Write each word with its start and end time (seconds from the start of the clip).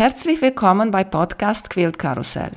Herzlich 0.00 0.40
willkommen 0.40 0.90
bei 0.90 1.04
Podcast 1.04 1.68
Quilt 1.68 1.98
Karussell. 1.98 2.52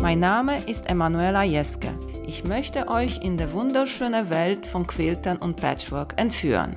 Mein 0.00 0.20
Name 0.20 0.64
ist 0.70 0.88
Emanuela 0.88 1.42
Jeske. 1.42 1.88
Ich 2.28 2.44
möchte 2.44 2.86
euch 2.86 3.24
in 3.24 3.36
die 3.36 3.52
wunderschöne 3.52 4.30
Welt 4.30 4.66
von 4.66 4.86
Quiltern 4.86 5.38
und 5.38 5.56
Patchwork 5.56 6.14
entführen. 6.16 6.76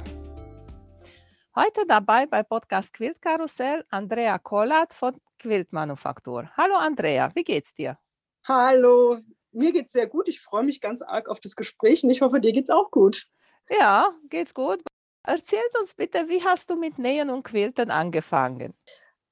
Heute 1.55 1.85
dabei 1.87 2.25
bei 2.25 2.41
Podcast 2.41 2.91
Quilt 2.91 3.21
Karussell 3.21 3.85
Andrea 3.91 4.39
Kollat 4.39 4.95
von 4.95 5.13
Quiltmanufaktur. 5.37 6.49
Hallo 6.57 6.73
Andrea, 6.73 7.29
wie 7.35 7.43
geht's 7.43 7.75
dir? 7.75 7.99
Hallo, 8.47 9.19
mir 9.51 9.73
geht's 9.73 9.91
sehr 9.91 10.07
gut. 10.07 10.27
Ich 10.27 10.41
freue 10.41 10.63
mich 10.63 10.81
ganz 10.81 11.03
arg 11.03 11.29
auf 11.29 11.39
das 11.39 11.55
Gespräch 11.55 12.03
und 12.03 12.09
ich 12.09 12.21
hoffe, 12.21 12.39
dir 12.39 12.51
geht's 12.51 12.71
auch 12.71 12.89
gut. 12.89 13.27
Ja, 13.71 14.11
geht's 14.29 14.53
gut. 14.53 14.81
Erzähl 15.25 15.59
uns 15.79 15.93
bitte, 15.93 16.27
wie 16.27 16.43
hast 16.43 16.69
du 16.69 16.75
mit 16.75 16.97
Nähen 16.99 17.29
und 17.29 17.43
Quilten 17.43 17.89
angefangen? 17.89 18.73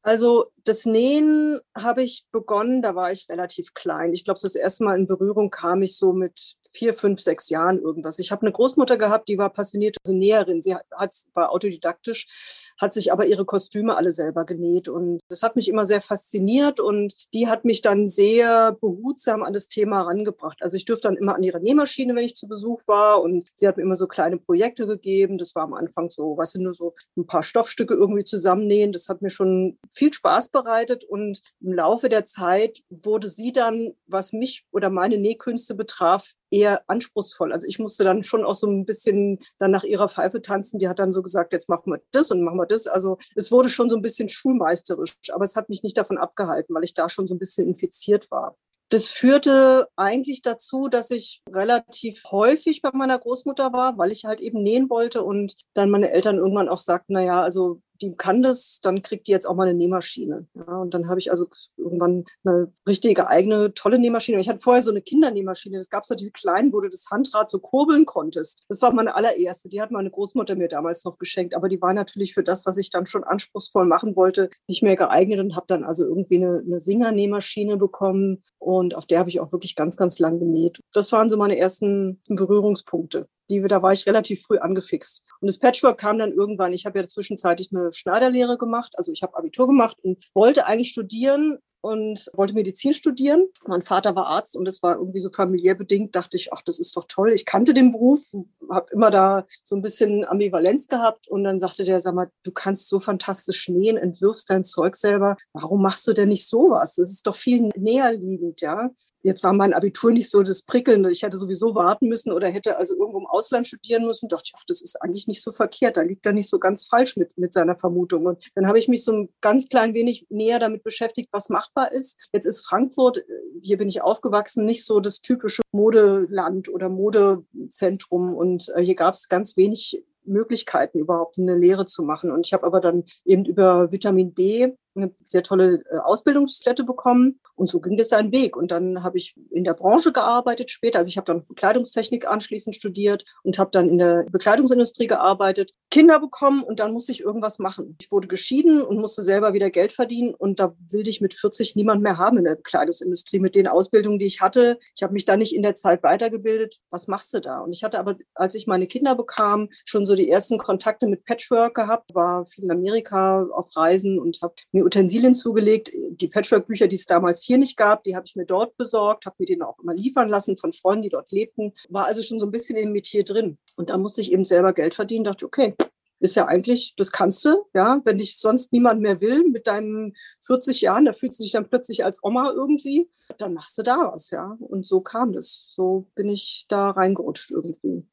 Also 0.02 0.52
das 0.64 0.86
Nähen 0.86 1.60
habe 1.76 2.04
ich 2.04 2.26
begonnen, 2.32 2.82
da 2.82 2.96
war 2.96 3.12
ich 3.12 3.28
relativ 3.28 3.74
klein. 3.74 4.14
Ich 4.14 4.24
glaube, 4.24 4.40
das 4.42 4.56
erste 4.56 4.86
Mal 4.86 4.98
in 4.98 5.08
Berührung 5.08 5.50
kam 5.50 5.82
ich 5.82 5.98
so 5.98 6.14
mit 6.14 6.56
vier, 6.72 6.94
fünf, 6.94 7.22
sechs 7.22 7.50
Jahren 7.50 7.80
irgendwas. 7.80 8.20
Ich 8.20 8.32
habe 8.32 8.44
eine 8.44 8.52
Großmutter 8.52 8.98
gehabt, 8.98 9.28
die 9.30 9.38
war 9.38 9.50
passionierte 9.50 10.00
Näherin. 10.08 10.62
Sie 10.62 10.76
hat, 10.76 11.16
war 11.34 11.52
autodidaktisch, 11.52 12.74
hat 12.80 12.94
sich 12.94 13.12
aber 13.12 13.26
ihre 13.26 13.46
Kostüme 13.46 13.96
alle 13.96 14.12
selber 14.12 14.46
genäht. 14.46 14.88
Und 14.88 15.20
das 15.30 15.44
hat 15.44 15.56
mich 15.56 15.68
immer 15.68 15.86
sehr 15.86 16.02
fasziniert 16.02 16.80
und 16.80 17.14
die 17.34 17.48
hat 17.48 17.66
mich 17.66 17.82
dann 17.82 18.08
sehr 18.08 18.74
behutsam 18.74 19.44
an 19.44 19.54
das 19.54 19.68
Thema 19.68 20.00
herangebracht. 20.00 20.62
Also 20.62 20.78
ich 20.78 20.86
durfte 20.86 21.08
dann 21.08 21.18
immer 21.18 21.36
an 21.36 21.44
ihre 21.44 21.60
Nähmaschine, 21.60 22.16
wenn 22.16 22.26
ich 22.26 22.36
zu 22.36 22.48
Besuch 22.48 22.82
war 22.86 23.22
und 23.22 23.48
sie 23.56 23.68
hat 23.68 23.78
mir 23.78 23.84
immer 23.84 23.96
so 23.96 24.08
kleine 24.08 24.38
Projekte 24.38 24.88
gegeben. 24.88 25.38
Das 25.38 25.56
war 25.56 25.64
am 25.64 25.74
Anfang 25.74 26.10
so, 26.10 26.38
was 26.38 26.52
sind 26.52 26.64
nur 26.64 26.74
so 26.74 26.94
ein 27.18 27.26
paar 27.26 27.44
Stoffstücke 27.44 27.94
irgendwie 27.94 28.24
zusammennähen. 28.24 28.92
Das 28.92 29.10
hat 29.10 29.22
mir 29.22 29.30
schon 29.30 29.78
viel 29.92 30.14
Spaß 30.14 30.50
bereitet 30.50 31.04
und 31.04 31.42
im 31.62 31.74
Laufe 31.74 32.10
der 32.10 32.26
Zeit 32.26 32.84
wurde 32.90 33.28
sie 33.28 33.52
dann, 33.52 33.94
was 34.08 34.34
mich 34.34 34.66
oder 34.72 34.90
meine 34.90 35.18
Nähkünste 35.18 35.76
betraf, 35.76 36.34
eher 36.52 36.84
anspruchsvoll. 36.88 37.54
Also 37.54 37.68
ich 37.68 37.80
musste 37.80 38.04
dann 38.04 38.24
schon 38.24 38.44
auch 38.44 38.56
so 38.56 38.68
ein 38.68 38.86
bisschen 38.86 39.40
dann 39.60 39.72
nach 39.72 39.84
ihrer 39.84 40.10
Pfeife 40.10 40.42
tanzen. 40.42 40.80
Die 40.80 40.88
hat 40.88 41.00
dann 41.00 41.12
so 41.12 41.22
gesagt, 41.22 41.54
jetzt 41.54 41.70
machen 41.70 41.92
wir 41.92 42.02
das 42.12 42.32
und 42.32 42.42
machen 42.42 42.58
wir 42.58 42.66
das. 42.66 42.88
Also 42.88 43.18
es 43.36 43.52
wurde 43.52 43.70
schon 43.70 43.90
so 43.90 43.96
ein 43.96 44.02
bisschen 44.02 44.30
schulmeisterisch, 44.30 45.16
aber 45.32 45.46
es 45.46 45.56
hat 45.56 45.70
mich 45.70 45.84
nicht 45.84 45.98
davon 45.98 46.18
abgehalten, 46.18 46.76
weil 46.76 46.84
ich 46.84 46.94
da 46.94 47.10
schon 47.10 47.28
so 47.28 47.36
ein 47.36 47.40
bisschen 47.40 47.68
infiziert 47.68 48.30
war. 48.32 48.58
Das 48.92 49.08
führte 49.08 49.88
eigentlich 49.96 50.42
dazu, 50.42 50.88
dass 50.88 51.12
ich 51.12 51.44
relativ 51.52 52.24
häufig 52.32 52.82
bei 52.82 52.90
meiner 52.92 53.20
Großmutter 53.20 53.72
war, 53.72 54.00
weil 54.00 54.12
ich 54.12 54.26
halt 54.26 54.40
eben 54.40 54.64
nähen 54.64 54.90
wollte 54.90 55.24
und 55.24 55.56
dann 55.76 55.92
meine 55.92 56.10
Eltern 56.10 56.38
irgendwann 56.38 56.70
auch 56.70 56.80
sagten, 56.80 57.14
na 57.14 57.22
ja, 57.22 57.44
also 57.44 57.82
die 58.02 58.16
kann 58.16 58.42
das, 58.42 58.80
dann 58.82 59.02
kriegt 59.02 59.28
die 59.28 59.32
jetzt 59.32 59.46
auch 59.46 59.56
mal 59.56 59.68
eine 59.68 59.78
Nähmaschine. 59.78 60.48
Ja, 60.56 60.78
und 60.78 60.94
dann 60.94 61.10
habe 61.10 61.20
ich 61.20 61.32
also 61.32 61.48
irgendwann 61.78 62.24
eine 62.44 62.72
richtige 62.88 63.28
eigene 63.28 63.74
tolle 63.74 64.00
Nähmaschine. 64.00 64.40
Ich 64.40 64.50
hatte 64.50 64.60
vorher 64.60 64.82
so 64.82 64.90
eine 64.90 65.02
Kindernähmaschine. 65.02 65.78
Das 65.78 65.90
gab 65.90 66.04
es 66.04 66.10
doch 66.10 66.16
diese 66.16 66.32
kleinen, 66.32 66.72
wo 66.72 66.80
du 66.82 66.90
das 66.90 67.06
Handrad 67.12 67.50
so 67.50 67.60
kurbeln 67.60 68.06
konntest. 68.06 68.66
Das 68.70 68.82
war 68.82 68.94
meine 68.94 69.16
allererste. 69.16 69.70
Die 69.70 69.82
hat 69.82 69.92
meine 69.92 70.12
Großmutter 70.12 70.56
mir 70.56 70.68
damals 70.68 71.04
noch 71.04 71.18
geschenkt. 71.18 71.56
Aber 71.56 71.70
die 71.70 71.82
war 71.82 71.94
natürlich 71.94 72.34
für 72.34 72.44
das, 72.44 72.66
was 72.66 72.78
ich 72.78 72.90
dann 72.90 73.06
schon 73.06 73.24
anspruchsvoll 73.24 73.86
machen 73.86 74.16
wollte, 74.16 74.50
nicht 74.68 74.84
mehr 74.84 74.96
geeignet 74.96 75.40
und 75.40 75.56
habe 75.56 75.68
dann 75.68 75.84
also 75.84 76.06
irgendwie 76.06 76.38
eine, 76.38 76.60
eine 76.66 76.80
Singer-Nähmaschine 76.80 77.78
bekommen. 77.78 78.44
Und 78.58 78.96
auf 78.96 79.06
der 79.06 79.20
habe 79.20 79.30
ich 79.30 79.40
auch 79.40 79.52
wirklich 79.52 79.76
ganz, 79.76 79.98
ganz 79.98 80.20
lang 80.20 80.40
genäht. 80.40 80.80
Das 80.94 81.12
waren 81.12 81.30
so 81.30 81.38
meine 81.38 81.58
ersten 81.58 82.22
Berührungspunkte 82.28 83.28
die, 83.50 83.62
da 83.62 83.82
war 83.82 83.94
ich 83.94 84.06
relativ 84.06 84.44
früh 84.44 84.58
angefixt. 84.58 85.26
Und 85.42 85.50
das 85.50 85.60
Patchwork 85.60 86.00
kam 86.00 86.18
dann 86.20 86.32
irgendwann, 86.32 86.74
ich 86.74 86.86
habe 86.86 87.00
ja 87.00 87.08
zwischenzeitlich 87.08 87.70
eine 87.74 87.92
Schneiderlehre 87.94 88.58
gemacht, 88.58 88.94
also 88.96 89.12
ich 89.12 89.24
habe 89.24 89.38
Abitur 89.38 89.68
gemacht 89.68 89.98
und 90.02 90.24
wollte 90.34 90.66
eigentlich 90.66 90.90
studieren, 90.90 91.60
und 91.82 92.30
wollte 92.34 92.54
Medizin 92.54 92.94
studieren. 92.94 93.48
Mein 93.66 93.82
Vater 93.82 94.16
war 94.16 94.28
Arzt 94.28 94.56
und 94.56 94.66
das 94.66 94.84
war 94.84 94.98
irgendwie 94.98 95.22
so 95.22 95.30
familiär 95.32 95.76
bedingt. 95.76 96.16
Dachte 96.16 96.38
ich, 96.38 96.52
ach, 96.52 96.62
das 96.62 96.80
ist 96.80 96.96
doch 96.98 97.06
toll. 97.08 97.32
Ich 97.32 97.46
kannte 97.46 97.74
den 97.74 97.92
Beruf, 97.92 98.32
habe 98.70 98.88
immer 98.92 99.12
da 99.12 99.46
so 99.64 99.76
ein 99.76 99.82
bisschen 99.82 100.26
Ambivalenz 100.26 100.88
gehabt. 100.88 101.28
Und 101.28 101.44
dann 101.44 101.60
sagte 101.60 101.86
der, 101.86 102.00
sag 102.00 102.16
mal, 102.16 102.30
du 102.44 102.52
kannst 102.52 102.90
so 102.90 103.00
fantastisch 103.00 103.70
nähen, 103.70 103.98
entwirfst 103.98 104.50
dein 104.50 104.64
Zeug 104.64 104.96
selber. 104.96 105.38
Warum 105.54 105.82
machst 105.82 106.06
du 106.08 106.14
denn 106.14 106.30
nicht 106.30 106.48
sowas? 106.48 106.96
Das 106.96 107.10
ist 107.10 107.26
doch 107.26 107.36
viel 107.36 107.70
näher 107.76 108.12
liegend, 108.14 108.62
ja. 108.62 108.90
Jetzt 109.22 109.44
war 109.44 109.54
mein 109.54 109.74
Abitur 109.74 110.12
nicht 110.12 110.30
so 110.30 110.44
das 110.44 110.64
Prickelnde. 110.64 111.12
Ich 111.12 111.24
hätte 111.24 111.38
sowieso 111.38 111.76
warten 111.76 112.08
müssen 112.08 112.32
oder 112.32 112.48
hätte 112.48 112.78
also 112.78 112.96
irgendwo 112.96 113.20
im 113.20 113.26
Ausland 113.26 113.68
studieren 113.68 114.06
müssen. 114.06 114.30
Dachte 114.30 114.44
ich, 114.46 114.54
ach, 114.56 114.64
das 114.68 114.82
ist 114.82 115.02
eigentlich 115.02 115.28
nicht 115.28 115.42
so 115.42 115.52
verkehrt. 115.52 115.98
Da 115.98 116.02
liegt 116.02 116.26
er 116.26 116.32
nicht 116.32 116.50
so 116.50 116.60
ganz 116.60 116.86
falsch 116.86 117.18
mit, 117.18 117.38
mit 117.38 117.54
seiner 117.54 117.76
Vermutung. 117.76 118.26
Und 118.26 118.46
dann 118.56 118.68
habe 118.68 118.80
ich 118.80 118.88
mich 118.88 119.04
so 119.04 119.12
ein 119.12 119.30
ganz 119.42 119.68
klein 119.68 119.94
wenig 119.94 120.26
näher 120.30 120.60
damit 120.60 120.84
beschäftigt, 120.84 121.30
was 121.32 121.50
machbar 121.50 121.92
ist. 121.92 122.18
Jetzt 122.34 122.46
ist 122.46 122.66
Frankfurt, 122.66 123.18
äh, 123.18 123.24
hier 123.62 123.78
bin 123.78 123.90
ich 123.90 124.02
aufgewachsen, 124.02 124.66
nicht 124.66 124.86
so 124.86 125.00
das 125.00 125.22
typische 125.22 125.62
Modeland 125.72 126.70
oder 126.70 126.88
Modezentrum. 126.88 128.36
Und 128.36 128.72
äh, 128.76 128.82
hier 128.82 128.96
gab 128.96 129.14
es 129.14 129.28
ganz 129.28 129.58
wenig 129.58 130.04
Möglichkeiten, 130.30 131.00
überhaupt 131.00 131.38
eine 131.38 131.58
Lehre 131.58 131.86
zu 131.86 132.04
machen. 132.04 132.32
Und 132.32 132.46
ich 132.46 132.54
habe 132.54 132.66
aber 132.66 132.80
dann 132.80 133.04
eben 133.26 133.46
über 133.46 133.92
Vitamin 133.92 134.34
B 134.34 134.74
eine 134.96 135.14
sehr 135.28 135.44
tolle 135.44 135.84
äh, 135.92 135.98
Ausbildungsstätte 135.98 136.84
bekommen 136.84 137.40
und 137.56 137.70
so 137.70 137.80
ging 137.80 137.98
das 137.98 138.10
seinen 138.10 138.32
Weg. 138.32 138.56
Und 138.56 138.72
dann 138.72 139.04
habe 139.04 139.18
ich 139.18 139.36
in 139.52 139.64
der 139.64 139.74
Branche 139.74 140.12
gearbeitet 140.12 140.72
später. 140.72 141.00
Also 141.00 141.10
ich 141.10 141.18
habe 141.18 141.26
dann 141.26 141.46
Bekleidungstechnik 141.48 142.28
anschließend 142.28 142.76
studiert 142.76 143.26
und 143.44 143.60
habe 143.60 143.72
dann 143.72 143.90
in 143.90 143.98
der 143.98 144.26
Bekleidungsindustrie 144.32 145.08
gearbeitet, 145.08 145.74
Kinder 145.92 146.20
bekommen 146.20 146.64
und 146.64 146.80
dann 146.80 146.94
musste 146.94 147.12
ich 147.12 147.22
irgendwas 147.22 147.60
machen. 147.60 147.98
Ich 148.00 148.12
wurde 148.12 148.28
geschieden 148.28 148.82
und 148.82 148.98
musste 148.98 149.24
selber 149.24 149.54
wieder 149.54 149.70
Geld 149.70 149.94
verdienen 149.94 150.34
und 150.34 150.60
da 150.60 150.76
will 150.90 151.08
ich 151.08 151.22
mit 151.22 151.34
40 151.34 151.76
niemand 151.76 152.02
mehr 152.02 152.18
haben 152.18 152.38
in 152.38 152.44
der 152.46 152.56
Bekleidungsindustrie 152.56 153.40
mit 153.40 153.56
den 153.56 153.68
Ausbildungen, 153.68 154.20
die 154.20 154.26
ich 154.26 154.42
hatte. 154.42 154.80
Ich 154.96 155.04
habe 155.04 155.14
mich 155.14 155.26
da 155.26 155.38
nicht 155.38 155.54
in 155.54 155.64
der 155.64 155.76
Zeit 155.76 156.04
weitergebildet. 156.04 156.80
Was 156.90 157.08
machst 157.08 157.34
du 157.34 157.42
da? 157.42 157.60
Und 157.60 157.74
ich 157.74 157.84
hatte 157.84 158.00
aber, 158.00 158.16
als 158.36 158.56
ich 158.56 158.68
meine 158.68 158.88
Kinder 158.88 159.16
bekam, 159.16 159.70
schon 159.86 160.06
so 160.06 160.16
die 160.16 160.30
ersten 160.30 160.58
Kontakte 160.58 161.08
mit 161.08 161.26
Patchwork 161.26 161.76
gehabt, 161.76 162.16
war 162.16 162.46
viel 162.46 162.66
in 162.66 162.72
Amerika 162.72 163.46
auf 163.52 163.76
Reisen 163.76 164.20
und 164.20 164.40
habe 164.42 164.54
mir 164.72 164.79
Utensilien 164.84 165.34
zugelegt. 165.34 165.92
Die 165.94 166.28
Patchwork-Bücher, 166.28 166.88
die 166.88 166.96
es 166.96 167.06
damals 167.06 167.44
hier 167.44 167.58
nicht 167.58 167.78
gab, 167.78 168.04
die 168.04 168.16
habe 168.16 168.26
ich 168.26 168.36
mir 168.36 168.46
dort 168.46 168.78
besorgt, 168.78 169.26
habe 169.26 169.36
mir 169.40 169.46
den 169.46 169.62
auch 169.62 169.80
immer 169.80 169.94
liefern 169.94 170.30
lassen 170.30 170.58
von 170.58 170.74
Freunden, 170.74 171.04
die 171.04 171.10
dort 171.10 171.32
lebten. 171.32 171.74
War 171.90 172.06
also 172.06 172.22
schon 172.22 172.40
so 172.40 172.46
ein 172.46 172.52
bisschen 172.52 172.76
im 172.76 172.92
Metier 172.92 173.24
drin. 173.24 173.58
Und 173.76 173.90
da 173.90 173.98
musste 173.98 174.22
ich 174.22 174.32
eben 174.32 174.46
selber 174.46 174.74
Geld 174.74 174.96
verdienen, 174.96 175.24
dachte, 175.26 175.46
okay, 175.46 175.76
ist 176.22 176.36
ja 176.36 176.48
eigentlich, 176.48 176.96
das 176.98 177.12
kannst 177.12 177.46
du, 177.46 177.66
ja, 177.74 178.02
wenn 178.04 178.18
dich 178.18 178.40
sonst 178.40 178.74
niemand 178.74 179.02
mehr 179.02 179.22
will 179.22 179.48
mit 179.48 179.68
deinen 179.68 180.16
40 180.42 180.82
Jahren, 180.82 181.06
da 181.06 181.14
fühlst 181.14 181.40
du 181.40 181.44
dich 181.44 181.54
dann 181.54 181.70
plötzlich 181.70 182.04
als 182.04 182.22
Oma 182.24 182.52
irgendwie, 182.52 183.10
dann 183.38 183.54
machst 183.54 183.78
du 183.78 183.84
da 183.84 184.12
was, 184.12 184.30
ja. 184.32 184.58
Und 184.60 184.86
so 184.86 185.00
kam 185.00 185.32
das. 185.32 185.68
So 185.70 186.08
bin 186.16 186.28
ich 186.28 186.66
da 186.68 186.90
reingerutscht 186.90 187.52
irgendwie. 187.52 188.06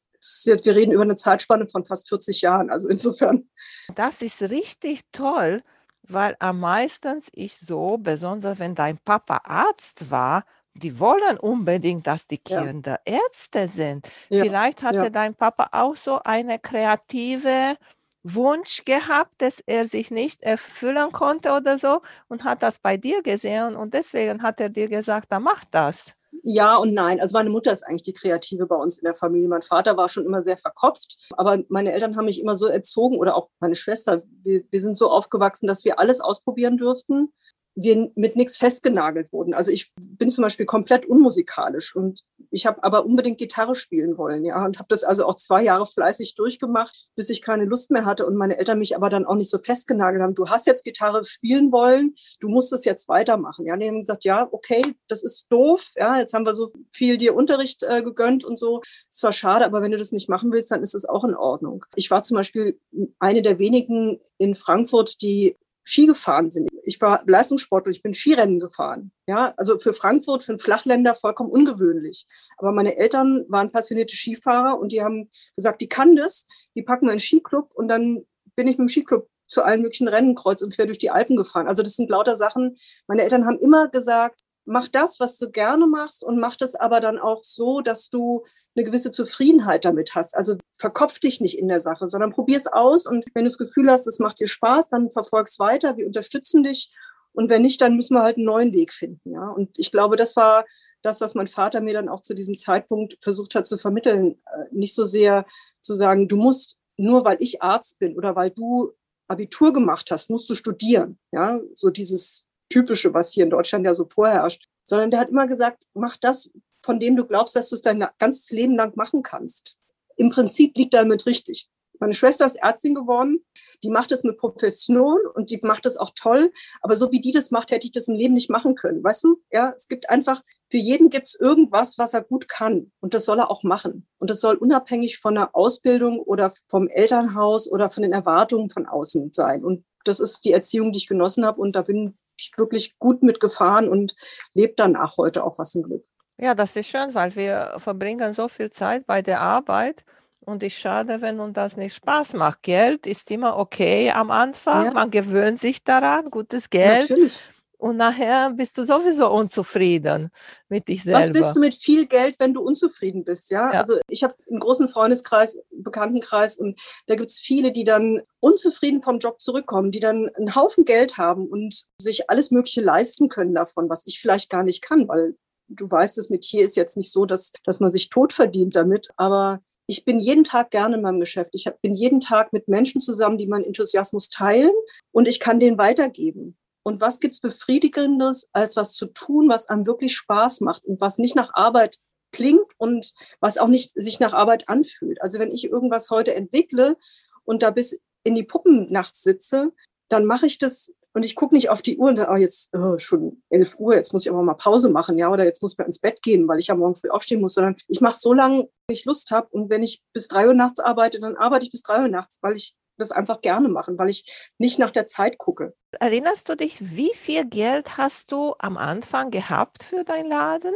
Wir 0.45 0.75
reden 0.75 0.93
über 0.93 1.03
eine 1.03 1.15
Zeitspanne 1.15 1.67
von 1.67 1.85
fast 1.85 2.09
40 2.09 2.41
Jahren, 2.41 2.69
also 2.69 2.87
insofern. 2.87 3.49
Das 3.95 4.21
ist 4.21 4.41
richtig 4.41 5.01
toll, 5.11 5.61
weil 6.09 6.35
am 6.39 6.59
meisten 6.59 7.21
ich 7.33 7.57
so, 7.57 7.97
besonders 7.97 8.59
wenn 8.59 8.75
dein 8.75 8.97
Papa 8.97 9.41
Arzt 9.43 10.09
war, 10.09 10.43
die 10.73 10.99
wollen 10.99 11.37
unbedingt, 11.39 12.05
dass 12.07 12.27
die 12.27 12.37
Kinder 12.37 12.99
ja. 13.07 13.15
Ärzte 13.15 13.67
sind. 13.67 14.07
Ja. 14.29 14.43
Vielleicht 14.43 14.83
hatte 14.83 14.97
ja. 14.97 15.09
dein 15.09 15.35
Papa 15.35 15.69
auch 15.71 15.95
so 15.95 16.19
eine 16.23 16.59
kreative 16.59 17.77
Wunsch 18.23 18.83
gehabt, 18.85 19.41
dass 19.41 19.59
er 19.65 19.87
sich 19.87 20.11
nicht 20.11 20.43
erfüllen 20.43 21.11
konnte 21.11 21.53
oder 21.53 21.79
so 21.79 22.01
und 22.27 22.43
hat 22.43 22.61
das 22.61 22.79
bei 22.79 22.97
dir 22.97 23.23
gesehen 23.23 23.75
und 23.75 23.93
deswegen 23.93 24.43
hat 24.43 24.59
er 24.59 24.69
dir 24.69 24.87
gesagt, 24.87 25.31
da 25.31 25.39
mach 25.39 25.63
das. 25.71 26.16
Ja 26.43 26.77
und 26.77 26.93
nein. 26.93 27.19
Also 27.19 27.33
meine 27.33 27.49
Mutter 27.49 27.71
ist 27.71 27.83
eigentlich 27.83 28.03
die 28.03 28.13
Kreative 28.13 28.65
bei 28.65 28.75
uns 28.75 28.97
in 28.99 29.05
der 29.05 29.15
Familie. 29.15 29.47
Mein 29.47 29.61
Vater 29.63 29.97
war 29.97 30.09
schon 30.09 30.25
immer 30.25 30.41
sehr 30.41 30.57
verkopft, 30.57 31.15
aber 31.37 31.63
meine 31.69 31.91
Eltern 31.91 32.15
haben 32.15 32.25
mich 32.25 32.39
immer 32.39 32.55
so 32.55 32.67
erzogen 32.67 33.17
oder 33.17 33.35
auch 33.35 33.49
meine 33.59 33.75
Schwester. 33.75 34.23
Wir, 34.43 34.63
wir 34.69 34.81
sind 34.81 34.97
so 34.97 35.09
aufgewachsen, 35.09 35.67
dass 35.67 35.85
wir 35.85 35.99
alles 35.99 36.21
ausprobieren 36.21 36.77
durften 36.77 37.33
wir 37.77 38.11
mit 38.15 38.35
nichts 38.35 38.57
festgenagelt 38.57 39.31
wurden. 39.31 39.53
Also 39.53 39.71
ich 39.71 39.91
bin 39.95 40.31
zum 40.31 40.41
Beispiel 40.41 40.65
komplett 40.65 41.05
unmusikalisch 41.05 41.95
und 41.95 42.23
ich 42.49 42.65
habe 42.65 42.83
aber 42.83 43.05
unbedingt 43.05 43.37
Gitarre 43.37 43.75
spielen 43.75 44.17
wollen, 44.17 44.45
ja, 44.45 44.65
und 44.65 44.79
habe 44.79 44.87
das 44.89 45.03
also 45.03 45.25
auch 45.25 45.35
zwei 45.35 45.63
Jahre 45.63 45.85
fleißig 45.85 46.33
durchgemacht, 46.35 47.07
bis 47.15 47.29
ich 47.29 47.41
keine 47.41 47.65
Lust 47.65 47.91
mehr 47.91 48.05
hatte 48.05 48.25
und 48.25 48.35
meine 48.35 48.57
Eltern 48.57 48.79
mich 48.79 48.95
aber 48.95 49.09
dann 49.09 49.25
auch 49.25 49.35
nicht 49.35 49.51
so 49.51 49.59
festgenagelt 49.59 50.23
haben. 50.23 50.33
Du 50.33 50.49
hast 50.49 50.65
jetzt 50.65 50.83
Gitarre 50.83 51.23
spielen 51.23 51.71
wollen, 51.71 52.15
du 52.39 52.49
musst 52.49 52.73
es 52.73 52.83
jetzt 52.83 53.07
weitermachen. 53.09 53.67
Ja, 53.67 53.77
die 53.77 53.87
haben 53.87 53.99
gesagt, 53.99 54.23
ja, 54.23 54.47
okay, 54.51 54.95
das 55.07 55.23
ist 55.23 55.45
doof, 55.49 55.91
ja, 55.95 56.17
jetzt 56.17 56.33
haben 56.33 56.45
wir 56.45 56.55
so 56.55 56.71
viel 56.91 57.17
dir 57.17 57.35
Unterricht 57.35 57.83
äh, 57.83 58.01
gegönnt 58.01 58.43
und 58.43 58.57
so. 58.57 58.81
Es 59.09 59.21
war 59.21 59.33
schade, 59.33 59.65
aber 59.65 59.83
wenn 59.83 59.91
du 59.91 59.99
das 59.99 60.11
nicht 60.11 60.29
machen 60.29 60.51
willst, 60.51 60.71
dann 60.71 60.81
ist 60.81 60.95
es 60.95 61.05
auch 61.05 61.23
in 61.23 61.35
Ordnung. 61.35 61.85
Ich 61.95 62.09
war 62.09 62.23
zum 62.23 62.35
Beispiel 62.35 62.79
eine 63.19 63.43
der 63.43 63.59
wenigen 63.59 64.19
in 64.39 64.55
Frankfurt, 64.55 65.21
die 65.21 65.55
Ski 65.87 66.05
gefahren 66.05 66.49
sind. 66.49 66.69
Ich 66.83 66.99
war 66.99 67.23
Leistungssportler, 67.25 67.91
ich 67.91 68.03
bin 68.03 68.13
Skirennen 68.13 68.59
gefahren. 68.59 69.13
Ja, 69.25 69.53
also 69.55 69.79
für 69.79 69.93
Frankfurt, 69.93 70.43
für 70.43 70.51
einen 70.51 70.59
Flachländer 70.59 71.15
vollkommen 71.15 71.49
ungewöhnlich. 71.49 72.27
Aber 72.57 72.73
meine 72.73 72.97
Eltern 72.97 73.45
waren 73.47 73.71
passionierte 73.71 74.13
Skifahrer 74.13 74.77
und 74.77 74.91
die 74.91 75.01
haben 75.01 75.31
gesagt, 75.55 75.81
die 75.81 75.87
kann 75.87 76.17
das, 76.17 76.45
die 76.75 76.81
packen 76.81 77.05
wir 77.05 77.13
in 77.13 77.19
Skiclub 77.19 77.71
und 77.73 77.87
dann 77.87 78.25
bin 78.57 78.67
ich 78.67 78.77
mit 78.77 78.89
dem 78.89 78.89
Skiclub 78.89 79.29
zu 79.47 79.63
allen 79.63 79.81
möglichen 79.81 80.09
Rennen 80.09 80.35
kreuz 80.35 80.61
und 80.61 80.73
quer 80.75 80.87
durch 80.87 80.97
die 80.97 81.09
Alpen 81.09 81.37
gefahren. 81.37 81.69
Also 81.69 81.83
das 81.83 81.95
sind 81.95 82.09
lauter 82.09 82.35
Sachen. 82.35 82.75
Meine 83.07 83.23
Eltern 83.23 83.45
haben 83.45 83.59
immer 83.59 83.87
gesagt, 83.87 84.41
mach 84.67 84.87
das, 84.87 85.19
was 85.19 85.37
du 85.37 85.49
gerne 85.49 85.87
machst 85.87 86.23
und 86.23 86.39
mach 86.39 86.55
das 86.57 86.75
aber 86.75 86.99
dann 86.99 87.17
auch 87.17 87.43
so, 87.43 87.81
dass 87.81 88.09
du 88.09 88.43
eine 88.75 88.85
gewisse 88.85 89.11
Zufriedenheit 89.11 89.85
damit 89.85 90.13
hast. 90.13 90.35
Also 90.35 90.57
verkopf 90.77 91.19
dich 91.19 91.41
nicht 91.41 91.57
in 91.57 91.67
der 91.67 91.81
Sache, 91.81 92.09
sondern 92.09 92.31
probier 92.31 92.57
es 92.57 92.67
aus 92.67 93.05
und 93.05 93.25
wenn 93.33 93.45
du 93.45 93.49
das 93.49 93.57
Gefühl 93.57 93.89
hast, 93.89 94.07
es 94.07 94.19
macht 94.19 94.39
dir 94.39 94.47
Spaß, 94.47 94.89
dann 94.89 95.09
verfolg's 95.09 95.57
weiter, 95.59 95.97
wir 95.97 96.05
unterstützen 96.05 96.63
dich 96.63 96.91
und 97.37 97.49
wenn 97.49 97.61
nicht, 97.61 97.79
dann 97.81 97.95
müssen 97.95 98.15
wir 98.15 98.23
halt 98.23 98.37
einen 98.37 98.47
neuen 98.47 98.73
Weg 98.73 98.91
finden. 98.91 99.31
Ja? 99.31 99.49
Und 99.49 99.69
ich 99.77 99.91
glaube, 99.91 100.15
das 100.15 100.35
war 100.35 100.65
das, 101.03 101.21
was 101.21 101.35
mein 101.35 101.47
Vater 101.47 101.81
mir 101.81 101.93
dann 101.93 102.09
auch 102.09 102.21
zu 102.21 102.33
diesem 102.33 102.57
Zeitpunkt 102.57 103.17
versucht 103.21 103.53
hat 103.53 103.67
zu 103.67 103.77
vermitteln. 103.77 104.41
Äh, 104.45 104.65
nicht 104.71 104.95
so 104.95 105.05
sehr 105.05 105.45
zu 105.81 105.93
sagen, 105.93 106.27
du 106.27 106.35
musst 106.35 106.77
nur 106.97 107.25
weil 107.25 107.37
ich 107.39 107.61
Arzt 107.61 107.99
bin 107.99 108.17
oder 108.17 108.35
weil 108.35 108.49
du 108.49 108.91
Abitur 109.27 109.71
gemacht 109.71 110.09
hast, 110.09 110.31
musst 110.31 110.49
du 110.49 110.55
studieren. 110.55 111.19
Ja, 111.31 111.59
so 111.75 111.91
dieses 111.91 112.46
Typische, 112.69 113.13
was 113.13 113.31
hier 113.31 113.43
in 113.43 113.49
Deutschland 113.49 113.85
ja 113.85 113.93
so 113.93 114.05
vorherrscht, 114.05 114.67
sondern 114.83 115.11
der 115.11 115.19
hat 115.19 115.29
immer 115.29 115.47
gesagt, 115.47 115.83
mach 115.93 116.17
das, 116.17 116.51
von 116.83 116.99
dem 116.99 117.15
du 117.15 117.25
glaubst, 117.25 117.55
dass 117.55 117.69
du 117.69 117.75
es 117.75 117.81
dein 117.81 118.05
ganzes 118.19 118.49
Leben 118.51 118.75
lang 118.75 118.95
machen 118.95 119.23
kannst. 119.23 119.77
Im 120.15 120.29
Prinzip 120.29 120.77
liegt 120.77 120.93
damit 120.93 121.25
richtig. 121.25 121.69
Meine 121.99 122.13
Schwester 122.13 122.45
ist 122.45 122.57
Ärztin 122.57 122.93
geworden. 122.93 123.43
Die 123.83 123.89
macht 123.89 124.11
es 124.11 124.23
mit 124.23 124.37
Profession 124.37 125.19
und 125.33 125.49
die 125.49 125.59
macht 125.63 125.85
es 125.85 125.97
auch 125.97 126.11
toll. 126.15 126.51
Aber 126.81 126.95
so 126.95 127.11
wie 127.11 127.21
die 127.21 127.31
das 127.31 127.51
macht, 127.51 127.71
hätte 127.71 127.85
ich 127.85 127.91
das 127.91 128.07
im 128.07 128.15
Leben 128.15 128.33
nicht 128.33 128.49
machen 128.49 128.75
können. 128.75 129.03
Weißt 129.03 129.23
du? 129.23 129.41
Ja, 129.51 129.73
es 129.75 129.87
gibt 129.87 130.09
einfach, 130.09 130.43
für 130.69 130.77
jeden 130.77 131.09
gibt 131.09 131.27
es 131.27 131.39
irgendwas, 131.39 131.97
was 131.97 132.13
er 132.13 132.21
gut 132.21 132.49
kann. 132.49 132.91
Und 132.99 133.13
das 133.13 133.25
soll 133.25 133.39
er 133.39 133.49
auch 133.49 133.63
machen. 133.63 134.07
Und 134.19 134.29
das 134.29 134.41
soll 134.41 134.55
unabhängig 134.55 135.19
von 135.19 135.35
der 135.35 135.55
Ausbildung 135.55 136.19
oder 136.19 136.53
vom 136.67 136.87
Elternhaus 136.87 137.71
oder 137.71 137.89
von 137.89 138.03
den 138.03 138.13
Erwartungen 138.13 138.69
von 138.69 138.85
außen 138.85 139.31
sein. 139.33 139.63
Und 139.63 139.85
das 140.03 140.19
ist 140.19 140.45
die 140.45 140.53
Erziehung, 140.53 140.91
die 140.91 140.97
ich 140.97 141.07
genossen 141.07 141.45
habe. 141.45 141.61
Und 141.61 141.75
da 141.75 141.83
bin 141.83 142.17
ich 142.37 142.51
wirklich 142.57 142.97
gut 142.99 143.23
mitgefahren 143.23 143.87
und 143.87 144.15
lebe 144.53 144.73
danach 144.75 145.17
heute 145.17 145.43
auch 145.43 145.57
was 145.57 145.73
im 145.75 145.83
Glück. 145.83 146.05
Ja, 146.39 146.53
das 146.53 146.75
ist 146.75 146.87
schön, 146.87 147.15
weil 147.15 147.35
wir 147.35 147.75
verbringen 147.77 148.33
so 148.33 148.47
viel 148.47 148.69
Zeit 148.69 149.07
bei 149.07 149.21
der 149.21 149.41
Arbeit 149.41 150.03
und 150.39 150.61
ist 150.63 150.77
schade, 150.77 151.21
wenn 151.21 151.39
uns 151.39 151.53
das 151.53 151.77
nicht 151.77 151.95
Spaß 151.95 152.33
macht. 152.33 152.61
Geld 152.61 153.07
ist 153.07 153.31
immer 153.31 153.57
okay 153.57 154.11
am 154.11 154.29
Anfang, 154.29 154.85
ja. 154.85 154.93
man 154.93 155.09
gewöhnt 155.09 155.59
sich 155.59 155.83
daran, 155.83 156.25
gutes 156.25 156.69
Geld. 156.69 157.09
Natürlich. 157.09 157.39
Und 157.79 157.97
nachher 157.97 158.51
bist 158.53 158.75
du 158.77 158.83
sowieso 158.83 159.29
unzufrieden 159.29 160.29
mit 160.67 160.87
dich 160.87 161.03
selber. 161.03 161.19
Was 161.19 161.33
willst 161.33 161.55
du 161.55 161.59
mit 161.59 161.75
viel 161.75 162.07
Geld, 162.07 162.35
wenn 162.39 162.55
du 162.55 162.61
unzufrieden 162.61 163.23
bist? 163.23 163.51
Ja, 163.51 163.71
ja. 163.71 163.79
also 163.79 163.99
ich 164.07 164.23
habe 164.23 164.33
einen 164.49 164.59
großen 164.59 164.89
Freundeskreis, 164.89 165.59
Bekanntenkreis 165.71 166.57
und 166.57 166.79
da 167.05 167.15
gibt 167.15 167.29
es 167.29 167.39
viele, 167.39 167.71
die 167.71 167.83
dann 167.83 168.21
unzufrieden 168.39 169.03
vom 169.03 169.19
Job 169.19 169.39
zurückkommen, 169.41 169.91
die 169.91 169.99
dann 169.99 170.27
einen 170.29 170.55
Haufen 170.55 170.85
Geld 170.85 171.17
haben 171.17 171.45
und 171.45 171.85
sich 172.01 172.31
alles 172.31 172.49
Mögliche 172.49 172.81
leisten 172.81 173.29
können 173.29 173.53
davon, 173.53 173.89
was 173.89 174.07
ich 174.07 174.19
vielleicht 174.19 174.49
gar 174.49 174.63
nicht 174.63 174.81
kann, 174.81 175.07
weil 175.07 175.35
du 175.67 175.89
weißt, 175.89 176.17
das 176.17 176.29
Metier 176.31 176.65
ist 176.65 176.77
jetzt 176.77 176.97
nicht 176.97 177.11
so, 177.11 177.27
dass, 177.27 177.51
dass 177.63 177.79
man 177.79 177.91
sich 177.91 178.09
tot 178.09 178.33
verdient 178.33 178.75
damit, 178.75 179.09
aber 179.17 179.61
ich 179.85 180.03
bin 180.03 180.19
jeden 180.19 180.43
Tag 180.43 180.71
gerne 180.71 180.95
in 180.95 181.01
meinem 181.01 181.19
Geschäft. 181.19 181.51
Ich 181.53 181.69
bin 181.81 181.93
jeden 181.93 182.19
Tag 182.19 182.51
mit 182.51 182.67
Menschen 182.67 182.99
zusammen, 182.99 183.37
die 183.37 183.47
meinen 183.47 183.63
Enthusiasmus 183.63 184.29
teilen 184.29 184.73
und 185.11 185.27
ich 185.27 185.39
kann 185.39 185.59
den 185.59 185.77
weitergeben. 185.77 186.57
Und 186.87 187.01
was 187.01 187.19
gibt 187.19 187.35
es 187.35 187.41
Befriedigendes, 187.41 188.49
als 188.53 188.77
was 188.77 188.93
zu 188.93 189.07
tun, 189.07 189.49
was 189.49 189.67
einem 189.67 189.85
wirklich 189.85 190.15
Spaß 190.15 190.61
macht 190.61 190.85
und 190.85 191.01
was 191.01 191.17
nicht 191.17 191.35
nach 191.35 191.53
Arbeit 191.53 191.97
klingt 192.31 192.71
und 192.77 193.13
was 193.41 193.57
auch 193.57 193.67
nicht 193.67 193.91
sich 193.91 194.21
nach 194.21 194.31
Arbeit 194.31 194.69
anfühlt. 194.69 195.21
Also 195.21 195.37
wenn 195.37 195.51
ich 195.51 195.65
irgendwas 195.65 196.09
heute 196.11 196.33
entwickle 196.33 196.95
und 197.43 197.61
da 197.61 197.71
bis 197.71 197.99
in 198.23 198.35
die 198.35 198.43
Puppen 198.43 198.89
nachts 198.89 199.21
sitze, 199.21 199.73
dann 200.07 200.23
mache 200.25 200.45
ich 200.45 200.59
das 200.59 200.93
und 201.11 201.25
ich 201.25 201.35
gucke 201.35 201.55
nicht 201.55 201.69
auf 201.69 201.81
die 201.81 201.97
Uhr 201.97 202.07
und 202.07 202.15
sage, 202.15 202.31
oh, 202.31 202.37
jetzt 202.37 202.73
oh, 202.73 202.97
schon 202.99 203.43
11 203.49 203.79
Uhr, 203.79 203.95
jetzt 203.95 204.13
muss 204.13 204.25
ich 204.25 204.31
aber 204.31 204.41
mal 204.41 204.53
Pause 204.53 204.89
machen, 204.89 205.17
ja, 205.17 205.29
oder 205.29 205.43
jetzt 205.43 205.61
muss 205.61 205.75
ich 205.77 205.85
ins 205.85 205.99
Bett 205.99 206.21
gehen, 206.21 206.47
weil 206.47 206.59
ich 206.59 206.67
ja 206.67 206.75
morgen 206.75 206.95
früh 206.95 207.09
aufstehen 207.09 207.41
muss, 207.41 207.55
sondern 207.55 207.75
ich 207.89 207.99
mache 207.99 208.17
so 208.17 208.31
lange, 208.31 208.69
wie 208.87 208.93
ich 208.93 209.03
Lust 209.03 209.31
habe. 209.31 209.49
Und 209.49 209.69
wenn 209.69 209.83
ich 209.83 210.01
bis 210.13 210.29
drei 210.29 210.47
Uhr 210.47 210.53
nachts 210.53 210.79
arbeite, 210.79 211.19
dann 211.19 211.35
arbeite 211.35 211.65
ich 211.65 211.71
bis 211.71 211.81
drei 211.81 212.03
Uhr 212.03 212.07
nachts, 212.07 212.37
weil 212.41 212.55
ich 212.55 212.77
das 212.97 213.11
einfach 213.11 213.41
gerne 213.41 213.69
machen, 213.69 213.97
weil 213.97 214.09
ich 214.09 214.51
nicht 214.57 214.79
nach 214.79 214.91
der 214.91 215.05
Zeit 215.05 215.37
gucke. 215.37 215.73
Erinnerst 215.99 216.49
du 216.49 216.55
dich, 216.55 216.77
wie 216.79 217.13
viel 217.13 217.45
Geld 217.45 217.97
hast 217.97 218.31
du 218.31 218.55
am 218.59 218.77
Anfang 218.77 219.31
gehabt 219.31 219.83
für 219.83 220.03
deinen 220.03 220.29
Laden? 220.29 220.73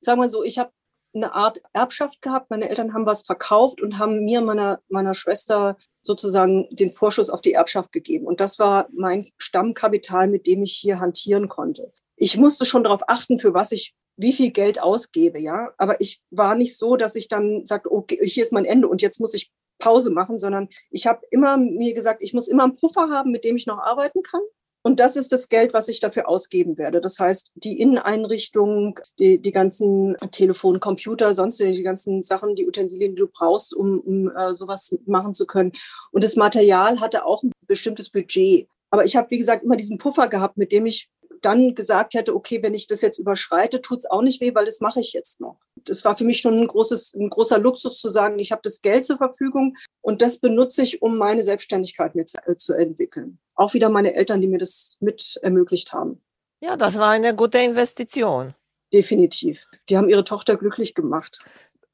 Sagen 0.00 0.20
wir 0.20 0.28
so, 0.28 0.42
ich 0.42 0.58
habe 0.58 0.70
eine 1.14 1.32
Art 1.32 1.62
Erbschaft 1.72 2.22
gehabt. 2.22 2.50
Meine 2.50 2.68
Eltern 2.68 2.92
haben 2.92 3.06
was 3.06 3.22
verkauft 3.22 3.80
und 3.80 3.98
haben 3.98 4.24
mir, 4.24 4.40
meiner, 4.40 4.80
meiner 4.88 5.14
Schwester 5.14 5.76
sozusagen 6.02 6.68
den 6.70 6.92
Vorschuss 6.92 7.30
auf 7.30 7.40
die 7.40 7.52
Erbschaft 7.52 7.92
gegeben. 7.92 8.26
Und 8.26 8.40
das 8.40 8.58
war 8.58 8.88
mein 8.92 9.30
Stammkapital, 9.38 10.28
mit 10.28 10.46
dem 10.46 10.62
ich 10.62 10.74
hier 10.74 11.00
hantieren 11.00 11.48
konnte. 11.48 11.92
Ich 12.16 12.36
musste 12.36 12.66
schon 12.66 12.84
darauf 12.84 13.08
achten, 13.08 13.38
für 13.38 13.54
was 13.54 13.72
ich 13.72 13.94
wie 14.16 14.32
viel 14.32 14.50
Geld 14.50 14.80
ausgebe, 14.80 15.40
ja. 15.40 15.70
Aber 15.78 16.00
ich 16.00 16.20
war 16.30 16.54
nicht 16.54 16.76
so, 16.76 16.96
dass 16.96 17.16
ich 17.16 17.28
dann 17.28 17.64
sagte, 17.64 17.90
okay, 17.90 18.20
hier 18.28 18.42
ist 18.42 18.52
mein 18.52 18.64
Ende 18.64 18.88
und 18.88 19.02
jetzt 19.02 19.20
muss 19.20 19.34
ich 19.34 19.50
Pause 19.78 20.10
machen, 20.10 20.38
sondern 20.38 20.68
ich 20.90 21.06
habe 21.06 21.20
immer 21.30 21.56
mir 21.56 21.94
gesagt, 21.94 22.22
ich 22.22 22.34
muss 22.34 22.48
immer 22.48 22.64
einen 22.64 22.76
Puffer 22.76 23.08
haben, 23.10 23.30
mit 23.30 23.44
dem 23.44 23.56
ich 23.56 23.66
noch 23.66 23.78
arbeiten 23.78 24.22
kann. 24.22 24.42
Und 24.86 25.00
das 25.00 25.16
ist 25.16 25.32
das 25.32 25.48
Geld, 25.48 25.72
was 25.72 25.88
ich 25.88 25.98
dafür 25.98 26.28
ausgeben 26.28 26.76
werde. 26.76 27.00
Das 27.00 27.18
heißt, 27.18 27.52
die 27.54 27.80
Inneneinrichtung, 27.80 29.00
die, 29.18 29.40
die 29.40 29.50
ganzen 29.50 30.14
Telefon, 30.30 30.78
Computer, 30.78 31.32
sonst 31.32 31.58
die 31.58 31.82
ganzen 31.82 32.20
Sachen, 32.22 32.54
die 32.54 32.68
Utensilien, 32.68 33.12
die 33.14 33.20
du 33.20 33.26
brauchst, 33.26 33.74
um, 33.74 34.00
um 34.00 34.30
äh, 34.36 34.54
sowas 34.54 34.94
machen 35.06 35.32
zu 35.32 35.46
können. 35.46 35.72
Und 36.12 36.22
das 36.22 36.36
Material 36.36 37.00
hatte 37.00 37.24
auch 37.24 37.42
ein 37.42 37.52
bestimmtes 37.66 38.10
Budget. 38.10 38.68
Aber 38.90 39.06
ich 39.06 39.16
habe, 39.16 39.30
wie 39.30 39.38
gesagt, 39.38 39.64
immer 39.64 39.76
diesen 39.76 39.96
Puffer 39.96 40.28
gehabt, 40.28 40.58
mit 40.58 40.70
dem 40.70 40.84
ich 40.84 41.08
dann 41.40 41.74
gesagt 41.74 42.12
hätte, 42.12 42.34
okay, 42.34 42.62
wenn 42.62 42.74
ich 42.74 42.86
das 42.86 43.00
jetzt 43.00 43.18
überschreite, 43.18 43.80
tut 43.80 44.00
es 44.00 44.10
auch 44.10 44.22
nicht 44.22 44.42
weh, 44.42 44.54
weil 44.54 44.66
das 44.66 44.80
mache 44.80 45.00
ich 45.00 45.14
jetzt 45.14 45.40
noch. 45.40 45.56
Das 45.84 46.04
war 46.04 46.16
für 46.16 46.24
mich 46.24 46.40
schon 46.40 46.54
ein, 46.54 46.66
großes, 46.66 47.14
ein 47.14 47.30
großer 47.30 47.58
Luxus 47.58 48.00
zu 48.00 48.08
sagen, 48.08 48.38
ich 48.38 48.52
habe 48.52 48.62
das 48.62 48.80
Geld 48.82 49.06
zur 49.06 49.18
Verfügung 49.18 49.76
und 50.00 50.22
das 50.22 50.38
benutze 50.38 50.82
ich, 50.82 51.02
um 51.02 51.16
meine 51.16 51.42
Selbstständigkeit 51.42 52.14
mir 52.14 52.26
zu, 52.26 52.38
äh, 52.46 52.56
zu 52.56 52.74
entwickeln. 52.74 53.38
Auch 53.54 53.74
wieder 53.74 53.88
meine 53.88 54.14
Eltern, 54.14 54.40
die 54.40 54.48
mir 54.48 54.58
das 54.58 54.96
mit 55.00 55.38
ermöglicht 55.42 55.92
haben. 55.92 56.22
Ja, 56.60 56.76
das 56.76 56.98
war 56.98 57.10
eine 57.10 57.34
gute 57.34 57.58
Investition. 57.58 58.54
Definitiv. 58.92 59.66
Die 59.88 59.96
haben 59.96 60.08
ihre 60.08 60.24
Tochter 60.24 60.56
glücklich 60.56 60.94
gemacht 60.94 61.44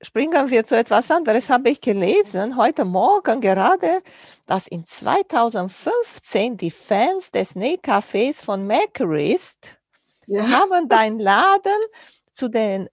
springen 0.02 0.50
wir 0.50 0.64
zu 0.64 0.76
etwas 0.76 1.10
anderes, 1.10 1.50
habe 1.50 1.70
ich 1.70 1.80
gelesen, 1.80 2.56
heute 2.56 2.84
Morgen 2.84 3.40
gerade, 3.40 4.02
dass 4.46 4.66
in 4.66 4.86
2015 4.86 6.56
die 6.56 6.70
Fans 6.70 7.30
des 7.30 7.54
Nähcafés 7.54 8.42
von 8.42 8.66
Makerist 8.66 9.74
ja. 10.26 10.48
haben 10.48 10.88
deinen 10.88 11.18
Laden 11.18 11.80
zu 12.32 12.48
den 12.48 12.88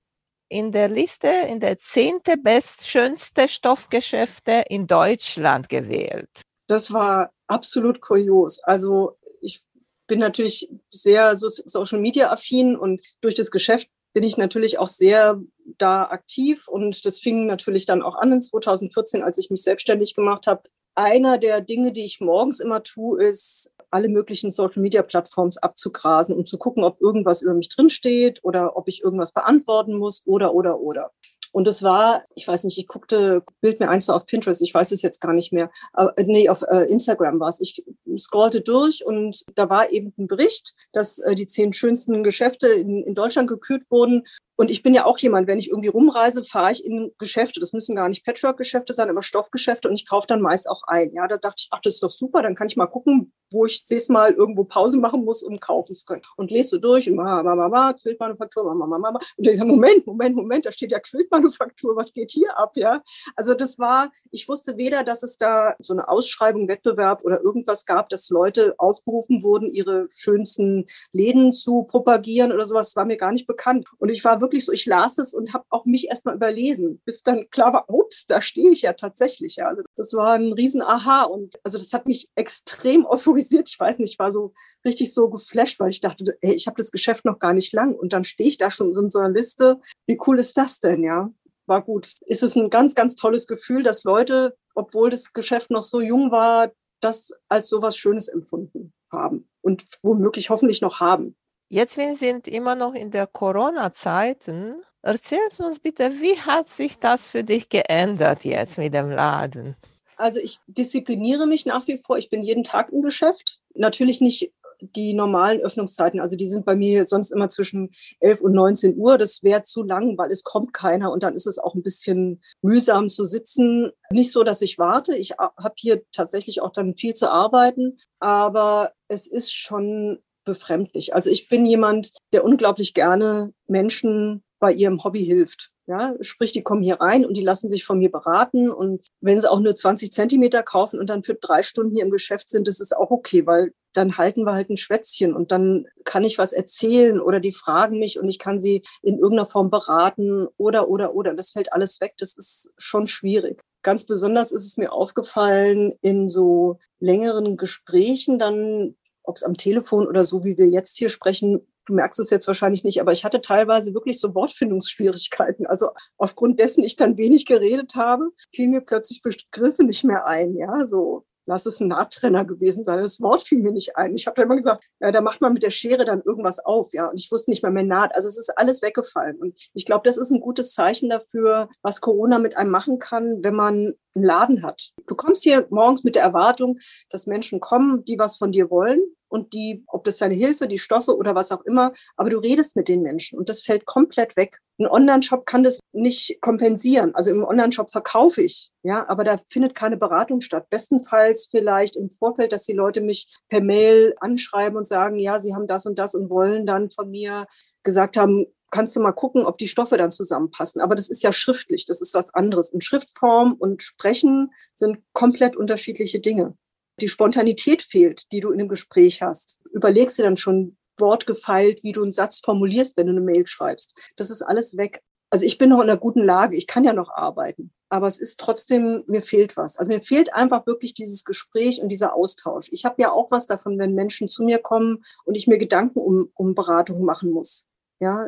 in 0.50 0.72
der 0.72 0.88
Liste 0.90 1.28
in 1.28 1.60
der 1.60 1.78
zehnte 1.80 2.38
best 2.38 2.88
schönste 2.88 3.48
Stoffgeschäfte 3.48 4.64
in 4.70 4.88
Deutschland 4.88 5.70
gewählt. 5.70 6.30
Das 6.68 6.92
war 6.92 7.32
absolut 7.48 8.02
kurios. 8.02 8.60
Also 8.60 9.18
ich 9.42 9.64
bin 10.08 10.20
natürlich 10.20 10.70
sehr 10.90 11.36
Social 11.36 12.00
Media 12.00 12.32
affin 12.32 12.76
und 12.76 13.02
durch 13.22 13.36
das 13.36 13.52
Geschäft 13.52 13.90
bin 14.14 14.24
ich 14.24 14.38
natürlich 14.38 14.80
auch 14.80 14.88
sehr 14.88 15.40
da 15.78 16.04
aktiv 16.04 16.68
und 16.68 17.06
das 17.06 17.20
fing 17.20 17.46
natürlich 17.46 17.86
dann 17.86 18.02
auch 18.02 18.16
an 18.16 18.32
in 18.32 18.42
2014, 18.42 19.22
als 19.22 19.38
ich 19.38 19.50
mich 19.50 19.62
selbstständig 19.62 20.16
gemacht 20.16 20.48
habe. 20.48 20.64
Einer 20.96 21.38
der 21.38 21.62
Dinge, 21.62 21.92
die 21.92 22.06
ich 22.06 22.20
morgens 22.20 22.60
immer 22.60 22.82
tue, 22.82 23.24
ist, 23.24 23.72
alle 23.90 24.10
möglichen 24.10 24.52
Social-Media-Plattforms 24.52 25.58
abzugrasen, 25.58 26.36
um 26.36 26.46
zu 26.46 26.58
gucken, 26.58 26.84
ob 26.84 27.02
irgendwas 27.02 27.42
über 27.42 27.54
mich 27.54 27.70
drinsteht 27.70 28.44
oder 28.44 28.76
ob 28.76 28.88
ich 28.88 29.04
irgendwas 29.04 29.32
beantworten 29.32 29.98
muss 29.98 30.24
oder, 30.26 30.54
oder, 30.54 30.80
oder. 30.80 31.12
Und 31.52 31.68
es 31.68 31.82
war, 31.82 32.24
ich 32.36 32.48
weiß 32.48 32.66
nicht, 32.66 32.78
ich 32.78 32.88
guckte, 32.88 33.44
Bild 33.62 33.80
mir 33.80 33.90
eins 33.90 34.08
war 34.08 34.16
auf 34.16 34.26
Pinterest, 34.26 34.62
ich 34.62 34.74
weiß 34.74 34.92
es 34.92 35.02
jetzt 35.02 35.22
gar 35.22 35.34
nicht 35.34 35.52
mehr. 35.54 35.72
Aber, 35.94 36.14
nee, 36.18 36.50
auf 36.50 36.62
äh, 36.62 36.84
Instagram 36.84 37.40
war 37.40 37.50
es. 37.50 37.60
Ich 37.60 37.84
scrollte 38.18 38.62
durch 38.62 39.06
und 39.06 39.44
da 39.56 39.70
war 39.70 39.92
eben 39.92 40.14
ein 40.18 40.28
Bericht, 40.28 40.76
dass 40.92 41.20
äh, 41.20 41.36
die 41.36 41.48
zehn 41.48 41.74
schönsten 41.74 42.24
Geschäfte 42.24 42.68
in, 42.68 43.04
in 43.04 43.16
Deutschland 43.16 43.48
gekürt 43.48 43.90
wurden. 43.90 44.28
Und 44.58 44.70
ich 44.72 44.84
bin 44.84 44.94
ja 44.94 45.06
auch 45.06 45.18
jemand, 45.20 45.48
wenn 45.48 45.60
ich 45.60 45.70
irgendwie 45.70 45.88
rumreise, 45.88 46.44
fahre 46.44 46.72
ich 46.72 46.84
in 46.84 47.12
Geschäfte. 47.20 47.60
Das 47.60 47.74
müssen 47.74 47.96
gar 47.96 48.10
nicht 48.10 48.26
Patchwork-Geschäfte 48.26 48.94
sein, 48.94 49.10
aber 49.10 49.22
Stoffgeschäfte 49.22 49.88
und 49.88 49.96
ich 49.96 50.08
kaufe 50.08 50.28
dann 50.28 50.42
meist 50.42 50.70
auch 50.70 50.84
ein. 50.88 51.14
Ja, 51.14 51.28
da 51.28 51.38
dachte 51.38 51.62
ich, 51.64 51.68
ach, 51.72 51.80
das 51.82 51.96
ist 51.96 52.04
doch 52.04 52.10
super, 52.10 52.42
dann 52.42 52.56
kann 52.56 52.68
ich 52.68 52.76
mal 52.76 52.88
gucken, 52.88 53.32
wo 53.52 53.66
ich 53.66 53.86
das 53.88 54.10
mal 54.10 54.34
irgendwo 54.34 54.64
Pause 54.64 54.98
machen 54.98 55.24
muss, 55.24 55.44
um 55.44 55.60
kaufen 55.60 55.96
zu 55.96 56.06
können. 56.06 56.22
Und 56.36 56.52
lese 56.52 56.80
durch, 56.80 57.10
und 57.10 57.16
Mama, 57.16 57.56
Mama, 57.56 57.94
Quiltmanufaktur, 57.94 58.64
Mama, 58.64 58.86
Mama, 58.86 58.98
Mama. 58.98 59.20
Und 59.38 59.46
sage, 59.46 59.64
Moment, 59.66 60.06
Moment, 60.06 60.36
Moment, 60.36 60.66
da 60.66 60.72
steht 60.72 60.92
ja 60.92 61.00
Quiltmanufaktur, 61.00 61.96
was 61.96 62.14
geht 62.14 62.32
hier 62.32 62.58
ab, 62.58 62.76
ja? 62.76 63.02
Also 63.36 63.54
das 63.54 63.80
war, 63.80 64.12
ich 64.32 64.50
wusste 64.50 64.78
weder, 64.78 65.04
dass 65.04 65.24
es 65.24 65.38
da 65.38 65.76
so 65.80 65.94
eine 65.94 66.08
Ausschreibung, 66.10 66.68
Wettbewerb 66.68 67.24
oder 67.24 67.42
irgendwas 67.42 67.86
gab, 67.86 68.10
dass 68.10 68.30
Leute 68.30 68.76
aufgerufen 68.78 69.44
wurden, 69.44 69.70
ihre 69.70 70.08
schönsten 70.10 70.86
Läden 71.12 71.54
zu 71.54 71.84
propagieren 71.84 72.52
oder 72.52 72.66
sowas. 72.66 72.88
Das 72.88 72.96
war 72.96 73.06
mir 73.06 73.18
gar 73.18 73.32
nicht 73.32 73.48
bekannt. 73.48 73.86
Und 74.00 74.10
ich 74.10 74.24
war 74.26 74.42
wirklich 74.42 74.47
so, 74.66 74.72
ich 74.72 74.86
las 74.86 75.18
es 75.18 75.34
und 75.34 75.54
habe 75.54 75.66
auch 75.70 75.86
mich 75.86 76.08
erstmal 76.08 76.36
überlesen, 76.36 77.02
bis 77.06 77.24
dann 77.24 77.50
klar 77.50 77.74
war, 77.74 77.90
ups, 77.90 78.26
da 78.28 78.42
stehe 78.42 78.72
ich 78.72 78.84
ja 78.84 78.94
tatsächlich. 78.94 79.64
Also 79.64 79.84
das 79.96 80.14
war 80.14 80.34
ein 80.34 80.54
riesen 80.54 80.82
Aha. 80.82 81.24
Und 81.24 81.60
also 81.64 81.78
das 81.78 81.94
hat 81.94 82.08
mich 82.08 82.30
extrem 82.36 83.06
euphorisiert. 83.06 83.70
Ich 83.70 83.80
weiß 83.80 84.00
nicht, 84.00 84.14
ich 84.14 84.20
war 84.20 84.32
so 84.32 84.54
richtig 84.86 85.14
so 85.14 85.30
geflasht, 85.30 85.80
weil 85.80 85.90
ich 85.90 86.02
dachte, 86.02 86.38
ey, 86.42 86.54
ich 86.54 86.68
habe 86.68 86.78
das 86.78 86.92
Geschäft 86.92 87.26
noch 87.26 87.40
gar 87.40 87.54
nicht 87.54 87.74
lang 87.74 87.96
und 87.96 88.14
dann 88.14 88.24
stehe 88.24 88.50
ich 88.50 88.58
da 88.58 88.72
schon 88.72 88.92
in 88.92 89.10
so 89.10 89.20
einer 89.20 89.30
Liste. 89.30 89.80
Wie 90.06 90.20
cool 90.26 90.40
ist 90.40 90.58
das 90.58 90.80
denn, 90.80 91.04
ja? 91.04 91.32
War 91.66 91.82
gut. 91.82 92.14
Ist 92.26 92.44
es 92.44 92.56
ein 92.56 92.70
ganz, 92.70 92.96
ganz 92.96 93.16
tolles 93.16 93.48
Gefühl, 93.48 93.84
dass 93.84 94.04
Leute, 94.04 94.56
obwohl 94.74 95.10
das 95.10 95.34
Geschäft 95.34 95.70
noch 95.70 95.84
so 95.84 96.00
jung 96.00 96.32
war, 96.32 96.72
das 97.02 97.32
als 97.50 97.68
so 97.70 97.82
was 97.82 97.98
Schönes 97.98 98.28
empfunden 98.28 98.94
haben 99.12 99.50
und 99.62 99.86
womöglich 100.02 100.50
hoffentlich 100.50 100.82
noch 100.82 101.00
haben. 101.00 101.36
Jetzt, 101.70 101.98
wir 101.98 102.16
sind 102.16 102.48
immer 102.48 102.76
noch 102.76 102.94
in 102.94 103.12
der 103.12 103.28
Corona-Zeiten. 103.28 104.82
Erzähl 105.02 105.40
uns 105.60 105.80
bitte, 105.80 106.12
wie 106.22 106.40
hat 106.40 106.70
sich 106.70 106.98
das 106.98 107.28
für 107.28 107.44
dich 107.44 107.68
geändert 107.68 108.46
jetzt 108.46 108.78
mit 108.78 108.94
dem 108.94 109.12
Laden? 109.12 109.76
Also 110.16 110.40
ich 110.40 110.60
diszipliniere 110.68 111.46
mich 111.46 111.66
nach 111.66 111.86
wie 111.88 111.98
vor. 111.98 112.18
Ich 112.18 112.30
bin 112.30 112.42
jeden 112.42 112.64
Tag 112.64 112.92
im 112.92 113.02
Geschäft. 113.02 113.60
Natürlich 113.76 114.22
nicht 114.22 114.52
die 114.80 115.14
normalen 115.14 115.60
Öffnungszeiten. 115.60 116.20
Also 116.20 116.36
die 116.36 116.48
sind 116.48 116.66
bei 116.66 116.76
mir 116.76 117.06
sonst 117.06 117.32
immer 117.32 117.50
zwischen 117.50 117.92
11 118.20 118.42
und 118.42 118.54
19 118.54 118.98
Uhr. 118.98 119.18
Das 119.18 119.44
wäre 119.44 119.64
zu 119.64 119.84
lang, 119.84 120.18
weil 120.18 120.32
es 120.32 120.44
kommt 120.44 120.74
keiner 120.74 121.12
und 121.12 121.24
dann 121.24 121.36
ist 121.36 121.48
es 121.48 121.60
auch 121.60 121.76
ein 121.76 121.84
bisschen 121.84 122.42
mühsam 122.62 123.10
zu 123.10 123.26
sitzen. 123.26 123.92
Nicht 124.10 124.32
so, 124.32 124.44
dass 124.44 124.62
ich 124.62 124.78
warte. 124.78 125.16
Ich 125.16 125.32
habe 125.38 125.74
hier 125.76 126.04
tatsächlich 126.12 126.62
auch 126.62 126.72
dann 126.72 126.96
viel 126.96 127.14
zu 127.14 127.30
arbeiten, 127.30 128.00
aber 128.20 128.94
es 129.08 129.28
ist 129.28 129.54
schon 129.54 130.20
befremdlich. 130.48 131.14
Also 131.14 131.30
ich 131.30 131.48
bin 131.48 131.66
jemand, 131.66 132.12
der 132.34 132.44
unglaublich 132.44 132.96
gerne 132.96 133.54
Menschen 133.68 134.44
bei 134.60 134.74
ihrem 134.74 135.04
Hobby 135.04 135.24
hilft. 135.24 135.70
Ja, 135.86 136.16
sprich, 136.20 136.52
die 136.52 136.64
kommen 136.64 136.84
hier 136.84 137.00
rein 137.00 137.26
und 137.26 137.38
die 137.38 137.44
lassen 137.44 137.70
sich 137.70 137.86
von 137.86 138.00
mir 138.00 138.12
beraten. 138.12 138.70
Und 138.70 139.08
wenn 139.22 139.40
sie 139.40 139.50
auch 139.50 139.60
nur 139.60 139.74
20 139.74 140.12
Zentimeter 140.12 140.62
kaufen 140.62 141.00
und 141.00 141.10
dann 141.10 141.24
für 141.24 141.36
drei 141.36 141.64
Stunden 141.64 141.94
hier 141.94 142.04
im 142.04 142.12
Geschäft 142.12 142.50
sind, 142.50 142.68
das 142.68 142.82
ist 142.82 142.96
auch 142.96 143.10
okay, 143.10 143.46
weil 143.46 143.72
dann 143.94 144.18
halten 144.18 144.44
wir 144.44 144.54
halt 144.54 144.70
ein 144.70 144.78
Schwätzchen 144.78 145.34
und 145.34 145.52
dann 145.52 145.86
kann 146.04 146.26
ich 146.26 146.38
was 146.38 146.52
erzählen 146.52 147.22
oder 147.22 147.40
die 147.40 147.54
fragen 147.54 148.00
mich 148.00 148.20
und 148.20 148.28
ich 148.28 148.38
kann 148.38 148.60
sie 148.60 148.84
in 149.02 149.18
irgendeiner 149.18 149.50
Form 149.50 149.70
beraten 149.70 150.48
oder, 150.58 150.90
oder, 150.90 151.16
oder. 151.16 151.34
Das 151.34 151.52
fällt 151.52 151.72
alles 151.72 152.02
weg. 152.02 152.16
Das 152.18 152.38
ist 152.38 152.74
schon 152.78 153.08
schwierig. 153.08 153.62
Ganz 153.84 154.06
besonders 154.06 154.52
ist 154.52 154.66
es 154.66 154.76
mir 154.76 154.92
aufgefallen 154.92 155.94
in 156.02 156.28
so 156.28 156.80
längeren 157.00 157.56
Gesprächen, 157.56 158.40
dann 158.40 158.98
ob 159.28 159.36
es 159.38 159.44
am 159.44 159.58
Telefon 159.58 160.08
oder 160.08 160.24
so, 160.24 160.44
wie 160.44 160.58
wir 160.58 160.68
jetzt 160.68 160.98
hier 160.98 161.10
sprechen, 161.10 161.68
du 161.86 161.94
merkst 161.94 162.20
es 162.20 162.30
jetzt 162.30 162.48
wahrscheinlich 162.48 162.84
nicht, 162.84 163.02
aber 163.02 163.12
ich 163.12 163.24
hatte 163.24 163.42
teilweise 163.42 163.94
wirklich 163.94 164.20
so 164.20 164.34
Wortfindungsschwierigkeiten. 164.36 165.66
Also 165.68 165.90
aufgrund 166.18 166.60
dessen 166.60 166.84
ich 166.84 166.96
dann 166.96 167.18
wenig 167.18 167.46
geredet 167.46 167.96
habe, 167.96 168.30
fiel 168.54 168.68
mir 168.68 168.82
plötzlich 168.82 169.22
Begriffe 169.22 169.84
nicht 169.84 170.04
mehr 170.04 170.26
ein. 170.26 170.56
Ja, 170.56 170.88
so 170.88 171.26
lass 171.48 171.66
es 171.66 171.80
ein 171.80 171.88
Nahttrenner 171.88 172.46
gewesen 172.46 172.84
sein. 172.84 173.00
Das 173.00 173.22
Wort 173.22 173.42
fiel 173.42 173.60
mir 173.60 173.72
nicht 173.72 173.96
ein. 173.96 174.14
Ich 174.16 174.28
habe 174.28 174.42
immer 174.42 174.56
gesagt, 174.56 174.86
ja, 175.00 175.12
da 175.12 175.22
macht 175.22 175.42
man 175.42 175.54
mit 175.54 175.64
der 175.64 175.72
Schere 175.72 176.06
dann 176.06 176.22
irgendwas 176.22 176.60
auf, 176.60 176.94
ja. 176.94 177.08
Und 177.08 177.20
ich 177.20 177.32
wusste 177.32 177.50
nicht 177.50 177.64
mehr 177.64 177.72
mehr 177.72 177.84
Naht. 177.84 178.14
Also 178.14 178.28
es 178.28 178.38
ist 178.38 178.56
alles 178.58 178.82
weggefallen. 178.82 179.38
Und 179.38 179.58
ich 179.74 179.86
glaube, 179.86 180.04
das 180.06 180.18
ist 180.18 180.30
ein 180.30 180.42
gutes 180.42 180.74
Zeichen 180.74 181.10
dafür, 181.10 181.70
was 181.82 182.02
Corona 182.02 182.38
mit 182.38 182.58
einem 182.58 182.70
machen 182.70 183.00
kann, 183.00 183.44
wenn 183.44 183.56
man 183.56 183.94
einen 184.18 184.26
Laden 184.26 184.64
hat. 184.64 184.92
Du 185.08 185.16
kommst 185.16 185.44
hier 185.44 185.68
morgens 185.70 186.04
mit 186.04 186.16
der 186.16 186.24
Erwartung, 186.24 186.80
dass 187.10 187.28
Menschen 187.28 187.60
kommen, 187.60 188.04
die 188.06 188.20
was 188.20 188.38
von 188.38 188.52
dir 188.52 188.70
wollen 188.70 189.00
und 189.30 189.54
die, 189.54 189.84
ob 189.88 190.04
das 190.06 190.18
deine 190.18 190.34
Hilfe, 190.34 190.68
die 190.68 190.80
Stoffe 190.80 191.16
oder 191.16 191.36
was 191.36 191.52
auch 191.52 191.62
immer, 191.66 191.94
aber 192.16 192.30
du 192.30 192.38
redest 192.38 192.76
mit 192.76 192.88
den 192.88 193.02
Menschen 193.02 193.38
und 193.38 193.50
das 193.50 193.62
fällt 193.62 193.86
komplett 193.86 194.36
weg. 194.36 194.60
Ein 194.80 194.88
Online-Shop 194.88 195.46
kann 195.46 195.64
das 195.64 195.80
nicht 195.92 196.40
kompensieren. 196.42 197.16
Also 197.16 197.32
im 197.32 197.44
Online-Shop 197.44 197.92
verkaufe 197.92 198.44
ich, 198.44 198.72
ja, 198.84 199.08
aber 199.10 199.24
da 199.24 199.38
findet 199.50 199.74
keine 199.74 199.98
Beratung 199.98 200.42
statt. 200.42 200.70
Bestenfalls 200.70 201.48
vielleicht 201.50 201.96
im 201.96 202.12
Vorfeld, 202.12 202.52
dass 202.52 202.64
die 202.64 202.74
Leute 202.74 203.02
mich 203.02 203.36
per 203.50 203.62
Mail 203.62 204.14
anschreiben 204.20 204.78
und 204.78 204.88
sagen, 204.88 205.18
ja, 205.18 205.40
sie 205.40 205.56
haben 205.56 205.68
das 205.68 205.86
und 205.86 205.98
das 205.98 206.14
und 206.14 206.30
wollen 206.30 206.66
dann 206.66 206.92
von 206.92 207.10
mir 207.10 207.48
gesagt 207.84 208.18
haben, 208.18 208.46
kannst 208.72 208.96
du 208.96 209.00
mal 209.00 209.14
gucken, 209.14 209.46
ob 209.46 209.58
die 209.58 209.68
Stoffe 209.68 209.98
dann 209.98 210.12
zusammenpassen. 210.12 210.82
Aber 210.82 210.96
das 210.96 211.10
ist 211.10 211.24
ja 211.24 211.32
schriftlich, 211.32 211.86
das 211.86 212.02
ist 212.02 212.14
was 212.14 212.34
anderes. 212.34 212.72
Und 212.72 212.84
Schriftform 212.84 213.54
und 213.54 213.84
Sprechen 213.84 214.52
sind 214.76 215.00
komplett 215.14 215.56
unterschiedliche 215.56 216.20
Dinge 216.20 216.56
die 217.00 217.10
Spontanität 217.10 217.84
fehlt, 217.84 218.32
die 218.32 218.40
du 218.40 218.52
in 218.52 218.60
einem 218.60 218.70
Gespräch 218.70 219.22
hast. 219.22 219.60
Überlegst 219.72 220.18
dir 220.18 220.24
dann 220.24 220.38
schon 220.38 220.78
wortgefeilt, 220.98 221.84
wie 221.84 221.92
du 221.92 222.02
einen 222.02 222.12
Satz 222.12 222.40
formulierst, 222.40 222.98
wenn 222.98 223.08
du 223.08 223.12
eine 223.12 223.22
Mail 223.22 223.46
schreibst. 223.46 223.96
Das 224.16 224.32
ist 224.32 224.42
alles 224.42 224.78
weg. 224.78 225.04
Also 225.30 225.46
ich 225.46 225.58
bin 225.58 225.70
noch 225.70 225.82
in 225.82 225.90
einer 225.90 226.00
guten 226.00 226.24
Lage. 226.24 226.56
Ich 226.56 226.68
kann 226.68 226.84
ja 226.84 226.94
noch 226.94 227.10
arbeiten. 227.10 227.72
Aber 227.90 228.08
es 228.08 228.20
ist 228.20 228.40
trotzdem, 228.40 229.04
mir 229.08 229.22
fehlt 229.22 229.58
was. 229.58 229.78
Also 229.78 229.92
mir 229.92 230.02
fehlt 230.02 230.34
einfach 230.34 230.66
wirklich 230.66 230.94
dieses 230.94 231.24
Gespräch 231.24 231.82
und 231.82 231.90
dieser 231.90 232.16
Austausch. 232.16 232.68
Ich 232.72 232.86
habe 232.86 233.02
ja 233.02 233.12
auch 233.12 233.30
was 233.30 233.46
davon, 233.46 233.78
wenn 233.78 233.94
Menschen 233.94 234.30
zu 234.30 234.44
mir 234.44 234.58
kommen 234.58 235.04
und 235.26 235.36
ich 235.36 235.48
mir 235.48 235.58
Gedanken 235.58 236.00
um, 236.00 236.32
um 236.34 236.56
Beratung 236.56 237.04
machen 237.04 237.32
muss. 237.32 237.68
Ja, 238.00 238.28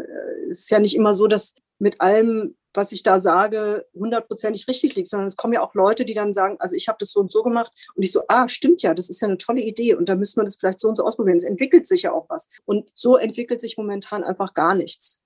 es 0.49 0.59
ist 0.59 0.71
ja 0.71 0.79
nicht 0.79 0.95
immer 0.95 1.13
so, 1.13 1.27
dass 1.27 1.55
mit 1.77 2.01
allem 2.01 2.55
was 2.73 2.91
ich 2.91 3.03
da 3.03 3.19
sage, 3.19 3.85
hundertprozentig 3.93 4.67
richtig 4.67 4.95
liegt, 4.95 5.09
sondern 5.09 5.27
es 5.27 5.35
kommen 5.35 5.53
ja 5.53 5.61
auch 5.61 5.73
Leute, 5.73 6.05
die 6.05 6.13
dann 6.13 6.33
sagen, 6.33 6.57
also 6.59 6.75
ich 6.75 6.87
habe 6.87 6.97
das 6.99 7.11
so 7.11 7.19
und 7.19 7.31
so 7.31 7.43
gemacht 7.43 7.71
und 7.95 8.03
ich 8.03 8.11
so, 8.11 8.23
ah, 8.27 8.47
stimmt 8.47 8.81
ja, 8.81 8.93
das 8.93 9.09
ist 9.09 9.21
ja 9.21 9.27
eine 9.27 9.37
tolle 9.37 9.61
Idee 9.61 9.95
und 9.95 10.07
da 10.07 10.15
müssen 10.15 10.39
wir 10.39 10.43
das 10.43 10.55
vielleicht 10.55 10.79
so 10.79 10.87
und 10.87 10.95
so 10.95 11.03
ausprobieren. 11.03 11.37
Es 11.37 11.43
entwickelt 11.43 11.85
sich 11.85 12.03
ja 12.03 12.11
auch 12.11 12.29
was. 12.29 12.47
Und 12.65 12.91
so 12.93 13.17
entwickelt 13.17 13.61
sich 13.61 13.77
momentan 13.77 14.23
einfach 14.23 14.53
gar 14.53 14.75
nichts. 14.75 15.21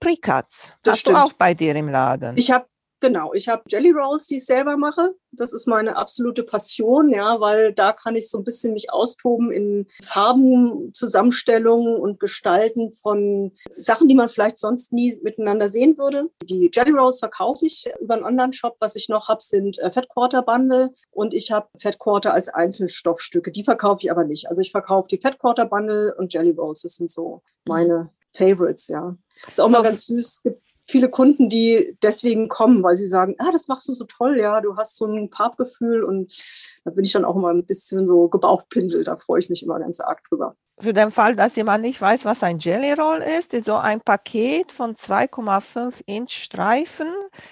Precats, 0.00 0.74
das 0.82 0.92
hast 0.92 1.00
stimmt. 1.00 1.16
du 1.16 1.20
auch 1.20 1.32
bei 1.34 1.54
dir 1.54 1.74
im 1.76 1.88
Laden? 1.88 2.36
Ich 2.36 2.50
habe 2.50 2.64
Genau, 3.00 3.32
ich 3.32 3.48
habe 3.48 3.62
Jelly 3.66 3.92
Rolls, 3.92 4.26
die 4.26 4.36
ich 4.36 4.44
selber 4.44 4.76
mache. 4.76 5.14
Das 5.32 5.54
ist 5.54 5.66
meine 5.66 5.96
absolute 5.96 6.42
Passion, 6.42 7.08
ja, 7.08 7.40
weil 7.40 7.72
da 7.72 7.94
kann 7.94 8.14
ich 8.14 8.28
so 8.28 8.36
ein 8.36 8.44
bisschen 8.44 8.74
mich 8.74 8.92
austoben 8.92 9.50
in 9.50 9.86
Farbenzusammenstellungen 10.04 11.96
und 11.96 12.20
Gestalten 12.20 12.90
von 12.90 13.52
Sachen, 13.76 14.06
die 14.06 14.14
man 14.14 14.28
vielleicht 14.28 14.58
sonst 14.58 14.92
nie 14.92 15.16
miteinander 15.22 15.70
sehen 15.70 15.96
würde. 15.96 16.28
Die 16.44 16.70
Jelly 16.74 16.90
Rolls 16.90 17.20
verkaufe 17.20 17.64
ich 17.64 17.86
über 18.00 18.14
einen 18.14 18.24
Online-Shop. 18.24 18.76
Was 18.80 18.96
ich 18.96 19.08
noch 19.08 19.28
habe, 19.28 19.42
sind 19.42 19.78
äh, 19.78 19.90
Fat 19.90 20.10
Quarter 20.10 20.42
Bundle 20.42 20.90
und 21.10 21.32
ich 21.32 21.50
habe 21.50 21.68
Fat 21.78 21.98
Quarter 21.98 22.34
als 22.34 22.50
Einzelstoffstücke. 22.50 23.50
Die 23.50 23.64
verkaufe 23.64 24.00
ich 24.02 24.10
aber 24.10 24.24
nicht. 24.24 24.50
Also 24.50 24.60
ich 24.60 24.72
verkaufe 24.72 25.08
die 25.08 25.18
Fat 25.18 25.38
Quarter 25.38 25.64
Bundle 25.64 26.14
und 26.16 26.34
Jelly 26.34 26.50
Rolls. 26.50 26.82
Das 26.82 26.96
sind 26.96 27.10
so 27.10 27.42
meine 27.64 28.10
Favorites, 28.34 28.88
ja. 28.88 29.16
Ist 29.48 29.60
auch 29.60 29.70
mal 29.70 29.82
ganz 29.82 30.04
süß. 30.04 30.26
Es 30.26 30.42
gibt 30.42 30.62
viele 30.90 31.08
Kunden, 31.08 31.48
die 31.48 31.96
deswegen 32.02 32.48
kommen, 32.48 32.82
weil 32.82 32.96
sie 32.96 33.06
sagen, 33.06 33.36
ah, 33.38 33.50
das 33.52 33.68
machst 33.68 33.88
du 33.88 33.94
so 33.94 34.04
toll, 34.04 34.38
ja, 34.38 34.60
du 34.60 34.76
hast 34.76 34.96
so 34.96 35.06
ein 35.06 35.30
Farbgefühl 35.30 36.04
und 36.04 36.36
da 36.84 36.90
bin 36.90 37.04
ich 37.04 37.12
dann 37.12 37.24
auch 37.24 37.36
immer 37.36 37.50
ein 37.50 37.64
bisschen 37.64 38.06
so 38.06 38.28
gebauchpinselt, 38.28 39.08
da 39.08 39.16
freue 39.16 39.40
ich 39.40 39.48
mich 39.48 39.62
immer 39.62 39.78
ganz 39.78 40.00
arg 40.00 40.22
drüber. 40.28 40.56
Für 40.80 40.94
den 40.94 41.10
Fall, 41.10 41.36
dass 41.36 41.56
jemand 41.56 41.82
nicht 41.82 42.00
weiß, 42.00 42.24
was 42.24 42.42
ein 42.42 42.58
Jelly 42.58 42.94
Roll 42.94 43.18
ist, 43.38 43.52
ist 43.52 43.66
so 43.66 43.74
ein 43.74 44.00
Paket 44.00 44.72
von 44.72 44.94
2,5 44.94 46.02
Inch 46.06 46.32
Streifen 46.32 47.08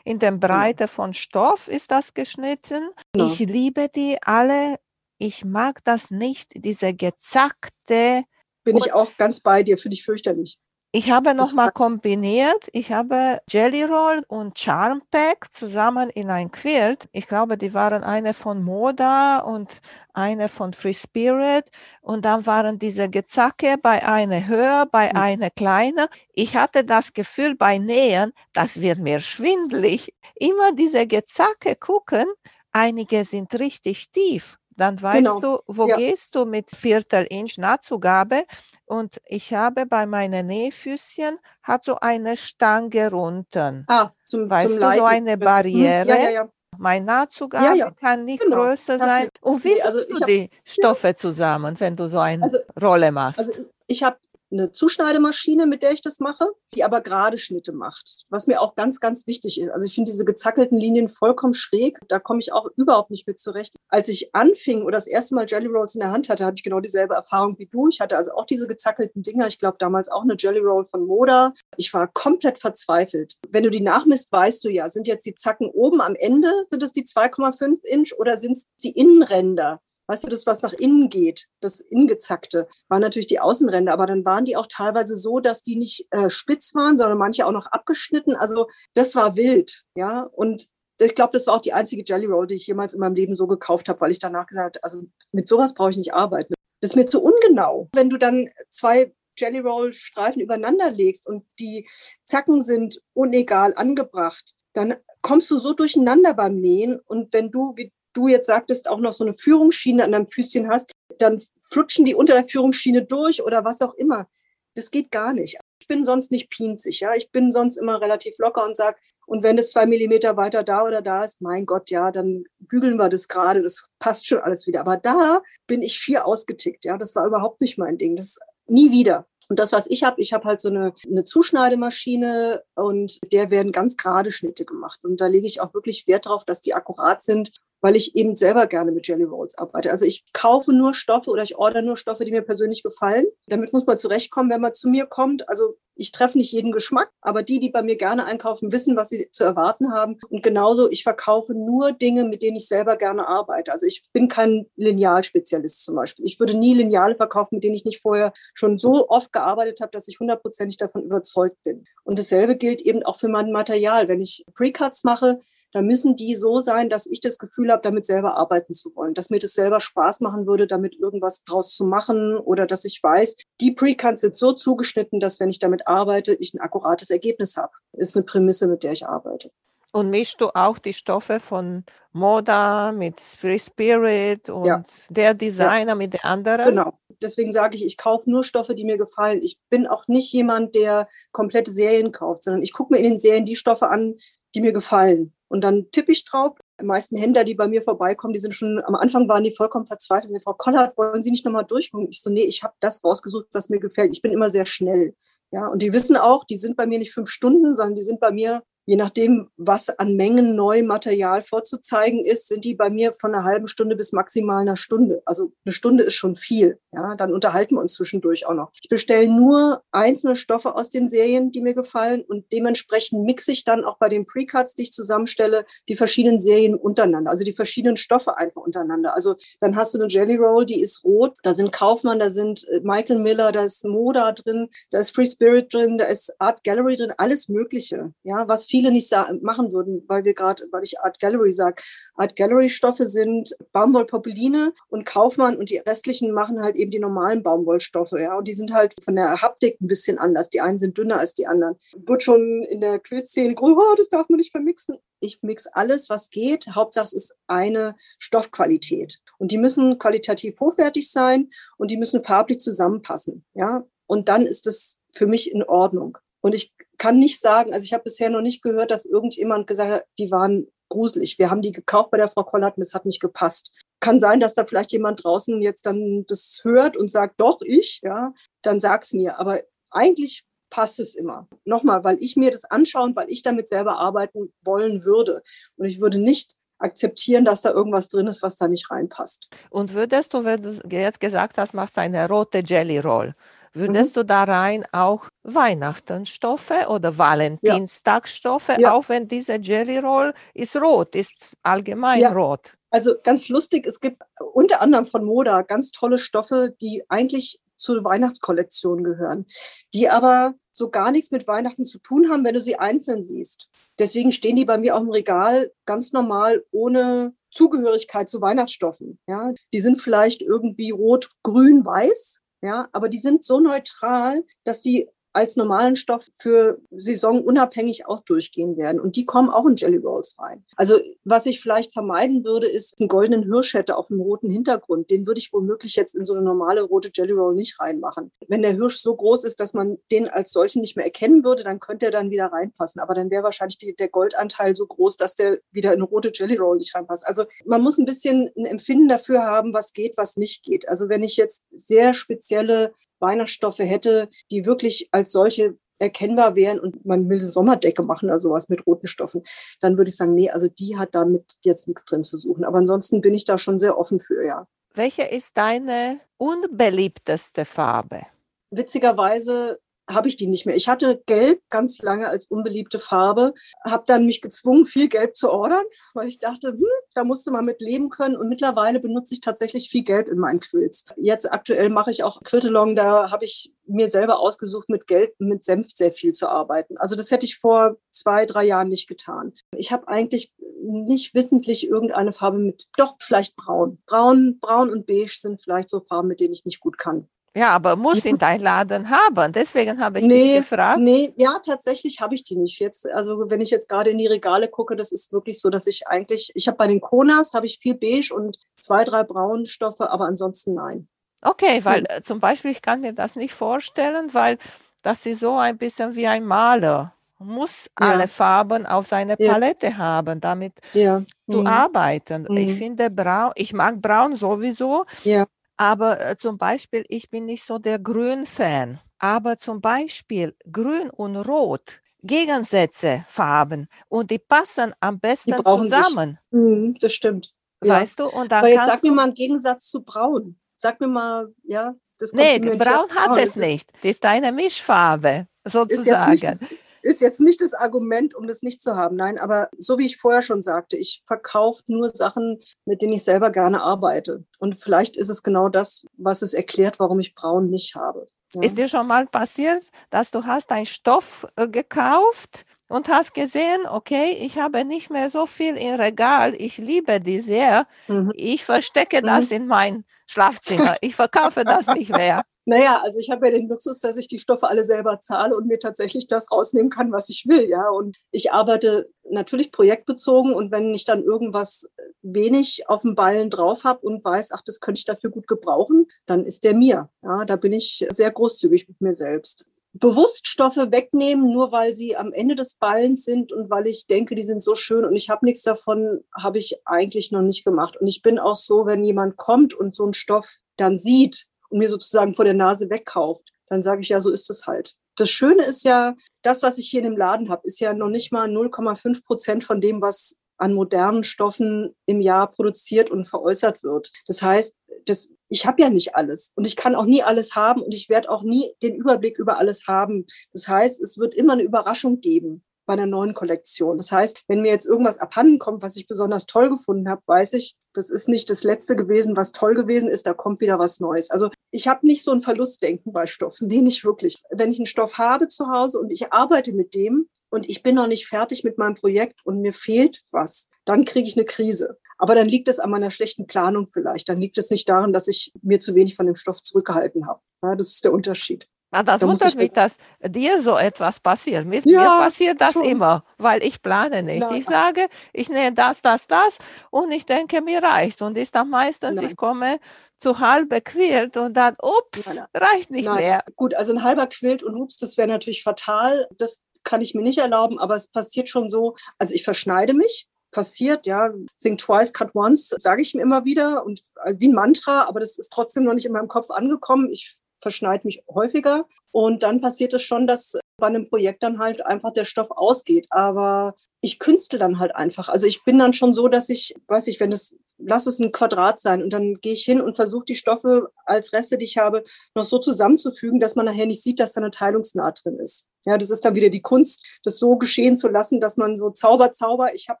in 0.04 0.18
der 0.18 0.32
Breite 0.32 0.88
von 0.88 1.14
Stoff 1.14 1.68
ist 1.68 1.90
das 1.90 2.12
geschnitten. 2.12 2.90
Ja. 3.16 3.26
Ich 3.26 3.38
liebe 3.38 3.88
die 3.88 4.18
alle. 4.22 4.76
Ich 5.18 5.44
mag 5.44 5.82
das 5.84 6.10
nicht, 6.10 6.52
diese 6.54 6.92
gezackte. 6.92 8.24
Bin 8.62 8.76
ich 8.76 8.92
auch 8.92 9.16
ganz 9.16 9.40
bei 9.40 9.62
dir, 9.62 9.78
finde 9.78 9.94
ich 9.94 10.04
fürchterlich. 10.04 10.58
Ich 10.96 11.10
habe 11.10 11.34
nochmal 11.34 11.72
kombiniert. 11.72 12.68
Ich 12.72 12.92
habe 12.92 13.40
Jelly 13.50 13.82
Roll 13.82 14.22
und 14.28 14.56
Charm 14.56 15.02
Pack 15.10 15.52
zusammen 15.52 16.08
in 16.08 16.30
ein 16.30 16.52
Quilt. 16.52 17.08
Ich 17.10 17.26
glaube, 17.26 17.58
die 17.58 17.74
waren 17.74 18.04
eine 18.04 18.32
von 18.32 18.62
Moda 18.62 19.38
und 19.40 19.80
eine 20.12 20.48
von 20.48 20.72
Free 20.72 20.94
Spirit. 20.94 21.68
Und 22.00 22.24
dann 22.24 22.46
waren 22.46 22.78
diese 22.78 23.10
Gezacke 23.10 23.74
bei 23.76 24.06
einer 24.06 24.46
höher, 24.46 24.86
bei 24.86 25.08
mhm. 25.08 25.16
einer 25.16 25.50
kleiner. 25.50 26.08
Ich 26.32 26.54
hatte 26.54 26.84
das 26.84 27.12
Gefühl 27.12 27.56
bei 27.56 27.78
Nähen, 27.78 28.32
das 28.52 28.80
wird 28.80 29.00
mir 29.00 29.18
schwindlig. 29.18 30.14
Immer 30.36 30.74
diese 30.74 31.08
Gezacke 31.08 31.74
gucken. 31.74 32.26
Einige 32.70 33.24
sind 33.24 33.52
richtig 33.58 34.12
tief. 34.12 34.58
Dann 34.76 35.00
weißt 35.00 35.18
genau. 35.18 35.40
du, 35.40 35.58
wo 35.66 35.86
ja. 35.86 35.96
gehst 35.96 36.34
du 36.34 36.44
mit 36.44 36.70
Viertel 36.70 37.26
Inch 37.30 37.58
Nahtzugabe. 37.58 38.44
Und 38.86 39.20
ich 39.26 39.54
habe 39.54 39.86
bei 39.86 40.06
meinen 40.06 40.46
Nähfüßchen 40.46 41.38
hat 41.62 41.84
so 41.84 41.98
eine 42.00 42.36
Stange 42.36 43.10
runter. 43.10 43.84
Ah, 43.86 44.10
zum, 44.24 44.50
weißt 44.50 44.68
zum 44.68 44.80
du, 44.80 44.96
so 44.96 45.04
eine 45.04 45.38
Barriere. 45.38 46.08
Ja, 46.08 46.16
ja, 46.16 46.30
ja. 46.30 46.48
Mein 46.76 47.04
Nahtzugabe 47.04 47.64
ja, 47.64 47.86
ja. 47.86 47.90
kann 47.92 48.24
nicht 48.24 48.42
genau. 48.42 48.56
größer 48.56 48.98
sein. 48.98 49.28
Und 49.40 49.64
wie 49.64 49.80
also 49.80 50.00
du 50.04 50.24
die 50.26 50.50
Stoffe 50.64 51.14
zusammen, 51.14 51.78
wenn 51.78 51.94
du 51.94 52.08
so 52.08 52.18
eine 52.18 52.42
also, 52.42 52.58
Rolle 52.80 53.12
machst? 53.12 53.38
Also 53.38 53.52
ich 53.86 54.02
habe 54.02 54.16
eine 54.54 54.72
Zuschneidemaschine, 54.72 55.66
mit 55.66 55.82
der 55.82 55.92
ich 55.92 56.00
das 56.00 56.20
mache, 56.20 56.46
die 56.74 56.84
aber 56.84 57.00
gerade 57.00 57.38
Schnitte 57.38 57.72
macht, 57.72 58.24
was 58.30 58.46
mir 58.46 58.60
auch 58.60 58.74
ganz, 58.74 59.00
ganz 59.00 59.26
wichtig 59.26 59.60
ist. 59.60 59.68
Also 59.70 59.86
ich 59.86 59.94
finde 59.94 60.10
diese 60.10 60.24
gezackelten 60.24 60.78
Linien 60.78 61.08
vollkommen 61.08 61.52
schräg. 61.52 61.98
Da 62.08 62.18
komme 62.18 62.40
ich 62.40 62.52
auch 62.52 62.68
überhaupt 62.76 63.10
nicht 63.10 63.26
mit 63.26 63.38
zurecht. 63.38 63.76
Als 63.88 64.08
ich 64.08 64.34
anfing 64.34 64.82
oder 64.82 64.96
das 64.96 65.06
erste 65.06 65.34
Mal 65.34 65.46
Jelly 65.48 65.66
Rolls 65.66 65.94
in 65.94 66.00
der 66.00 66.10
Hand 66.10 66.28
hatte, 66.28 66.44
habe 66.44 66.56
ich 66.56 66.62
genau 66.62 66.80
dieselbe 66.80 67.14
Erfahrung 67.14 67.58
wie 67.58 67.66
du. 67.66 67.88
Ich 67.88 68.00
hatte 68.00 68.16
also 68.16 68.32
auch 68.32 68.46
diese 68.46 68.66
gezackelten 68.66 69.22
Dinger. 69.22 69.46
Ich 69.46 69.58
glaube 69.58 69.76
damals 69.78 70.08
auch 70.08 70.22
eine 70.22 70.36
Jelly 70.38 70.60
Roll 70.60 70.86
von 70.86 71.06
Moda. 71.06 71.52
Ich 71.76 71.92
war 71.92 72.08
komplett 72.08 72.58
verzweifelt. 72.58 73.34
Wenn 73.48 73.64
du 73.64 73.70
die 73.70 73.80
nachmisst, 73.80 74.32
weißt 74.32 74.64
du 74.64 74.70
ja, 74.70 74.88
sind 74.88 75.06
jetzt 75.06 75.26
die 75.26 75.34
Zacken 75.34 75.68
oben 75.68 76.00
am 76.00 76.14
Ende, 76.14 76.50
sind 76.70 76.82
es 76.82 76.92
die 76.92 77.04
2,5 77.04 77.84
Inch 77.84 78.12
oder 78.18 78.36
sind 78.36 78.52
es 78.52 78.66
die 78.82 78.92
Innenränder? 78.92 79.80
Weißt 80.06 80.24
du, 80.24 80.28
das, 80.28 80.46
was 80.46 80.62
nach 80.62 80.74
innen 80.74 81.08
geht, 81.08 81.46
das 81.60 81.80
Ingezackte, 81.80 82.68
waren 82.88 83.00
natürlich 83.00 83.26
die 83.26 83.40
Außenränder, 83.40 83.92
aber 83.92 84.06
dann 84.06 84.24
waren 84.24 84.44
die 84.44 84.56
auch 84.56 84.66
teilweise 84.66 85.16
so, 85.16 85.40
dass 85.40 85.62
die 85.62 85.76
nicht 85.76 86.06
äh, 86.10 86.28
spitz 86.28 86.74
waren, 86.74 86.98
sondern 86.98 87.18
manche 87.18 87.46
auch 87.46 87.52
noch 87.52 87.66
abgeschnitten. 87.66 88.36
Also 88.36 88.66
das 88.94 89.14
war 89.14 89.36
wild, 89.36 89.82
ja. 89.96 90.22
Und 90.22 90.68
ich 90.98 91.14
glaube, 91.14 91.32
das 91.32 91.46
war 91.46 91.54
auch 91.54 91.62
die 91.62 91.72
einzige 91.72 92.04
Jelly 92.06 92.26
Roll, 92.26 92.46
die 92.46 92.54
ich 92.54 92.66
jemals 92.66 92.94
in 92.94 93.00
meinem 93.00 93.14
Leben 93.14 93.34
so 93.34 93.46
gekauft 93.46 93.88
habe, 93.88 94.00
weil 94.00 94.10
ich 94.10 94.18
danach 94.18 94.46
gesagt 94.46 94.76
habe, 94.76 94.84
also 94.84 95.02
mit 95.32 95.48
sowas 95.48 95.74
brauche 95.74 95.90
ich 95.90 95.96
nicht 95.96 96.14
arbeiten. 96.14 96.54
Das 96.80 96.90
ist 96.90 96.96
mir 96.96 97.06
zu 97.06 97.22
ungenau. 97.22 97.88
Wenn 97.94 98.10
du 98.10 98.18
dann 98.18 98.50
zwei 98.68 99.12
Jelly 99.36 99.60
Roll 99.60 99.92
Streifen 99.92 100.42
übereinander 100.42 100.90
legst 100.90 101.26
und 101.26 101.44
die 101.58 101.88
Zacken 102.24 102.62
sind 102.62 103.00
unegal 103.14 103.74
angebracht, 103.74 104.54
dann 104.74 104.96
kommst 105.22 105.50
du 105.50 105.58
so 105.58 105.72
durcheinander 105.72 106.34
beim 106.34 106.60
Nähen. 106.60 107.00
Und 107.00 107.32
wenn 107.32 107.50
du, 107.50 107.72
wie 107.76 107.92
du 108.14 108.28
jetzt 108.28 108.46
sagtest, 108.46 108.88
auch 108.88 109.00
noch 109.00 109.12
so 109.12 109.24
eine 109.24 109.34
Führungsschiene 109.34 110.02
an 110.02 110.12
deinem 110.12 110.28
Füßchen 110.28 110.68
hast, 110.68 110.92
dann 111.18 111.42
flutschen 111.68 112.04
die 112.04 112.14
unter 112.14 112.34
der 112.34 112.48
Führungsschiene 112.48 113.04
durch 113.04 113.42
oder 113.42 113.64
was 113.64 113.82
auch 113.82 113.94
immer. 113.94 114.28
Das 114.74 114.90
geht 114.90 115.10
gar 115.10 115.32
nicht. 115.32 115.58
Ich 115.78 115.86
bin 115.86 116.04
sonst 116.04 116.30
nicht 116.30 116.50
pinzig, 116.50 117.00
ja. 117.00 117.14
Ich 117.14 117.30
bin 117.30 117.52
sonst 117.52 117.76
immer 117.76 118.00
relativ 118.00 118.38
locker 118.38 118.64
und 118.64 118.74
sage, 118.74 118.96
und 119.26 119.42
wenn 119.42 119.56
es 119.56 119.70
zwei 119.70 119.86
Millimeter 119.86 120.36
weiter 120.36 120.62
da 120.62 120.84
oder 120.84 121.00
da 121.00 121.24
ist, 121.24 121.40
mein 121.40 121.66
Gott, 121.66 121.90
ja, 121.90 122.10
dann 122.10 122.44
bügeln 122.58 122.96
wir 122.96 123.08
das 123.08 123.28
gerade, 123.28 123.62
das 123.62 123.86
passt 123.98 124.26
schon 124.26 124.38
alles 124.38 124.66
wieder. 124.66 124.80
Aber 124.80 124.96
da 124.96 125.42
bin 125.66 125.82
ich 125.82 125.94
schier 125.94 126.26
ausgetickt, 126.26 126.84
ja. 126.84 126.98
Das 126.98 127.14
war 127.14 127.26
überhaupt 127.26 127.60
nicht 127.60 127.78
mein 127.78 127.98
Ding. 127.98 128.16
Das 128.16 128.38
nie 128.66 128.90
wieder. 128.90 129.26
Und 129.48 129.58
das, 129.58 129.72
was 129.72 129.86
ich 129.88 130.04
habe, 130.04 130.20
ich 130.20 130.32
habe 130.32 130.44
halt 130.44 130.60
so 130.60 130.68
eine, 130.68 130.94
eine 131.06 131.24
Zuschneidemaschine 131.24 132.62
und 132.76 133.20
der 133.30 133.50
werden 133.50 133.72
ganz 133.72 133.96
gerade 133.96 134.32
Schnitte 134.32 134.64
gemacht. 134.64 135.00
Und 135.04 135.20
da 135.20 135.26
lege 135.26 135.46
ich 135.46 135.60
auch 135.60 135.74
wirklich 135.74 136.06
Wert 136.06 136.26
drauf, 136.26 136.44
dass 136.44 136.62
die 136.62 136.74
akkurat 136.74 137.22
sind 137.22 137.52
weil 137.84 137.96
ich 137.96 138.16
eben 138.16 138.34
selber 138.34 138.66
gerne 138.66 138.92
mit 138.92 139.06
Jelly 139.06 139.24
Rolls 139.24 139.58
arbeite. 139.58 139.90
Also 139.90 140.06
ich 140.06 140.24
kaufe 140.32 140.72
nur 140.72 140.94
Stoffe 140.94 141.28
oder 141.28 141.42
ich 141.42 141.56
ordere 141.56 141.82
nur 141.82 141.98
Stoffe, 141.98 142.24
die 142.24 142.32
mir 142.32 142.40
persönlich 142.40 142.82
gefallen. 142.82 143.26
Damit 143.46 143.74
muss 143.74 143.84
man 143.84 143.98
zurechtkommen, 143.98 144.50
wenn 144.50 144.62
man 144.62 144.72
zu 144.72 144.88
mir 144.88 145.04
kommt. 145.04 145.46
Also 145.50 145.76
ich 145.94 146.10
treffe 146.10 146.38
nicht 146.38 146.50
jeden 146.50 146.72
Geschmack, 146.72 147.10
aber 147.20 147.42
die, 147.42 147.60
die 147.60 147.68
bei 147.68 147.82
mir 147.82 147.96
gerne 147.96 148.24
einkaufen, 148.24 148.72
wissen, 148.72 148.96
was 148.96 149.10
sie 149.10 149.30
zu 149.32 149.44
erwarten 149.44 149.92
haben. 149.92 150.16
Und 150.30 150.42
genauso, 150.42 150.90
ich 150.90 151.02
verkaufe 151.02 151.52
nur 151.52 151.92
Dinge, 151.92 152.24
mit 152.24 152.40
denen 152.40 152.56
ich 152.56 152.68
selber 152.68 152.96
gerne 152.96 153.28
arbeite. 153.28 153.70
Also 153.70 153.84
ich 153.84 154.02
bin 154.14 154.28
kein 154.28 154.64
Linealspezialist 154.76 155.84
zum 155.84 155.96
Beispiel. 155.96 156.24
Ich 156.24 156.40
würde 156.40 156.56
nie 156.56 156.72
Lineale 156.72 157.16
verkaufen, 157.16 157.56
mit 157.56 157.64
denen 157.64 157.74
ich 157.74 157.84
nicht 157.84 158.00
vorher 158.00 158.32
schon 158.54 158.78
so 158.78 159.10
oft 159.10 159.30
gearbeitet 159.30 159.80
habe, 159.82 159.92
dass 159.92 160.08
ich 160.08 160.20
hundertprozentig 160.20 160.78
davon 160.78 161.02
überzeugt 161.02 161.62
bin. 161.64 161.84
Und 162.02 162.18
dasselbe 162.18 162.56
gilt 162.56 162.80
eben 162.80 163.02
auch 163.02 163.20
für 163.20 163.28
mein 163.28 163.52
Material. 163.52 164.08
Wenn 164.08 164.22
ich 164.22 164.46
Precuts 164.54 165.04
mache, 165.04 165.40
da 165.74 165.82
müssen 165.82 166.14
die 166.14 166.36
so 166.36 166.60
sein, 166.60 166.88
dass 166.88 167.04
ich 167.04 167.20
das 167.20 167.36
Gefühl 167.36 167.72
habe, 167.72 167.82
damit 167.82 168.06
selber 168.06 168.36
arbeiten 168.36 168.72
zu 168.72 168.94
wollen, 168.94 169.12
dass 169.12 169.28
mir 169.28 169.40
das 169.40 169.54
selber 169.54 169.80
Spaß 169.80 170.20
machen 170.20 170.46
würde, 170.46 170.68
damit 170.68 170.94
irgendwas 170.94 171.42
draus 171.42 171.74
zu 171.74 171.84
machen 171.84 172.36
oder 172.36 172.64
dass 172.64 172.84
ich 172.84 173.02
weiß, 173.02 173.36
die 173.60 173.72
Precons 173.72 174.20
sind 174.20 174.36
so 174.36 174.52
zugeschnitten, 174.52 175.18
dass 175.18 175.40
wenn 175.40 175.50
ich 175.50 175.58
damit 175.58 175.88
arbeite, 175.88 176.32
ich 176.32 176.54
ein 176.54 176.60
akkurates 176.60 177.10
Ergebnis 177.10 177.56
habe. 177.56 177.72
Ist 177.92 178.16
eine 178.16 178.24
Prämisse, 178.24 178.68
mit 178.68 178.84
der 178.84 178.92
ich 178.92 179.04
arbeite. 179.04 179.50
Und 179.90 180.10
mischst 180.10 180.40
du 180.40 180.50
auch 180.54 180.78
die 180.78 180.92
Stoffe 180.92 181.40
von 181.40 181.82
Moda 182.12 182.92
mit 182.92 183.20
Free 183.20 183.58
Spirit 183.58 184.48
und 184.50 184.66
ja. 184.66 184.84
der 185.08 185.34
Designer 185.34 185.90
ja. 185.90 185.94
mit 185.96 186.12
der 186.12 186.24
anderen? 186.24 186.66
Genau. 186.66 186.92
Deswegen 187.20 187.50
sage 187.50 187.74
ich, 187.74 187.84
ich 187.84 187.96
kaufe 187.96 188.30
nur 188.30 188.44
Stoffe, 188.44 188.76
die 188.76 188.84
mir 188.84 188.98
gefallen. 188.98 189.42
Ich 189.42 189.58
bin 189.70 189.88
auch 189.88 190.06
nicht 190.06 190.32
jemand, 190.32 190.76
der 190.76 191.08
komplette 191.32 191.72
Serien 191.72 192.12
kauft, 192.12 192.44
sondern 192.44 192.62
ich 192.62 192.72
gucke 192.72 192.92
mir 192.92 192.98
in 193.00 193.10
den 193.10 193.18
Serien 193.18 193.44
die 193.44 193.56
Stoffe 193.56 193.88
an, 193.88 194.14
die 194.54 194.60
mir 194.60 194.72
gefallen. 194.72 195.32
Und 195.54 195.60
dann 195.60 195.88
tippe 195.92 196.10
ich 196.10 196.24
drauf. 196.24 196.58
Die 196.80 196.84
meisten 196.84 197.16
Händler, 197.16 197.44
die 197.44 197.54
bei 197.54 197.68
mir 197.68 197.80
vorbeikommen, 197.80 198.32
die 198.32 198.40
sind 198.40 198.56
schon, 198.56 198.82
am 198.84 198.96
Anfang 198.96 199.28
waren 199.28 199.44
die 199.44 199.52
vollkommen 199.52 199.86
verzweifelt. 199.86 200.42
Frau 200.42 200.54
Kollert, 200.54 200.98
wollen 200.98 201.22
Sie 201.22 201.30
nicht 201.30 201.44
nochmal 201.44 201.64
durchgucken? 201.64 202.08
Ich 202.10 202.22
so, 202.22 202.28
nee, 202.28 202.42
ich 202.42 202.64
habe 202.64 202.74
das 202.80 203.04
rausgesucht, 203.04 203.46
was 203.52 203.68
mir 203.68 203.78
gefällt. 203.78 204.10
Ich 204.10 204.20
bin 204.20 204.32
immer 204.32 204.50
sehr 204.50 204.66
schnell. 204.66 205.14
Ja, 205.52 205.68
und 205.68 205.80
die 205.80 205.92
wissen 205.92 206.16
auch, 206.16 206.42
die 206.42 206.56
sind 206.56 206.76
bei 206.76 206.86
mir 206.86 206.98
nicht 206.98 207.14
fünf 207.14 207.30
Stunden, 207.30 207.76
sondern 207.76 207.94
die 207.94 208.02
sind 208.02 208.18
bei 208.18 208.32
mir 208.32 208.64
je 208.86 208.96
nachdem, 208.96 209.48
was 209.56 209.90
an 209.90 210.16
Mengen 210.16 210.54
neuem 210.56 210.86
Material 210.86 211.42
vorzuzeigen 211.42 212.24
ist, 212.24 212.48
sind 212.48 212.64
die 212.64 212.74
bei 212.74 212.90
mir 212.90 213.14
von 213.14 213.34
einer 213.34 213.44
halben 213.44 213.66
Stunde 213.66 213.96
bis 213.96 214.12
maximal 214.12 214.60
einer 214.60 214.76
Stunde. 214.76 215.22
Also 215.24 215.52
eine 215.64 215.72
Stunde 215.72 216.04
ist 216.04 216.14
schon 216.14 216.36
viel. 216.36 216.78
Ja, 216.92 217.14
dann 217.16 217.32
unterhalten 217.32 217.76
wir 217.76 217.80
uns 217.80 217.94
zwischendurch 217.94 218.46
auch 218.46 218.54
noch. 218.54 218.70
Ich 218.80 218.88
bestelle 218.88 219.28
nur 219.28 219.82
einzelne 219.90 220.36
Stoffe 220.36 220.74
aus 220.74 220.90
den 220.90 221.08
Serien, 221.08 221.50
die 221.50 221.60
mir 221.60 221.74
gefallen 221.74 222.22
und 222.22 222.52
dementsprechend 222.52 223.24
mixe 223.24 223.52
ich 223.52 223.64
dann 223.64 223.84
auch 223.84 223.98
bei 223.98 224.08
den 224.08 224.26
Precuts, 224.26 224.74
die 224.74 224.82
ich 224.82 224.92
zusammenstelle, 224.92 225.64
die 225.88 225.96
verschiedenen 225.96 226.38
Serien 226.38 226.74
untereinander, 226.74 227.30
also 227.30 227.44
die 227.44 227.52
verschiedenen 227.52 227.96
Stoffe 227.96 228.36
einfach 228.36 228.62
untereinander. 228.62 229.14
Also 229.14 229.36
dann 229.60 229.76
hast 229.76 229.94
du 229.94 229.98
eine 229.98 230.08
Jelly 230.08 230.36
Roll, 230.36 230.66
die 230.66 230.80
ist 230.80 231.04
rot, 231.04 231.34
da 231.42 231.52
sind 231.52 231.72
Kaufmann, 231.72 232.18
da 232.18 232.30
sind 232.30 232.66
äh, 232.68 232.80
Michael 232.82 233.18
Miller, 233.18 233.52
da 233.52 233.64
ist 233.64 233.84
Moda 233.84 234.32
drin, 234.32 234.68
da 234.90 234.98
ist 234.98 235.14
Free 235.14 235.26
Spirit 235.26 235.72
drin, 235.72 235.98
da 235.98 236.04
ist 236.04 236.34
Art 236.38 236.62
Gallery 236.64 236.96
drin, 236.96 237.12
alles 237.16 237.48
Mögliche. 237.48 238.12
Ja, 238.22 238.46
was 238.48 238.66
viele 238.74 238.90
nicht 238.90 239.08
machen 239.40 239.72
würden, 239.72 240.02
weil 240.08 240.24
wir 240.24 240.34
gerade, 240.34 240.64
weil 240.72 240.82
ich 240.82 240.98
Art 240.98 241.20
Gallery 241.20 241.52
sage. 241.52 241.80
Art 242.16 242.34
Gallery 242.34 242.68
Stoffe 242.68 243.06
sind 243.06 243.54
Baumwollpopeline 243.70 244.72
und 244.88 245.06
Kaufmann 245.06 245.56
und 245.56 245.70
die 245.70 245.78
restlichen 245.78 246.32
machen 246.32 246.60
halt 246.60 246.74
eben 246.74 246.90
die 246.90 246.98
normalen 246.98 247.44
Baumwollstoffe, 247.44 248.14
ja. 248.18 248.36
Und 248.36 248.48
die 248.48 248.54
sind 248.54 248.74
halt 248.74 248.92
von 249.00 249.14
der 249.14 249.40
Haptik 249.40 249.80
ein 249.80 249.86
bisschen 249.86 250.18
anders. 250.18 250.50
Die 250.50 250.60
einen 250.60 250.80
sind 250.80 250.98
dünner 250.98 251.20
als 251.20 251.34
die 251.34 251.46
anderen. 251.46 251.76
Wird 251.94 252.24
schon 252.24 252.64
in 252.64 252.80
der 252.80 252.98
Quizszene, 252.98 253.54
oh, 253.60 253.94
das 253.96 254.08
darf 254.08 254.28
man 254.28 254.38
nicht 254.38 254.50
vermixen. 254.50 254.96
Ich 255.20 255.40
mix 255.42 255.68
alles, 255.68 256.10
was 256.10 256.30
geht. 256.30 256.66
Hauptsache 256.74 257.04
es 257.04 257.12
ist 257.12 257.36
eine 257.46 257.94
Stoffqualität. 258.18 259.20
Und 259.38 259.52
die 259.52 259.58
müssen 259.58 260.00
qualitativ 260.00 260.58
hochwertig 260.58 261.12
sein 261.12 261.50
und 261.76 261.92
die 261.92 261.96
müssen 261.96 262.24
farblich 262.24 262.58
zusammenpassen, 262.58 263.44
ja. 263.54 263.84
Und 264.06 264.28
dann 264.28 264.42
ist 264.42 264.66
das 264.66 264.98
für 265.12 265.28
mich 265.28 265.52
in 265.52 265.62
Ordnung. 265.62 266.18
Und 266.40 266.54
ich 266.54 266.74
kann 266.98 267.18
nicht 267.18 267.40
sagen, 267.40 267.72
also 267.72 267.84
ich 267.84 267.92
habe 267.92 268.04
bisher 268.04 268.30
noch 268.30 268.40
nicht 268.40 268.62
gehört, 268.62 268.90
dass 268.90 269.04
irgendjemand 269.04 269.66
gesagt 269.66 269.90
hat, 269.90 270.04
die 270.18 270.30
waren 270.30 270.68
gruselig. 270.88 271.38
Wir 271.38 271.50
haben 271.50 271.62
die 271.62 271.72
gekauft 271.72 272.10
bei 272.10 272.18
der 272.18 272.28
Frau 272.28 272.44
Kollert 272.44 272.76
und 272.76 272.82
es 272.82 272.94
hat 272.94 273.06
nicht 273.06 273.20
gepasst. 273.20 273.74
Kann 274.00 274.20
sein, 274.20 274.40
dass 274.40 274.54
da 274.54 274.64
vielleicht 274.64 274.92
jemand 274.92 275.24
draußen 275.24 275.60
jetzt 275.62 275.86
dann 275.86 276.24
das 276.26 276.60
hört 276.62 276.96
und 276.96 277.10
sagt, 277.10 277.40
doch, 277.40 277.60
ich, 277.62 278.00
ja, 278.02 278.32
dann 278.62 278.80
sag's 278.80 279.12
mir. 279.12 279.38
Aber 279.38 279.62
eigentlich 279.90 280.44
passt 280.70 281.00
es 281.00 281.14
immer. 281.14 281.48
Nochmal, 281.64 282.04
weil 282.04 282.16
ich 282.20 282.36
mir 282.36 282.50
das 282.50 282.64
anschaue 282.64 283.04
und 283.04 283.16
weil 283.16 283.30
ich 283.30 283.42
damit 283.42 283.68
selber 283.68 283.98
arbeiten 283.98 284.52
wollen 284.62 285.04
würde. 285.04 285.42
Und 285.76 285.86
ich 285.86 286.00
würde 286.00 286.18
nicht 286.18 286.54
akzeptieren, 286.78 287.44
dass 287.44 287.62
da 287.62 287.70
irgendwas 287.70 288.08
drin 288.08 288.26
ist, 288.26 288.42
was 288.42 288.56
da 288.56 288.68
nicht 288.68 288.90
reinpasst. 288.90 289.48
Und 289.70 289.94
würdest 289.94 290.34
du, 290.34 290.44
wenn 290.44 290.62
du 290.62 290.80
jetzt 290.88 291.20
gesagt 291.20 291.58
hast, 291.58 291.74
machst 291.74 291.96
eine 291.98 292.28
rote 292.28 292.62
Jelly 292.64 292.98
Roll, 292.98 293.34
Würdest 293.74 294.14
mhm. 294.14 294.20
du 294.20 294.24
da 294.24 294.44
rein 294.44 294.84
auch 294.92 295.28
Weihnachtenstoffe 295.42 296.88
oder 296.88 297.18
Valentinstagstoffe, 297.18 298.78
ja. 298.78 298.92
auch 298.92 299.08
wenn 299.08 299.26
diese 299.26 299.56
Jelly 299.56 299.98
Roll 299.98 300.32
ist 300.54 300.76
rot, 300.76 301.16
ist 301.16 301.50
allgemein 301.62 302.20
ja. 302.20 302.32
rot? 302.32 302.74
Also 302.90 303.14
ganz 303.22 303.48
lustig, 303.48 303.86
es 303.86 304.00
gibt 304.00 304.22
unter 304.52 304.80
anderem 304.80 305.06
von 305.06 305.24
Moda 305.24 305.62
ganz 305.62 305.90
tolle 305.90 306.20
Stoffe, 306.20 306.74
die 306.80 307.02
eigentlich 307.08 307.60
zur 307.76 308.04
Weihnachtskollektion 308.04 309.02
gehören, 309.02 309.46
die 309.92 310.08
aber 310.08 310.54
so 310.70 310.90
gar 310.90 311.10
nichts 311.10 311.32
mit 311.32 311.46
Weihnachten 311.48 311.84
zu 311.84 311.98
tun 311.98 312.30
haben, 312.30 312.44
wenn 312.44 312.54
du 312.54 312.60
sie 312.60 312.76
einzeln 312.76 313.22
siehst. 313.22 313.68
Deswegen 313.98 314.32
stehen 314.32 314.56
die 314.56 314.64
bei 314.64 314.78
mir 314.78 314.96
auch 314.96 315.00
im 315.00 315.10
Regal 315.10 315.72
ganz 315.84 316.12
normal 316.12 316.64
ohne 316.70 317.34
Zugehörigkeit 317.50 318.28
zu 318.28 318.40
Weihnachtsstoffen. 318.40 319.18
Ja, 319.28 319.52
die 319.72 319.80
sind 319.80 320.00
vielleicht 320.00 320.42
irgendwie 320.42 320.90
rot, 320.90 321.30
grün, 321.42 321.84
weiß, 321.84 322.40
ja, 322.64 322.88
aber 322.92 323.10
die 323.10 323.18
sind 323.18 323.44
so 323.44 323.60
neutral, 323.60 324.42
dass 324.64 324.80
die 324.80 325.08
als 325.34 325.56
normalen 325.56 325.96
Stoff 325.96 326.24
für 326.36 326.78
saisonunabhängig 326.90 328.06
auch 328.06 328.20
durchgehen 328.20 328.76
werden. 328.76 329.00
Und 329.00 329.16
die 329.16 329.26
kommen 329.26 329.50
auch 329.50 329.66
in 329.66 329.76
Jelly 329.76 329.98
Rolls 329.98 330.36
rein. 330.38 330.64
Also 330.76 331.00
was 331.24 331.46
ich 331.46 331.60
vielleicht 331.60 331.92
vermeiden 331.92 332.44
würde, 332.44 332.68
ist 332.68 333.00
einen 333.00 333.08
goldenen 333.08 333.44
Hirsch 333.44 333.74
hätte 333.74 333.96
auf 333.96 334.10
einem 334.10 334.20
roten 334.20 334.48
Hintergrund. 334.48 335.10
Den 335.10 335.26
würde 335.26 335.40
ich 335.40 335.52
womöglich 335.52 335.96
jetzt 335.96 336.14
in 336.14 336.24
so 336.24 336.34
eine 336.34 336.42
normale 336.42 336.82
rote 336.82 337.10
Jelly 337.12 337.32
Roll 337.32 337.54
nicht 337.54 337.80
reinmachen. 337.80 338.30
Wenn 338.46 338.62
der 338.62 338.72
Hirsch 338.72 338.98
so 338.98 339.14
groß 339.14 339.44
ist, 339.44 339.60
dass 339.60 339.74
man 339.74 339.98
den 340.12 340.28
als 340.28 340.52
solchen 340.52 340.80
nicht 340.80 340.96
mehr 340.96 341.04
erkennen 341.04 341.42
würde, 341.42 341.64
dann 341.64 341.80
könnte 341.80 342.06
er 342.06 342.12
dann 342.12 342.30
wieder 342.30 342.46
reinpassen. 342.46 343.00
Aber 343.00 343.14
dann 343.14 343.30
wäre 343.30 343.42
wahrscheinlich 343.42 343.78
die, 343.78 343.94
der 343.94 344.08
Goldanteil 344.08 344.76
so 344.76 344.86
groß, 344.86 345.16
dass 345.16 345.34
der 345.34 345.58
wieder 345.72 345.92
in 345.92 346.00
eine 346.00 346.04
rote 346.04 346.30
Jelly 346.32 346.56
Roll 346.56 346.76
nicht 346.76 346.94
reinpasst. 346.94 347.26
Also 347.26 347.44
man 347.64 347.82
muss 347.82 347.98
ein 347.98 348.06
bisschen 348.06 348.50
ein 348.56 348.66
Empfinden 348.66 349.08
dafür 349.08 349.42
haben, 349.42 349.74
was 349.74 349.92
geht, 349.92 350.16
was 350.16 350.36
nicht 350.36 350.62
geht. 350.62 350.88
Also 350.88 351.08
wenn 351.08 351.24
ich 351.24 351.36
jetzt 351.36 351.64
sehr 351.72 352.14
spezielle 352.14 352.92
Weihnachtsstoffe 353.24 353.78
hätte, 353.78 354.28
die 354.50 354.66
wirklich 354.66 355.08
als 355.10 355.32
solche 355.32 355.76
erkennbar 355.98 356.54
wären 356.54 356.78
und 356.78 357.04
man 357.04 357.28
will 357.28 357.38
eine 357.38 357.48
Sommerdecke 357.48 358.02
machen 358.02 358.28
oder 358.28 358.38
sowas 358.38 358.68
mit 358.68 358.86
roten 358.86 359.06
Stoffen, 359.06 359.42
dann 359.80 359.96
würde 359.96 360.10
ich 360.10 360.16
sagen, 360.16 360.34
nee, 360.34 360.50
also 360.50 360.68
die 360.68 360.96
hat 360.98 361.14
damit 361.14 361.44
jetzt 361.62 361.88
nichts 361.88 362.04
drin 362.04 362.24
zu 362.24 362.36
suchen. 362.36 362.64
Aber 362.64 362.78
ansonsten 362.78 363.20
bin 363.20 363.34
ich 363.34 363.44
da 363.44 363.58
schon 363.58 363.78
sehr 363.78 363.98
offen 363.98 364.20
für, 364.20 364.44
ja. 364.44 364.66
Welche 364.94 365.22
ist 365.22 365.56
deine 365.56 366.20
unbeliebteste 366.36 367.64
Farbe? 367.64 368.22
Witzigerweise 368.70 369.78
habe 370.08 370.28
ich 370.28 370.36
die 370.36 370.46
nicht 370.46 370.66
mehr. 370.66 370.76
Ich 370.76 370.88
hatte 370.88 371.22
Gelb 371.26 371.60
ganz 371.70 372.02
lange 372.02 372.28
als 372.28 372.46
unbeliebte 372.46 372.98
Farbe, 372.98 373.54
habe 373.84 374.04
dann 374.06 374.26
mich 374.26 374.40
gezwungen, 374.40 374.86
viel 374.86 375.08
Gelb 375.08 375.36
zu 375.36 375.50
ordern, 375.50 375.84
weil 376.12 376.28
ich 376.28 376.38
dachte, 376.38 376.68
hm, 376.68 376.84
da 377.14 377.24
musste 377.24 377.50
man 377.50 377.64
mit 377.64 377.80
leben 377.80 378.10
können. 378.10 378.36
Und 378.36 378.48
mittlerweile 378.48 379.00
benutze 379.00 379.34
ich 379.34 379.40
tatsächlich 379.40 379.88
viel 379.88 380.02
Gelb 380.02 380.28
in 380.28 380.38
meinen 380.38 380.60
Quills. 380.60 381.06
Jetzt 381.16 381.50
aktuell 381.50 381.88
mache 381.88 382.10
ich 382.10 382.22
auch 382.22 382.42
Quiltelong, 382.42 382.94
da 382.94 383.30
habe 383.30 383.44
ich 383.44 383.72
mir 383.86 384.08
selber 384.08 384.38
ausgesucht, 384.38 384.88
mit 384.88 385.06
Gelb, 385.06 385.34
mit 385.38 385.64
Senf 385.64 385.90
sehr 385.90 386.12
viel 386.12 386.32
zu 386.32 386.48
arbeiten. 386.48 386.96
Also 386.96 387.16
das 387.16 387.30
hätte 387.30 387.46
ich 387.46 387.58
vor 387.58 387.96
zwei, 388.10 388.46
drei 388.46 388.64
Jahren 388.64 388.88
nicht 388.88 389.08
getan. 389.08 389.52
Ich 389.76 389.92
habe 389.92 390.08
eigentlich 390.08 390.52
nicht 390.82 391.34
wissentlich 391.34 391.88
irgendeine 391.88 392.32
Farbe 392.32 392.58
mit, 392.58 392.86
doch 392.96 393.16
vielleicht 393.20 393.56
braun. 393.56 394.02
Braun, 394.06 394.58
braun 394.60 394.90
und 394.90 395.06
beige 395.06 395.32
sind 395.34 395.62
vielleicht 395.62 395.88
so 395.88 396.00
Farben, 396.00 396.28
mit 396.28 396.40
denen 396.40 396.52
ich 396.52 396.64
nicht 396.64 396.80
gut 396.80 396.98
kann. 396.98 397.28
Ja, 397.56 397.70
aber 397.70 397.94
muss 397.94 398.24
in 398.24 398.36
dein 398.36 398.60
Laden 398.60 399.10
haben. 399.10 399.52
Deswegen 399.52 400.00
habe 400.00 400.18
ich 400.18 400.26
nee, 400.26 400.54
dich 400.54 400.56
gefragt. 400.68 400.98
Nee, 400.98 401.32
ja, 401.36 401.60
tatsächlich 401.64 402.20
habe 402.20 402.34
ich 402.34 402.42
die 402.42 402.56
nicht. 402.56 402.80
Jetzt, 402.80 403.08
also 403.08 403.48
wenn 403.48 403.60
ich 403.60 403.70
jetzt 403.70 403.88
gerade 403.88 404.10
in 404.10 404.18
die 404.18 404.26
Regale 404.26 404.68
gucke, 404.68 404.96
das 404.96 405.12
ist 405.12 405.32
wirklich 405.32 405.60
so, 405.60 405.70
dass 405.70 405.86
ich 405.86 406.08
eigentlich, 406.08 406.50
ich 406.54 406.66
habe 406.66 406.76
bei 406.76 406.88
den 406.88 407.00
Konas 407.00 407.54
habe 407.54 407.66
ich 407.66 407.78
viel 407.78 407.94
beige 407.94 408.34
und 408.34 408.58
zwei, 408.80 409.04
drei 409.04 409.22
Braunstoffe, 409.22 410.00
aber 410.00 410.24
ansonsten 410.24 410.74
nein. 410.74 411.08
Okay, 411.42 411.84
weil 411.84 412.04
hm. 412.08 412.24
zum 412.24 412.40
Beispiel, 412.40 412.72
ich 412.72 412.82
kann 412.82 413.02
mir 413.02 413.12
das 413.12 413.36
nicht 413.36 413.54
vorstellen, 413.54 414.32
weil 414.32 414.58
das 415.02 415.24
ist 415.26 415.40
so 415.40 415.56
ein 415.56 415.76
bisschen 415.76 416.16
wie 416.16 416.26
ein 416.26 416.44
Maler. 416.44 417.12
Muss 417.38 417.90
ja. 418.00 418.12
alle 418.12 418.26
Farben 418.26 418.86
auf 418.86 419.06
seiner 419.06 419.36
Palette 419.36 419.88
ja. 419.88 419.96
haben, 419.96 420.40
damit 420.40 420.72
ja. 420.94 421.22
zu 421.50 421.60
mhm. 421.60 421.66
arbeiten. 421.66 422.46
Mhm. 422.48 422.56
Ich 422.56 422.74
finde 422.74 423.10
braun, 423.10 423.52
ich 423.54 423.72
mag 423.72 424.00
braun 424.00 424.34
sowieso, 424.34 425.04
ja. 425.24 425.44
Aber 425.76 426.20
äh, 426.20 426.36
zum 426.36 426.58
Beispiel, 426.58 427.04
ich 427.08 427.30
bin 427.30 427.46
nicht 427.46 427.64
so 427.64 427.78
der 427.78 427.98
Grün-Fan. 427.98 428.98
Aber 429.18 429.58
zum 429.58 429.80
Beispiel 429.80 430.54
Grün 430.70 431.10
und 431.10 431.36
Rot, 431.36 432.00
Gegensätze, 432.22 433.24
Farben 433.28 433.88
und 434.08 434.30
die 434.30 434.38
passen 434.38 434.92
am 435.00 435.18
besten 435.18 435.54
zusammen. 435.62 436.38
Mhm, 436.50 436.94
das 437.00 437.12
stimmt. 437.12 437.52
Weißt 437.80 438.18
ja. 438.18 438.26
du? 438.26 438.36
Und 438.36 438.52
dann 438.52 438.60
Aber 438.60 438.68
jetzt 438.68 438.86
sag 438.86 439.02
mir 439.02 439.12
mal 439.12 439.24
einen 439.24 439.34
Gegensatz 439.34 439.88
zu 439.90 440.02
Braun. 440.02 440.56
Sag 440.76 441.00
mir 441.00 441.08
mal, 441.08 441.52
ja, 441.64 441.94
das 442.18 442.32
Nee, 442.32 442.58
Braun 442.58 443.10
hat 443.10 443.38
es 443.38 443.56
nicht. 443.56 443.92
Das 444.02 444.12
ist 444.12 444.24
eine 444.24 444.52
Mischfarbe, 444.52 445.46
sozusagen. 445.64 446.32
Ist 446.32 446.66
ist 447.04 447.20
jetzt 447.20 447.40
nicht 447.40 447.60
das 447.60 447.74
Argument, 447.74 448.34
um 448.34 448.46
das 448.46 448.62
nicht 448.62 448.82
zu 448.82 448.96
haben. 448.96 449.16
Nein, 449.16 449.38
aber 449.38 449.68
so 449.76 449.98
wie 449.98 450.06
ich 450.06 450.16
vorher 450.16 450.42
schon 450.42 450.62
sagte, 450.62 450.96
ich 450.96 451.22
verkaufe 451.26 451.82
nur 451.86 452.10
Sachen, 452.10 452.60
mit 452.86 453.02
denen 453.02 453.12
ich 453.12 453.24
selber 453.24 453.50
gerne 453.50 453.82
arbeite. 453.82 454.44
Und 454.58 454.80
vielleicht 454.80 455.16
ist 455.16 455.28
es 455.28 455.42
genau 455.42 455.68
das, 455.68 456.06
was 456.16 456.40
es 456.42 456.54
erklärt, 456.54 456.98
warum 456.98 457.20
ich 457.20 457.34
Braun 457.34 457.68
nicht 457.68 457.94
habe. 457.94 458.26
Ja. 458.54 458.62
Ist 458.62 458.78
dir 458.78 458.88
schon 458.88 459.06
mal 459.06 459.26
passiert, 459.26 459.82
dass 460.10 460.30
du 460.30 460.44
hast 460.44 460.72
einen 460.72 460.86
Stoff 460.86 461.46
äh, 461.56 461.68
gekauft 461.68 462.64
und 462.88 463.08
hast 463.08 463.34
gesehen, 463.34 463.86
okay, 463.86 464.38
ich 464.40 464.56
habe 464.56 464.84
nicht 464.84 465.10
mehr 465.10 465.28
so 465.28 465.46
viel 465.46 465.76
im 465.76 465.94
Regal, 465.96 466.54
ich 466.54 466.78
liebe 466.78 467.20
die 467.20 467.40
sehr, 467.40 467.86
mhm. 468.08 468.32
ich 468.34 468.64
verstecke 468.64 469.20
mhm. 469.20 469.26
das 469.26 469.50
in 469.50 469.66
mein 469.66 470.04
Schlafzimmer, 470.26 470.96
ich 471.00 471.16
verkaufe 471.16 471.64
das 471.64 471.86
nicht 471.88 472.10
mehr. 472.10 472.42
Naja, 472.66 473.02
also 473.02 473.18
ich 473.18 473.30
habe 473.30 473.46
ja 473.46 473.52
den 473.52 473.68
Luxus, 473.68 474.00
dass 474.00 474.16
ich 474.16 474.26
die 474.26 474.38
Stoffe 474.38 474.68
alle 474.68 474.84
selber 474.84 475.20
zahle 475.20 475.56
und 475.56 475.66
mir 475.66 475.78
tatsächlich 475.78 476.28
das 476.28 476.50
rausnehmen 476.50 476.90
kann, 476.90 477.12
was 477.12 477.28
ich 477.28 477.44
will, 477.46 477.68
ja. 477.68 477.88
Und 477.90 478.16
ich 478.30 478.52
arbeite 478.52 479.06
natürlich 479.30 479.70
projektbezogen 479.70 480.54
und 480.54 480.70
wenn 480.70 480.94
ich 480.94 481.04
dann 481.04 481.22
irgendwas 481.22 481.88
wenig 482.22 482.88
auf 482.88 483.02
dem 483.02 483.14
Ballen 483.14 483.50
drauf 483.50 483.84
habe 483.84 484.00
und 484.00 484.24
weiß, 484.24 484.52
ach, 484.52 484.62
das 484.64 484.80
könnte 484.80 484.98
ich 484.98 485.04
dafür 485.04 485.30
gut 485.30 485.46
gebrauchen, 485.46 486.06
dann 486.26 486.44
ist 486.46 486.64
der 486.64 486.74
mir. 486.74 487.10
Ja, 487.22 487.44
da 487.44 487.56
bin 487.56 487.72
ich 487.72 488.06
sehr 488.10 488.30
großzügig 488.30 488.88
mit 488.88 489.00
mir 489.00 489.14
selbst. 489.14 489.66
Bewusst 489.92 490.48
Stoffe 490.48 490.90
wegnehmen, 490.90 491.52
nur 491.52 491.70
weil 491.70 491.94
sie 491.94 492.16
am 492.16 492.32
Ende 492.32 492.56
des 492.56 492.74
Ballens 492.74 493.24
sind 493.24 493.52
und 493.52 493.70
weil 493.70 493.86
ich 493.86 494.06
denke, 494.08 494.34
die 494.34 494.42
sind 494.42 494.62
so 494.62 494.74
schön 494.74 495.04
und 495.04 495.14
ich 495.14 495.30
habe 495.30 495.44
nichts 495.44 495.62
davon, 495.62 496.24
habe 496.36 496.58
ich 496.58 496.80
eigentlich 496.84 497.30
noch 497.30 497.42
nicht 497.42 497.64
gemacht. 497.64 497.96
Und 498.00 498.08
ich 498.08 498.22
bin 498.22 498.40
auch 498.40 498.56
so, 498.56 498.86
wenn 498.86 499.04
jemand 499.04 499.36
kommt 499.36 499.72
und 499.72 499.94
so 499.94 500.02
einen 500.02 500.14
Stoff 500.14 500.50
dann 500.76 500.98
sieht, 500.98 501.46
und 501.74 501.80
mir 501.80 501.88
sozusagen 501.88 502.36
vor 502.36 502.44
der 502.44 502.54
Nase 502.54 502.88
wegkauft, 502.88 503.50
dann 503.66 503.82
sage 503.82 504.00
ich 504.00 504.08
ja, 504.08 504.20
so 504.20 504.30
ist 504.30 504.48
es 504.48 504.68
halt. 504.68 504.94
Das 505.16 505.28
Schöne 505.28 505.64
ist 505.64 505.84
ja, 505.84 506.14
das, 506.42 506.62
was 506.62 506.78
ich 506.78 506.88
hier 506.88 507.00
in 507.00 507.10
dem 507.10 507.16
Laden 507.16 507.48
habe, 507.48 507.62
ist 507.64 507.80
ja 507.80 507.92
noch 507.92 508.08
nicht 508.08 508.30
mal 508.30 508.48
0,5 508.48 509.24
Prozent 509.24 509.64
von 509.64 509.80
dem, 509.80 510.00
was 510.00 510.40
an 510.56 510.72
modernen 510.72 511.24
Stoffen 511.24 511.96
im 512.06 512.20
Jahr 512.20 512.48
produziert 512.52 513.10
und 513.10 513.26
veräußert 513.26 513.82
wird. 513.82 514.12
Das 514.28 514.40
heißt, 514.40 514.78
das, 515.06 515.32
ich 515.48 515.66
habe 515.66 515.82
ja 515.82 515.90
nicht 515.90 516.14
alles 516.14 516.52
und 516.54 516.64
ich 516.64 516.76
kann 516.76 516.94
auch 516.94 517.06
nie 517.06 517.24
alles 517.24 517.56
haben 517.56 517.82
und 517.82 517.92
ich 517.92 518.08
werde 518.08 518.30
auch 518.30 518.44
nie 518.44 518.72
den 518.80 518.94
Überblick 518.94 519.36
über 519.36 519.58
alles 519.58 519.88
haben. 519.88 520.26
Das 520.52 520.68
heißt, 520.68 521.02
es 521.02 521.18
wird 521.18 521.34
immer 521.34 521.54
eine 521.54 521.62
Überraschung 521.62 522.20
geben 522.20 522.62
bei 522.86 522.94
einer 522.94 523.06
neuen 523.06 523.34
Kollektion. 523.34 523.96
Das 523.96 524.12
heißt, 524.12 524.44
wenn 524.48 524.62
mir 524.62 524.70
jetzt 524.70 524.86
irgendwas 524.86 525.18
abhanden 525.18 525.58
kommt, 525.58 525.82
was 525.82 525.96
ich 525.96 526.06
besonders 526.06 526.46
toll 526.46 526.68
gefunden 526.68 527.08
habe, 527.08 527.22
weiß 527.26 527.54
ich, 527.54 527.76
das 527.92 528.10
ist 528.10 528.28
nicht 528.28 528.50
das 528.50 528.64
letzte 528.64 528.96
gewesen, 528.96 529.36
was 529.36 529.52
toll 529.52 529.74
gewesen 529.74 530.08
ist, 530.08 530.26
da 530.26 530.34
kommt 530.34 530.60
wieder 530.60 530.78
was 530.78 531.00
Neues. 531.00 531.30
Also 531.30 531.50
ich 531.70 531.88
habe 531.88 532.06
nicht 532.06 532.22
so 532.22 532.32
ein 532.32 532.42
Verlustdenken 532.42 533.12
bei 533.12 533.26
Stoffen, 533.26 533.68
nee, 533.68 533.80
nicht 533.80 534.04
wirklich. 534.04 534.42
Wenn 534.50 534.70
ich 534.70 534.78
einen 534.78 534.86
Stoff 534.86 535.18
habe 535.18 535.48
zu 535.48 535.68
Hause 535.68 535.98
und 535.98 536.12
ich 536.12 536.32
arbeite 536.32 536.72
mit 536.72 536.94
dem 536.94 537.28
und 537.50 537.68
ich 537.68 537.82
bin 537.82 537.94
noch 537.94 538.08
nicht 538.08 538.26
fertig 538.26 538.64
mit 538.64 538.78
meinem 538.78 538.96
Projekt 538.96 539.40
und 539.44 539.60
mir 539.60 539.72
fehlt 539.72 540.22
was, 540.30 540.68
dann 540.84 541.04
kriege 541.04 541.28
ich 541.28 541.36
eine 541.36 541.46
Krise. 541.46 541.98
Aber 542.18 542.34
dann 542.34 542.48
liegt 542.48 542.68
es 542.68 542.78
an 542.78 542.90
meiner 542.90 543.10
schlechten 543.10 543.46
Planung 543.46 543.86
vielleicht. 543.86 544.28
Dann 544.28 544.40
liegt 544.40 544.58
es 544.58 544.70
nicht 544.70 544.88
daran, 544.88 545.12
dass 545.12 545.28
ich 545.28 545.52
mir 545.62 545.80
zu 545.80 545.94
wenig 545.94 546.16
von 546.16 546.26
dem 546.26 546.36
Stoff 546.36 546.62
zurückgehalten 546.62 547.26
habe. 547.26 547.40
Ja, 547.62 547.74
das 547.76 547.90
ist 547.90 548.04
der 548.04 548.12
Unterschied. 548.12 548.68
Na, 548.94 549.02
das 549.02 549.20
da 549.20 549.26
wundert 549.26 549.56
mich, 549.56 549.72
dass 549.72 549.96
dir 550.24 550.62
so 550.62 550.76
etwas 550.76 551.18
passiert. 551.18 551.66
Mit 551.66 551.84
ja, 551.84 552.00
mir 552.00 552.06
passiert 552.24 552.60
das 552.60 552.74
schon. 552.74 552.84
immer, 552.84 553.24
weil 553.38 553.64
ich 553.64 553.82
plane 553.82 554.22
nicht. 554.22 554.46
Na, 554.48 554.56
ich 554.56 554.64
sage, 554.64 555.08
ich 555.32 555.48
nehme 555.48 555.72
das, 555.72 556.00
das, 556.00 556.28
das 556.28 556.58
und 556.90 557.10
ich 557.10 557.26
denke, 557.26 557.60
mir 557.60 557.82
reicht. 557.82 558.22
Und 558.22 558.38
ist 558.38 558.54
dann 558.54 558.70
meistens, 558.70 559.16
nein. 559.16 559.26
ich 559.26 559.36
komme 559.36 559.80
zu 560.16 560.38
halber 560.38 560.80
Quilt 560.80 561.36
und 561.36 561.54
dann, 561.54 561.74
ups, 561.82 562.26
nein, 562.26 562.46
nein. 562.52 562.62
reicht 562.62 562.90
nicht 562.92 563.12
mehr. 563.12 563.42
Gut, 563.56 563.74
also 563.74 563.92
ein 563.92 564.04
halber 564.04 564.28
Quilt 564.28 564.62
und 564.62 564.76
ups, 564.76 564.98
das 564.98 565.16
wäre 565.16 565.26
natürlich 565.26 565.64
fatal. 565.64 566.28
Das 566.38 566.60
kann 566.84 567.00
ich 567.00 567.14
mir 567.14 567.22
nicht 567.22 567.38
erlauben, 567.38 567.80
aber 567.80 567.96
es 567.96 568.12
passiert 568.12 568.48
schon 568.48 568.70
so. 568.70 568.94
Also 569.18 569.34
ich 569.34 569.42
verschneide 569.42 569.92
mich 569.92 570.28
passiert, 570.52 571.04
ja, 571.04 571.32
think 571.60 571.80
twice, 571.80 572.12
cut 572.12 572.32
once, 572.32 572.68
sage 572.68 573.02
ich 573.02 573.12
mir 573.12 573.22
immer 573.22 573.44
wieder 573.44 573.84
und 573.84 574.02
äh, 574.24 574.34
wie 574.38 574.46
ein 574.46 574.54
Mantra, 574.54 575.02
aber 575.08 575.18
das 575.18 575.36
ist 575.36 575.52
trotzdem 575.52 575.82
noch 575.82 575.94
nicht 575.94 576.06
in 576.06 576.12
meinem 576.12 576.28
Kopf 576.28 576.50
angekommen. 576.50 577.10
Ich 577.10 577.36
verschneit 577.64 578.04
mich 578.04 578.22
häufiger. 578.32 578.86
Und 579.10 579.42
dann 579.42 579.60
passiert 579.60 579.92
es 579.94 580.02
schon, 580.02 580.28
dass 580.28 580.56
bei 580.76 580.86
einem 580.86 581.08
Projekt 581.08 581.42
dann 581.42 581.58
halt 581.58 581.84
einfach 581.84 582.12
der 582.12 582.24
Stoff 582.24 582.50
ausgeht. 582.50 583.06
Aber 583.10 583.74
ich 584.00 584.18
künstle 584.20 584.58
dann 584.58 584.78
halt 584.78 584.94
einfach. 584.94 585.28
Also 585.28 585.46
ich 585.46 585.64
bin 585.64 585.78
dann 585.78 585.92
schon 585.92 586.14
so, 586.14 586.28
dass 586.28 586.48
ich, 586.48 586.74
weiß 586.86 587.08
ich, 587.08 587.18
wenn 587.20 587.32
es, 587.32 587.56
lass 587.78 588.06
es 588.06 588.20
ein 588.20 588.32
Quadrat 588.32 588.80
sein 588.80 589.02
und 589.02 589.12
dann 589.12 589.34
gehe 589.40 589.54
ich 589.54 589.64
hin 589.64 589.80
und 589.80 589.96
versuche 589.96 590.24
die 590.26 590.36
Stoffe 590.36 590.90
als 591.04 591.32
Reste, 591.32 591.58
die 591.58 591.64
ich 591.64 591.78
habe, 591.78 592.04
noch 592.34 592.44
so 592.44 592.58
zusammenzufügen, 592.58 593.40
dass 593.40 593.56
man 593.56 593.66
nachher 593.66 593.86
nicht 593.86 594.02
sieht, 594.02 594.20
dass 594.20 594.32
da 594.32 594.40
eine 594.40 594.50
Teilungsnaht 594.50 595.22
drin 595.24 595.38
ist. 595.38 595.66
Ja, 595.86 595.98
das 595.98 596.10
ist 596.10 596.24
dann 596.24 596.34
wieder 596.34 596.48
die 596.48 596.62
Kunst, 596.62 597.04
das 597.24 597.38
so 597.38 597.56
geschehen 597.56 597.96
zu 597.96 598.08
lassen, 598.08 598.40
dass 598.40 598.56
man 598.56 598.74
so 598.74 598.90
Zauber, 598.90 599.32
Zauber, 599.32 599.74
ich 599.74 599.88
habe 599.88 600.00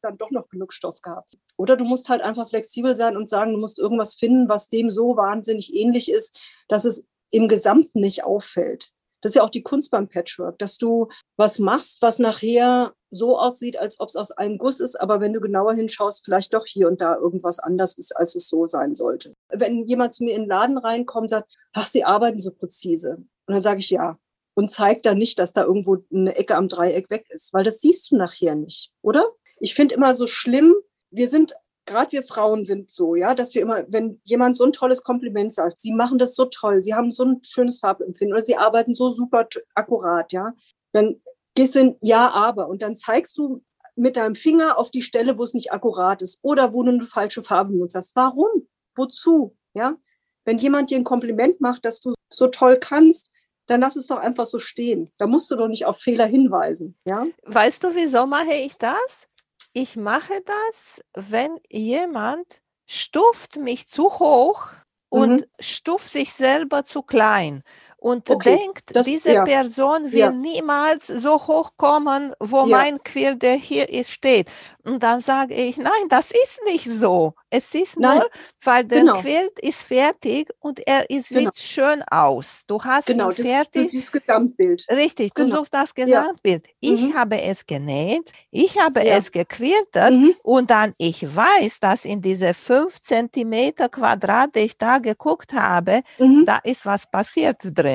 dann 0.00 0.16
doch 0.16 0.30
noch 0.30 0.48
genug 0.48 0.72
Stoff 0.72 1.00
gehabt. 1.02 1.36
Oder 1.56 1.76
du 1.76 1.84
musst 1.84 2.08
halt 2.08 2.22
einfach 2.22 2.48
flexibel 2.48 2.94
sein 2.94 3.16
und 3.16 3.28
sagen, 3.28 3.52
du 3.52 3.58
musst 3.58 3.78
irgendwas 3.78 4.14
finden, 4.14 4.48
was 4.48 4.68
dem 4.68 4.90
so 4.90 5.16
wahnsinnig 5.16 5.74
ähnlich 5.74 6.10
ist, 6.10 6.64
dass 6.68 6.84
es 6.84 7.08
im 7.32 7.48
Gesamten 7.48 8.00
nicht 8.00 8.22
auffällt. 8.22 8.92
Das 9.22 9.30
ist 9.30 9.36
ja 9.36 9.44
auch 9.44 9.50
die 9.50 9.62
Kunst 9.62 9.90
beim 9.90 10.08
Patchwork, 10.08 10.58
dass 10.58 10.78
du 10.78 11.08
was 11.36 11.58
machst, 11.58 12.02
was 12.02 12.18
nachher 12.18 12.92
so 13.10 13.38
aussieht, 13.38 13.76
als 13.76 14.00
ob 14.00 14.08
es 14.08 14.16
aus 14.16 14.32
einem 14.32 14.58
Guss 14.58 14.80
ist, 14.80 15.00
aber 15.00 15.20
wenn 15.20 15.32
du 15.32 15.40
genauer 15.40 15.74
hinschaust, 15.74 16.24
vielleicht 16.24 16.54
doch 16.54 16.66
hier 16.66 16.88
und 16.88 17.00
da 17.00 17.16
irgendwas 17.16 17.58
anders 17.58 17.96
ist, 17.98 18.16
als 18.16 18.34
es 18.34 18.48
so 18.48 18.66
sein 18.66 18.94
sollte. 18.94 19.32
Wenn 19.48 19.86
jemand 19.86 20.14
zu 20.14 20.24
mir 20.24 20.34
in 20.34 20.42
den 20.42 20.48
Laden 20.48 20.78
reinkommt 20.78 21.24
und 21.24 21.28
sagt, 21.28 21.52
ach, 21.72 21.86
Sie 21.86 22.04
arbeiten 22.04 22.40
so 22.40 22.50
präzise. 22.50 23.16
Und 23.46 23.54
dann 23.54 23.62
sage 23.62 23.80
ich 23.80 23.90
ja. 23.90 24.16
und 24.54 24.70
zeigt 24.70 25.06
da 25.06 25.14
nicht, 25.14 25.38
dass 25.38 25.52
da 25.52 25.62
irgendwo 25.62 25.98
eine 26.12 26.34
Ecke 26.34 26.56
am 26.56 26.68
Dreieck 26.68 27.10
weg 27.10 27.26
ist, 27.30 27.54
weil 27.54 27.64
das 27.64 27.80
siehst 27.80 28.10
du 28.10 28.16
nachher 28.16 28.54
nicht, 28.54 28.92
oder? 29.02 29.30
Ich 29.58 29.74
finde 29.74 29.94
immer 29.94 30.14
so 30.14 30.26
schlimm, 30.26 30.74
wir 31.10 31.28
sind, 31.28 31.54
gerade 31.86 32.12
wir 32.12 32.22
Frauen 32.22 32.64
sind 32.64 32.90
so, 32.90 33.14
ja, 33.14 33.34
dass 33.34 33.54
wir 33.54 33.62
immer, 33.62 33.84
wenn 33.88 34.20
jemand 34.24 34.56
so 34.56 34.64
ein 34.64 34.72
tolles 34.72 35.02
Kompliment 35.02 35.54
sagt, 35.54 35.80
sie 35.80 35.92
machen 35.92 36.18
das 36.18 36.34
so 36.34 36.46
toll, 36.46 36.82
sie 36.82 36.94
haben 36.94 37.12
so 37.12 37.24
ein 37.24 37.40
schönes 37.44 37.80
Farbempfinden 37.80 38.34
oder 38.34 38.42
sie 38.42 38.56
arbeiten 38.56 38.94
so 38.94 39.10
super 39.10 39.48
akkurat, 39.74 40.32
ja, 40.32 40.52
dann 40.92 41.20
gehst 41.54 41.74
du 41.74 41.80
in 41.80 41.96
Ja, 42.00 42.30
aber 42.30 42.68
und 42.68 42.82
dann 42.82 42.94
zeigst 42.94 43.36
du 43.36 43.62
mit 43.96 44.16
deinem 44.16 44.36
Finger 44.36 44.78
auf 44.78 44.90
die 44.90 45.02
Stelle, 45.02 45.36
wo 45.38 45.42
es 45.42 45.54
nicht 45.54 45.72
akkurat 45.72 46.22
ist 46.22 46.38
oder 46.42 46.72
wo 46.72 46.82
du 46.82 46.90
eine 46.90 47.06
falsche 47.06 47.42
Farbe 47.42 47.72
benutzt 47.72 47.94
hast. 47.94 48.16
Warum? 48.16 48.68
Wozu? 48.94 49.56
Ja? 49.74 49.96
Wenn 50.44 50.58
jemand 50.58 50.90
dir 50.90 50.96
ein 50.96 51.04
Kompliment 51.04 51.60
macht, 51.60 51.84
dass 51.84 52.00
du 52.00 52.14
so 52.30 52.48
toll 52.48 52.78
kannst, 52.78 53.30
dann 53.66 53.80
lass 53.80 53.96
es 53.96 54.08
doch 54.08 54.18
einfach 54.18 54.44
so 54.44 54.58
stehen. 54.58 55.10
Da 55.18 55.26
musst 55.26 55.50
du 55.50 55.56
doch 55.56 55.68
nicht 55.68 55.86
auf 55.86 55.98
Fehler 55.98 56.26
hinweisen. 56.26 56.96
Ja? 57.04 57.26
Weißt 57.44 57.84
du, 57.84 57.94
wieso 57.94 58.26
mache 58.26 58.54
ich 58.54 58.74
das? 58.76 59.28
Ich 59.74 59.96
mache 59.96 60.42
das, 60.44 61.02
wenn 61.14 61.58
jemand 61.70 62.60
stuft 62.86 63.56
mich 63.56 63.88
zu 63.88 64.04
hoch 64.18 64.68
und 65.08 65.40
mhm. 65.40 65.44
stuft 65.60 66.10
sich 66.10 66.34
selber 66.34 66.84
zu 66.84 67.02
klein 67.02 67.62
und 68.02 68.28
okay, 68.30 68.56
denkt, 68.56 68.96
das, 68.96 69.06
diese 69.06 69.32
ja. 69.32 69.44
Person 69.44 70.10
will 70.10 70.18
ja. 70.18 70.32
niemals 70.32 71.06
so 71.06 71.46
hoch 71.46 71.72
kommen, 71.76 72.34
wo 72.40 72.66
ja. 72.66 72.78
mein 72.78 73.02
Quill, 73.04 73.36
der 73.36 73.54
hier 73.54 73.88
ist, 73.88 74.10
steht. 74.10 74.48
Und 74.84 75.04
dann 75.04 75.20
sage 75.20 75.54
ich, 75.54 75.76
nein, 75.76 76.08
das 76.08 76.32
ist 76.32 76.60
nicht 76.64 76.90
so. 76.90 77.34
Es 77.50 77.72
ist 77.72 78.00
nein. 78.00 78.18
nur, 78.18 78.30
weil 78.64 78.84
der 78.84 79.00
genau. 79.00 79.20
Quilt 79.20 79.60
ist 79.60 79.82
fertig 79.82 80.50
und 80.58 80.84
er 80.84 81.08
ist, 81.10 81.28
genau. 81.28 81.50
sieht 81.50 81.62
schön 81.62 82.02
aus. 82.10 82.64
Du 82.66 82.82
hast 82.82 83.06
genau, 83.06 83.30
ihn 83.30 83.36
fertig. 83.36 83.84
Das, 83.84 83.92
das 83.92 84.10
Gesamtbild. 84.10 84.84
Richtig, 84.90 85.32
genau. 85.32 85.50
du 85.50 85.56
suchst 85.58 85.74
das 85.74 85.94
Gesamtbild. 85.94 86.66
Ich 86.80 87.02
mhm. 87.02 87.14
habe 87.14 87.40
es 87.40 87.64
genäht, 87.64 88.32
ich 88.50 88.76
habe 88.80 89.06
es 89.06 89.30
gequiltert 89.30 90.12
mhm. 90.12 90.34
und 90.42 90.70
dann 90.70 90.94
ich 90.98 91.24
weiß, 91.24 91.78
dass 91.78 92.04
in 92.04 92.20
diese 92.20 92.52
fünf 92.52 93.00
Zentimeter 93.00 93.88
Quadrat, 93.88 94.56
die 94.56 94.60
ich 94.60 94.76
da 94.76 94.98
geguckt 94.98 95.52
habe, 95.52 96.02
mhm. 96.18 96.44
da 96.44 96.58
ist 96.64 96.84
was 96.84 97.08
passiert 97.08 97.58
drin. 97.62 97.91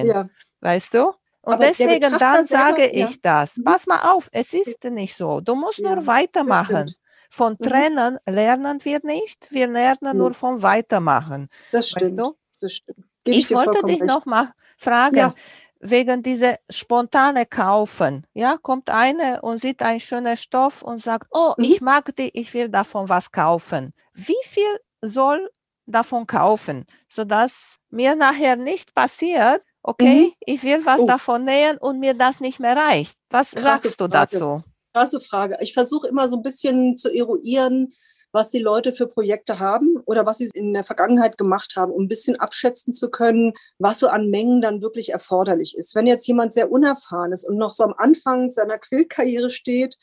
Weißt 0.61 0.93
du? 0.93 1.13
Und 1.47 1.53
Aber 1.53 1.65
deswegen 1.65 2.17
dann 2.19 2.45
sage 2.45 2.81
selber, 2.81 2.93
ich 2.93 3.11
ja. 3.11 3.17
das. 3.21 3.57
Mhm. 3.57 3.63
Pass 3.63 3.87
mal 3.87 4.11
auf, 4.11 4.27
es 4.33 4.53
ist 4.53 4.83
nicht 4.83 5.15
so. 5.15 5.39
Du 5.39 5.55
musst 5.55 5.79
ja, 5.79 5.95
nur 5.95 6.05
weitermachen. 6.05 6.93
Von 7.29 7.55
mhm. 7.59 7.65
Trennen 7.65 8.17
lernen 8.25 8.83
wir 8.83 8.99
nicht, 9.03 9.47
wir 9.51 9.67
lernen 9.67 10.13
mhm. 10.13 10.17
nur 10.17 10.33
vom 10.33 10.61
Weitermachen. 10.61 11.49
Das 11.71 11.89
stimmt. 11.89 12.03
Weißt 12.03 12.19
du? 12.19 12.37
Das 12.59 12.73
stimmt. 12.73 13.05
ich, 13.23 13.37
ich 13.39 13.51
wollte 13.51 13.85
dich 13.85 14.01
noch 14.01 14.25
mal 14.25 14.53
fragen, 14.77 15.15
ja. 15.15 15.33
wegen 15.79 16.23
dieser 16.23 16.57
spontane 16.69 17.45
Kaufen. 17.45 18.25
Ja, 18.33 18.57
kommt 18.61 18.89
eine 18.89 19.41
und 19.41 19.61
sieht 19.61 19.81
einen 19.81 19.99
schönen 19.99 20.37
Stoff 20.37 20.81
und 20.81 21.01
sagt, 21.01 21.27
oh, 21.31 21.53
mhm. 21.57 21.63
ich 21.63 21.81
mag 21.81 22.15
die, 22.15 22.29
ich 22.37 22.53
will 22.53 22.69
davon 22.69 23.09
was 23.09 23.31
kaufen. 23.31 23.93
Wie 24.13 24.35
viel 24.43 24.79
soll 25.01 25.49
davon 25.85 26.27
kaufen, 26.27 26.85
sodass 27.07 27.77
mir 27.89 28.15
nachher 28.15 28.55
nicht 28.55 28.93
passiert, 28.93 29.61
okay, 29.87 30.25
mhm. 30.25 30.33
ich 30.45 30.63
will 30.63 30.85
was 30.85 31.01
oh. 31.01 31.05
davon 31.05 31.45
nähen 31.45 31.77
und 31.77 31.99
mir 31.99 32.13
das 32.13 32.39
nicht 32.39 32.59
mehr 32.59 32.75
reicht. 32.75 33.17
Was 33.29 33.51
Krasse 33.51 33.87
sagst 33.89 34.01
du 34.01 34.07
Frage. 34.09 34.11
dazu? 34.31 34.63
Krasse 34.93 35.19
Frage. 35.21 35.57
Ich 35.61 35.73
versuche 35.73 36.07
immer 36.07 36.27
so 36.27 36.37
ein 36.37 36.41
bisschen 36.41 36.97
zu 36.97 37.09
eruieren, 37.09 37.93
was 38.31 38.51
die 38.51 38.59
Leute 38.59 38.93
für 38.93 39.07
Projekte 39.07 39.59
haben 39.59 39.97
oder 40.05 40.25
was 40.25 40.39
sie 40.39 40.49
in 40.53 40.73
der 40.73 40.83
Vergangenheit 40.83 41.37
gemacht 41.37 41.75
haben, 41.75 41.91
um 41.91 42.03
ein 42.03 42.07
bisschen 42.07 42.35
abschätzen 42.35 42.93
zu 42.93 43.09
können, 43.09 43.53
was 43.79 43.99
so 43.99 44.07
an 44.07 44.29
Mengen 44.29 44.61
dann 44.61 44.81
wirklich 44.81 45.09
erforderlich 45.09 45.77
ist. 45.77 45.95
Wenn 45.95 46.07
jetzt 46.07 46.27
jemand 46.27 46.51
sehr 46.51 46.71
unerfahren 46.71 47.31
ist 47.31 47.47
und 47.47 47.57
noch 47.57 47.73
so 47.73 47.83
am 47.83 47.93
Anfang 47.97 48.49
seiner 48.49 48.77
Quillkarriere 48.77 49.49
steht 49.49 49.97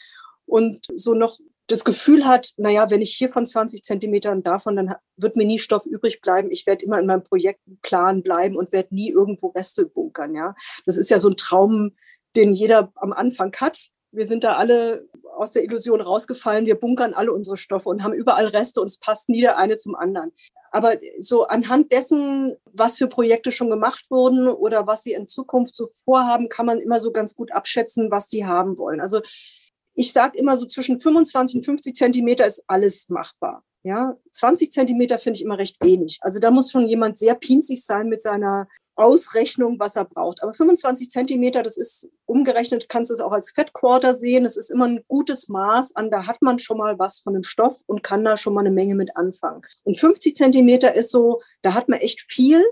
und 0.47 0.87
so 0.95 1.15
noch 1.15 1.39
das 1.67 1.85
Gefühl 1.85 2.27
hat, 2.27 2.53
naja, 2.57 2.91
wenn 2.91 3.01
ich 3.01 3.15
hier 3.15 3.31
von 3.31 3.47
20 3.47 3.83
Zentimetern 3.83 4.43
davon, 4.43 4.77
dann 4.77 4.95
wird 5.17 5.37
mir 5.37 5.47
nie 5.47 5.59
Stoff 5.59 5.87
übrig 5.87 6.21
bleiben. 6.21 6.51
Ich 6.51 6.67
werde 6.67 6.85
immer 6.85 6.99
in 6.99 7.07
meinem 7.07 7.25
Projektplan 7.25 8.23
bleiben 8.23 8.57
und 8.57 8.73
werde 8.73 8.95
nie 8.95 9.11
irgendwo 9.11 9.49
Reste 9.49 9.87
bunkern. 9.87 10.35
Ja, 10.35 10.55
das 10.85 10.97
ist 10.97 11.11
ja 11.11 11.19
so 11.19 11.29
ein 11.29 11.37
Traum, 11.37 11.93
den 12.37 12.53
jeder 12.53 12.93
am 12.97 13.13
Anfang 13.13 13.55
hat. 13.57 13.89
Wir 14.13 14.27
sind 14.27 14.45
da 14.45 14.55
alle 14.55 15.09
aus 15.37 15.53
der 15.53 15.65
Illusion 15.65 16.01
rausgefallen. 16.01 16.67
Wir 16.67 16.77
bunkern 16.77 17.15
alle 17.15 17.33
unsere 17.33 17.57
Stoffe 17.57 17.89
und 17.89 18.03
haben 18.03 18.15
überall 18.15 18.47
Reste 18.47 18.81
und 18.81 18.87
es 18.87 18.99
passt 18.99 19.29
nie 19.29 19.41
der 19.41 19.57
eine 19.57 19.77
zum 19.77 19.95
anderen. 19.95 20.33
Aber 20.71 20.97
so 21.19 21.47
anhand 21.47 21.93
dessen, 21.93 22.57
was 22.73 22.99
für 22.99 23.09
Projekte 23.09 23.53
schon 23.53 23.71
gemacht 23.71 24.07
wurden 24.11 24.49
oder 24.49 24.87
was 24.87 25.03
sie 25.03 25.13
in 25.13 25.27
Zukunft 25.27 25.77
so 25.77 25.91
vorhaben, 26.05 26.49
kann 26.49 26.67
man 26.67 26.81
immer 26.81 27.01
so 27.01 27.11
ganz 27.11 27.35
gut 27.35 27.53
abschätzen, 27.53 28.11
was 28.11 28.29
die 28.29 28.45
haben 28.45 28.77
wollen. 28.77 29.01
Also 29.01 29.21
ich 29.95 30.13
sage 30.13 30.39
immer 30.39 30.57
so 30.57 30.67
zwischen 30.67 31.01
25 31.01 31.59
und 31.59 31.65
50 31.65 31.95
Zentimeter 31.95 32.47
ist 32.47 32.65
alles 32.67 33.09
machbar. 33.09 33.65
Ja, 33.83 34.17
20 34.33 34.73
Zentimeter 34.73 35.19
finde 35.19 35.39
ich 35.39 35.45
immer 35.45 35.59
recht 35.59 35.77
wenig. 35.81 36.19
Also 36.23 36.39
da 36.39 36.51
muss 36.51 36.71
schon 36.71 36.87
jemand 36.87 37.19
sehr 37.19 37.35
pinzig 37.35 37.85
sein 37.85 38.09
mit 38.09 38.23
seiner 38.23 38.67
Ausrechnung, 38.97 39.79
was 39.79 39.97
er 39.97 40.05
braucht. 40.05 40.43
Aber 40.43 40.55
25 40.55 41.11
Zentimeter, 41.11 41.63
das 41.63 41.77
ist 41.77 42.11
umgerechnet, 42.27 42.89
kannst 42.89 43.11
du 43.11 43.15
es 43.15 43.21
auch 43.21 43.33
als 43.33 43.51
Fettquarter 43.51 44.15
sehen. 44.15 44.45
Das 44.45 44.57
ist 44.57 44.71
immer 44.71 44.87
ein 44.87 45.05
gutes 45.09 45.49
Maß 45.49 45.97
an, 45.97 46.11
da 46.11 46.27
hat 46.27 46.43
man 46.43 46.59
schon 46.59 46.79
mal 46.79 46.99
was 46.99 47.21
von 47.21 47.35
dem 47.35 47.43
Stoff 47.43 47.81
und 47.87 48.03
kann 48.03 48.25
da 48.25 48.37
schon 48.37 48.55
mal 48.55 48.61
eine 48.61 48.71
Menge 48.71 48.95
mit 48.95 49.17
anfangen. 49.17 49.63
Und 49.83 49.99
50 49.99 50.35
Zentimeter 50.37 50.95
ist 50.95 51.11
so, 51.11 51.43
da 51.63 51.75
hat 51.75 51.89
man 51.89 52.01
echt 52.01 52.21
viel. 52.29 52.65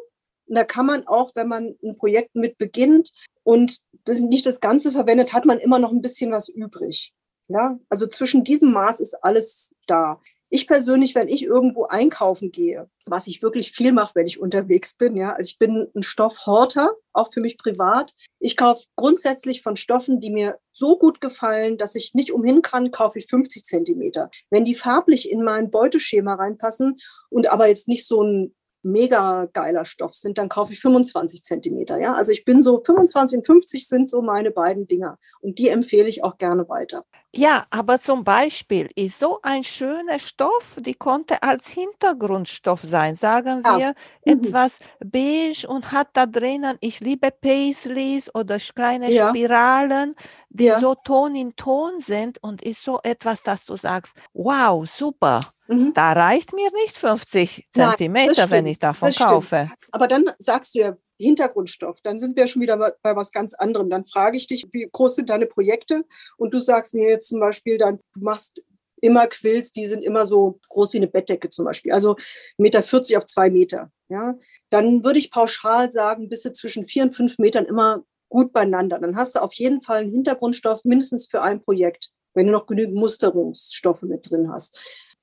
Und 0.47 0.57
da 0.57 0.65
kann 0.65 0.87
man 0.87 1.07
auch, 1.07 1.33
wenn 1.35 1.49
man 1.49 1.77
ein 1.83 1.97
Projekt 1.97 2.35
mit 2.35 2.59
beginnt, 2.59 3.13
und 3.45 3.79
das 4.05 4.21
nicht 4.21 4.47
das 4.47 4.61
Ganze 4.61 4.93
verwendet, 4.93 5.33
hat 5.33 5.45
man 5.45 5.59
immer 5.59 5.79
noch 5.79 5.93
ein 5.93 6.03
bisschen 6.03 6.33
was 6.33 6.49
übrig. 6.49 7.13
Ja, 7.49 7.79
also 7.89 8.07
zwischen 8.07 8.45
diesem 8.45 8.73
Maß 8.73 9.01
ist 9.01 9.15
alles 9.23 9.75
da. 9.87 10.21
Ich 10.49 10.67
persönlich, 10.67 11.15
wenn 11.15 11.29
ich 11.29 11.43
irgendwo 11.43 11.85
einkaufen 11.87 12.53
gehe, 12.53 12.89
was 13.07 13.27
ich 13.27 13.43
wirklich 13.43 13.73
viel 13.73 13.93
mache, 13.93 14.15
wenn 14.15 14.27
ich 14.27 14.39
unterwegs 14.39 14.95
bin, 14.95 15.17
ja, 15.17 15.33
also 15.33 15.49
ich 15.49 15.59
bin 15.59 15.89
ein 15.95 16.03
Stoffhorter, 16.03 16.93
auch 17.15 17.33
für 17.33 17.41
mich 17.41 17.57
privat. 17.57 18.13
Ich 18.39 18.57
kaufe 18.59 18.85
grundsätzlich 18.97 19.63
von 19.63 19.77
Stoffen, 19.77 20.21
die 20.21 20.31
mir 20.31 20.59
so 20.71 20.99
gut 20.99 21.23
gefallen, 21.23 21.79
dass 21.79 21.95
ich 21.95 22.13
nicht 22.13 22.33
umhin 22.33 22.61
kann, 22.61 22.91
kaufe 22.91 23.19
ich 23.19 23.29
50 23.29 23.65
Zentimeter. 23.65 24.31
Wenn 24.51 24.67
die 24.67 24.75
farblich 24.75 25.31
in 25.31 25.43
mein 25.43 25.71
Beuteschema 25.71 26.35
reinpassen 26.35 26.99
und 27.31 27.51
aber 27.51 27.69
jetzt 27.69 27.89
nicht 27.89 28.07
so 28.07 28.23
ein 28.23 28.55
mega 28.83 29.49
geiler 29.53 29.85
Stoff 29.85 30.15
sind, 30.15 30.39
dann 30.39 30.49
kaufe 30.49 30.73
ich 30.73 30.81
25 30.81 31.45
Zentimeter. 31.45 31.99
Ja? 31.99 32.15
Also 32.15 32.33
ich 32.33 32.45
bin 32.45 32.63
so 32.63 32.83
25 32.83 33.39
und 33.39 33.47
50 33.47 33.87
sind 33.87 34.09
so 34.09 34.23
meine 34.23 34.51
beiden 34.51 34.87
Dinger 34.87 35.19
und 35.41 35.59
die 35.59 35.69
empfehle 35.69 36.09
ich 36.09 36.25
auch 36.25 36.39
gerne 36.39 36.69
weiter. 36.69 37.05
Ja, 37.35 37.67
aber 37.71 37.99
zum 37.99 38.25
Beispiel 38.25 38.91
ist 38.95 39.19
so 39.19 39.39
ein 39.43 39.65
schöner 39.65 40.19
Stoff, 40.19 40.79
die 40.81 40.93
konnte 40.93 41.43
als 41.43 41.69
Hintergrundstoff 41.69 42.83
sein, 42.83 43.15
sagen 43.15 43.65
wir 43.65 43.79
ja. 43.79 43.93
Mhm. 44.27 44.45
etwas 44.45 44.81
beige 45.01 45.67
und 45.67 45.93
hat 45.93 46.09
da 46.13 46.27
drinnen, 46.27 46.77
ich 46.81 47.01
liebe 47.01 47.31
Paisleys 47.31 48.35
oder 48.35 48.59
kleine 48.59 49.11
ja. 49.11 49.31
Spiralen, 49.31 50.15
die 50.51 50.65
ja. 50.65 50.79
so 50.79 50.95
Ton 50.95 51.35
in 51.35 51.57
Ton 51.57 52.01
sind 52.01 52.43
und 52.43 52.61
ist 52.61 52.83
so 52.83 53.01
etwas, 53.03 53.43
dass 53.43 53.65
du 53.65 53.77
sagst, 53.77 54.15
wow, 54.35 54.87
super. 54.87 55.41
Mhm. 55.73 55.95
Da 55.95 56.13
reicht 56.13 56.53
mir 56.53 56.71
nicht 56.73 56.97
50 56.97 57.67
Zentimeter, 57.71 58.51
wenn 58.51 58.67
ich 58.67 58.79
davon 58.79 59.13
kaufe. 59.13 59.71
Aber 59.91 60.09
dann 60.09 60.31
sagst 60.39 60.75
du 60.75 60.79
ja 60.81 60.97
Hintergrundstoff, 61.19 62.01
dann 62.03 62.19
sind 62.19 62.37
wir 62.37 62.47
schon 62.47 62.63
wieder 62.63 62.77
bei 62.77 63.17
was 63.17 63.31
ganz 63.33 63.55
anderem. 63.55 63.91
Dann 63.91 64.05
frage 64.05 64.37
ich 64.37 64.47
dich, 64.47 64.67
wie 64.73 64.89
groß 64.91 65.17
sind 65.17 65.31
deine 65.31 65.47
Projekte? 65.47 66.05
Und 66.37 66.53
du 66.55 66.61
sagst 66.61 66.95
mir 66.95 67.09
jetzt 67.09 67.29
zum 67.29 67.41
Beispiel, 67.41 67.79
dann, 67.79 68.01
du 68.15 68.21
machst 68.21 68.61
immer 69.01 69.27
Quills, 69.27 69.73
die 69.73 69.87
sind 69.87 70.03
immer 70.03 70.27
so 70.27 70.61
groß 70.69 70.93
wie 70.95 70.99
eine 70.99 71.09
Bettdecke 71.09 71.51
zum 71.51 71.65
Beispiel, 71.65 71.93
also 71.93 72.13
1,40 72.13 72.59
Meter 72.59 73.19
auf 73.19 73.27
zwei 73.27 73.51
Meter. 73.51 73.91
Ja, 74.09 74.37
dann 74.71 75.05
würde 75.05 75.19
ich 75.19 75.31
pauschal 75.31 75.91
sagen, 75.91 76.29
bist 76.29 76.45
du 76.45 76.53
zwischen 76.53 76.87
vier 76.87 77.05
und 77.05 77.17
fünf 77.17 77.39
Metern 77.39 77.65
immer 77.65 78.05
gut 78.29 78.53
beieinander. 78.53 78.99
Dann 78.99 79.17
hast 79.17 79.37
du 79.37 79.43
auf 79.43 79.53
jeden 79.55 79.81
Fall 79.81 79.99
einen 79.99 80.11
Hintergrundstoff 80.11 80.85
mindestens 80.85 81.27
für 81.27 81.43
ein 81.43 81.63
Projekt, 81.63 82.11
wenn 82.35 82.47
du 82.47 82.53
noch 82.53 82.67
genügend 82.67 82.95
Musterungsstoffe 82.95 84.03
mit 84.03 84.31
drin 84.31 84.51
hast. 84.53 84.79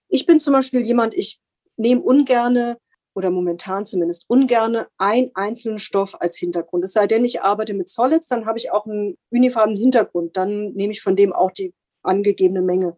Ich 0.10 0.26
bin 0.26 0.39
zum 0.39 0.54
Beispiel 0.54 0.82
jemand, 0.82 1.13
ich 1.13 1.39
nehme 1.78 2.02
ungerne 2.02 2.78
oder 3.15 3.30
momentan 3.30 3.86
zumindest 3.86 4.26
ungerne 4.28 4.88
einen 4.98 5.32
einzelnen 5.36 5.80
Stoff 5.80 6.19
als 6.19 6.38
Hintergrund. 6.38 6.84
Es 6.84 6.93
sei 6.93 7.08
denn, 7.08 7.26
ich 7.26 7.41
arbeite 7.41 7.74
mit 7.74 7.89
Solids, 7.89 8.28
dann 8.28 8.45
habe 8.45 8.58
ich 8.58 8.72
auch 8.72 8.86
einen 8.86 9.17
uniformen 9.30 9.78
Hintergrund. 9.78 10.36
Dann 10.36 10.74
nehme 10.74 10.93
ich 10.93 11.02
von 11.02 11.15
dem 11.15 11.32
auch 11.32 11.52
die 11.52 11.74
angegebene 12.02 12.62
Menge. 12.62 12.95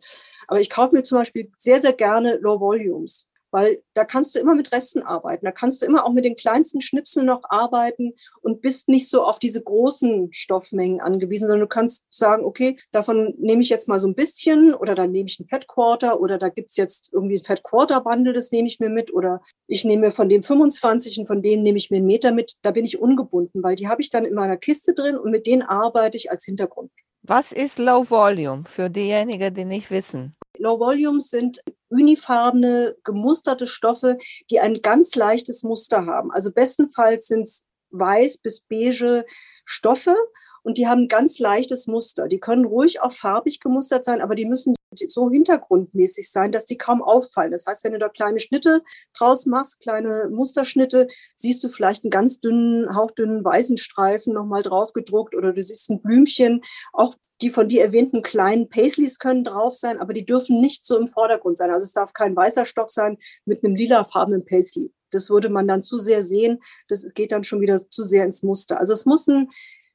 Aber 0.48 0.60
ich 0.60 0.70
kaufe 0.70 0.96
mir 0.96 1.04
zum 1.04 1.18
Beispiel 1.18 1.52
sehr, 1.58 1.82
sehr 1.82 1.94
gerne 1.94 2.38
Low 2.38 2.60
Volumes. 2.60 3.28
Weil 3.52 3.84
da 3.94 4.06
kannst 4.06 4.36
du 4.36 4.40
immer 4.40 4.56
mit 4.56 4.72
Resten 4.72 5.04
arbeiten. 5.04 5.46
Da 5.46 5.52
kannst 5.52 5.82
du 5.82 5.86
immer 5.86 6.06
auch 6.06 6.14
mit 6.14 6.26
den 6.26 6.36
kleinsten 6.36 6.82
Schnipseln 6.82 7.26
noch 7.26 7.44
arbeiten 7.50 8.14
und 8.42 8.62
bist 8.62 8.90
nicht 8.90 9.10
so 9.10 9.24
auf 9.24 9.40
diese 9.40 9.62
großen 9.62 10.32
Stoffmengen 10.32 11.02
angewiesen, 11.02 11.48
sondern 11.48 11.68
du 11.68 11.74
kannst 11.74 12.08
sagen, 12.10 12.44
okay, 12.46 12.78
davon 12.92 13.34
nehme 13.38 13.62
ich 13.62 13.70
jetzt 13.70 13.88
mal 13.88 14.00
so 14.00 14.08
ein 14.08 14.16
bisschen 14.16 14.74
oder 14.74 14.96
dann 14.96 15.12
nehme 15.12 15.28
ich 15.28 15.40
ein 15.40 15.48
Fat 15.48 15.68
Quarter 15.68 16.20
oder 16.20 16.38
da 16.38 16.50
gibt 16.50 16.70
es 16.70 16.78
jetzt 16.78 17.12
irgendwie 17.14 17.36
ein 17.36 17.46
Fat 17.46 17.64
Quarter 17.64 18.02
Bundle, 18.02 18.34
das 18.34 18.52
nehme 18.52 18.68
ich 18.68 18.80
mir 18.80 18.90
mit 18.90 19.14
oder 19.14 19.42
ich 19.68 19.86
nehme 19.86 20.12
von 20.12 20.30
dem 20.30 20.44
25 20.44 21.20
und 21.20 21.28
von 21.28 21.42
dem 21.42 21.62
nehme 21.64 21.78
ich 21.78 21.92
mir 21.92 21.98
einen 21.98 22.08
Meter 22.08 22.32
mit. 22.32 22.56
Da 22.62 22.72
bin 22.72 22.86
ich 22.86 23.00
ungebunden, 23.00 23.62
weil 23.64 23.76
die 23.76 23.88
habe 23.88 24.02
ich 24.02 24.10
dann 24.10 24.26
in 24.26 24.34
meiner 24.34 24.58
Kiste 24.58 24.94
drin 24.94 25.18
und 25.18 25.32
mit 25.32 25.46
denen 25.46 25.62
arbeite 25.62 26.18
ich 26.18 26.32
als 26.32 26.46
Hintergrund. 26.46 26.92
Was 27.24 27.52
ist 27.52 27.78
Low 27.78 28.10
Volume 28.10 28.64
für 28.66 28.90
diejenigen, 28.90 29.54
die 29.54 29.66
nicht 29.66 29.92
wissen? 29.92 30.36
Low 30.58 30.80
Volumes 30.80 31.30
sind 31.30 31.62
unifarbene, 31.92 32.96
gemusterte 33.04 33.68
Stoffe, 33.68 34.18
die 34.50 34.60
ein 34.60 34.82
ganz 34.82 35.16
leichtes 35.16 35.64
Muster 35.64 36.06
haben. 36.06 36.32
Also 36.32 36.52
bestenfalls 36.52 37.28
sind 37.28 37.44
es 37.44 37.68
weiß 37.92 38.38
bis 38.38 38.62
beige 38.62 39.26
Stoffe 39.66 40.16
und 40.64 40.78
die 40.78 40.88
haben 40.88 41.04
ein 41.04 41.08
ganz 41.08 41.40
leichtes 41.40 41.88
Muster. 41.88 42.28
Die 42.28 42.40
können 42.40 42.66
ruhig 42.66 43.02
auch 43.02 43.14
farbig 43.14 43.60
gemustert 43.60 44.06
sein, 44.06 44.22
aber 44.22 44.36
die 44.36 44.46
müssen 44.46 44.76
so 44.94 45.30
hintergrundmäßig 45.30 46.30
sein, 46.30 46.52
dass 46.52 46.66
die 46.66 46.78
kaum 46.78 47.02
auffallen. 47.02 47.52
Das 47.52 47.66
heißt, 47.66 47.84
wenn 47.84 47.94
du 47.94 48.00
da 48.00 48.10
kleine 48.10 48.40
Schnitte 48.40 48.84
draus 49.14 49.46
machst, 49.46 49.80
kleine 49.82 50.30
Musterschnitte, 50.30 51.08
siehst 51.36 51.64
du 51.64 51.70
vielleicht 51.70 52.04
einen 52.04 52.12
ganz 52.12 52.40
dünnen, 52.42 52.96
hauchdünnen 52.96 53.44
weißen 53.44 53.78
Streifen 53.78 54.34
nochmal 54.34 54.64
drauf 54.64 54.94
gedruckt 54.94 55.36
oder 55.36 55.54
du 55.54 55.64
siehst 55.64 55.90
ein 55.90 56.02
Blümchen. 56.02 56.62
Auch 56.94 57.16
die 57.42 57.50
von 57.50 57.68
dir 57.68 57.84
erwähnten 57.84 58.22
kleinen 58.22 58.70
Paisleys 58.70 59.18
können 59.18 59.44
drauf 59.44 59.76
sein, 59.76 60.00
aber 60.00 60.14
die 60.14 60.26
dürfen 60.26 60.60
nicht 60.60 60.86
so 60.86 60.98
im 61.00 61.08
Vordergrund 61.08 61.58
sein. 61.58 61.72
Also 61.72 61.86
es 61.86 61.94
darf 61.94 62.14
kein 62.14 62.36
weißer 62.36 62.66
Stoff 62.66 62.90
sein 62.90 63.18
mit 63.46 63.64
einem 63.64 63.76
lilafarbenen 63.76 64.46
Paisley. 64.46 64.94
Das 65.10 65.30
würde 65.30 65.50
man 65.50 65.68
dann 65.68 65.82
zu 65.82 65.98
sehr 65.98 66.24
sehen. 66.24 66.60
Das 66.88 67.06
geht 67.14 67.32
dann 67.32 67.44
schon 67.44 67.62
wieder 67.62 67.78
zu 67.78 68.04
sehr 68.04 68.24
ins 68.24 68.44
Muster. 68.44 68.80
Also 68.80 68.94
es 68.94 69.06
muss 69.06 69.28
ein 69.28 69.50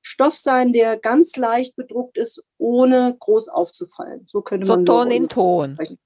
Stoff 0.09 0.37
sein, 0.37 0.73
der 0.73 0.97
ganz 0.97 1.35
leicht 1.35 1.75
bedruckt 1.75 2.17
ist, 2.17 2.41
ohne 2.59 3.17
groß 3.19 3.49
aufzufallen. 3.49 4.25
So 4.29 4.41
könnte 4.41 4.65
so 4.65 4.77
man 4.77 4.87
Ton 4.87 5.11
in 5.11 5.29
Ton. 5.29 5.75
Sprechen. 5.75 5.99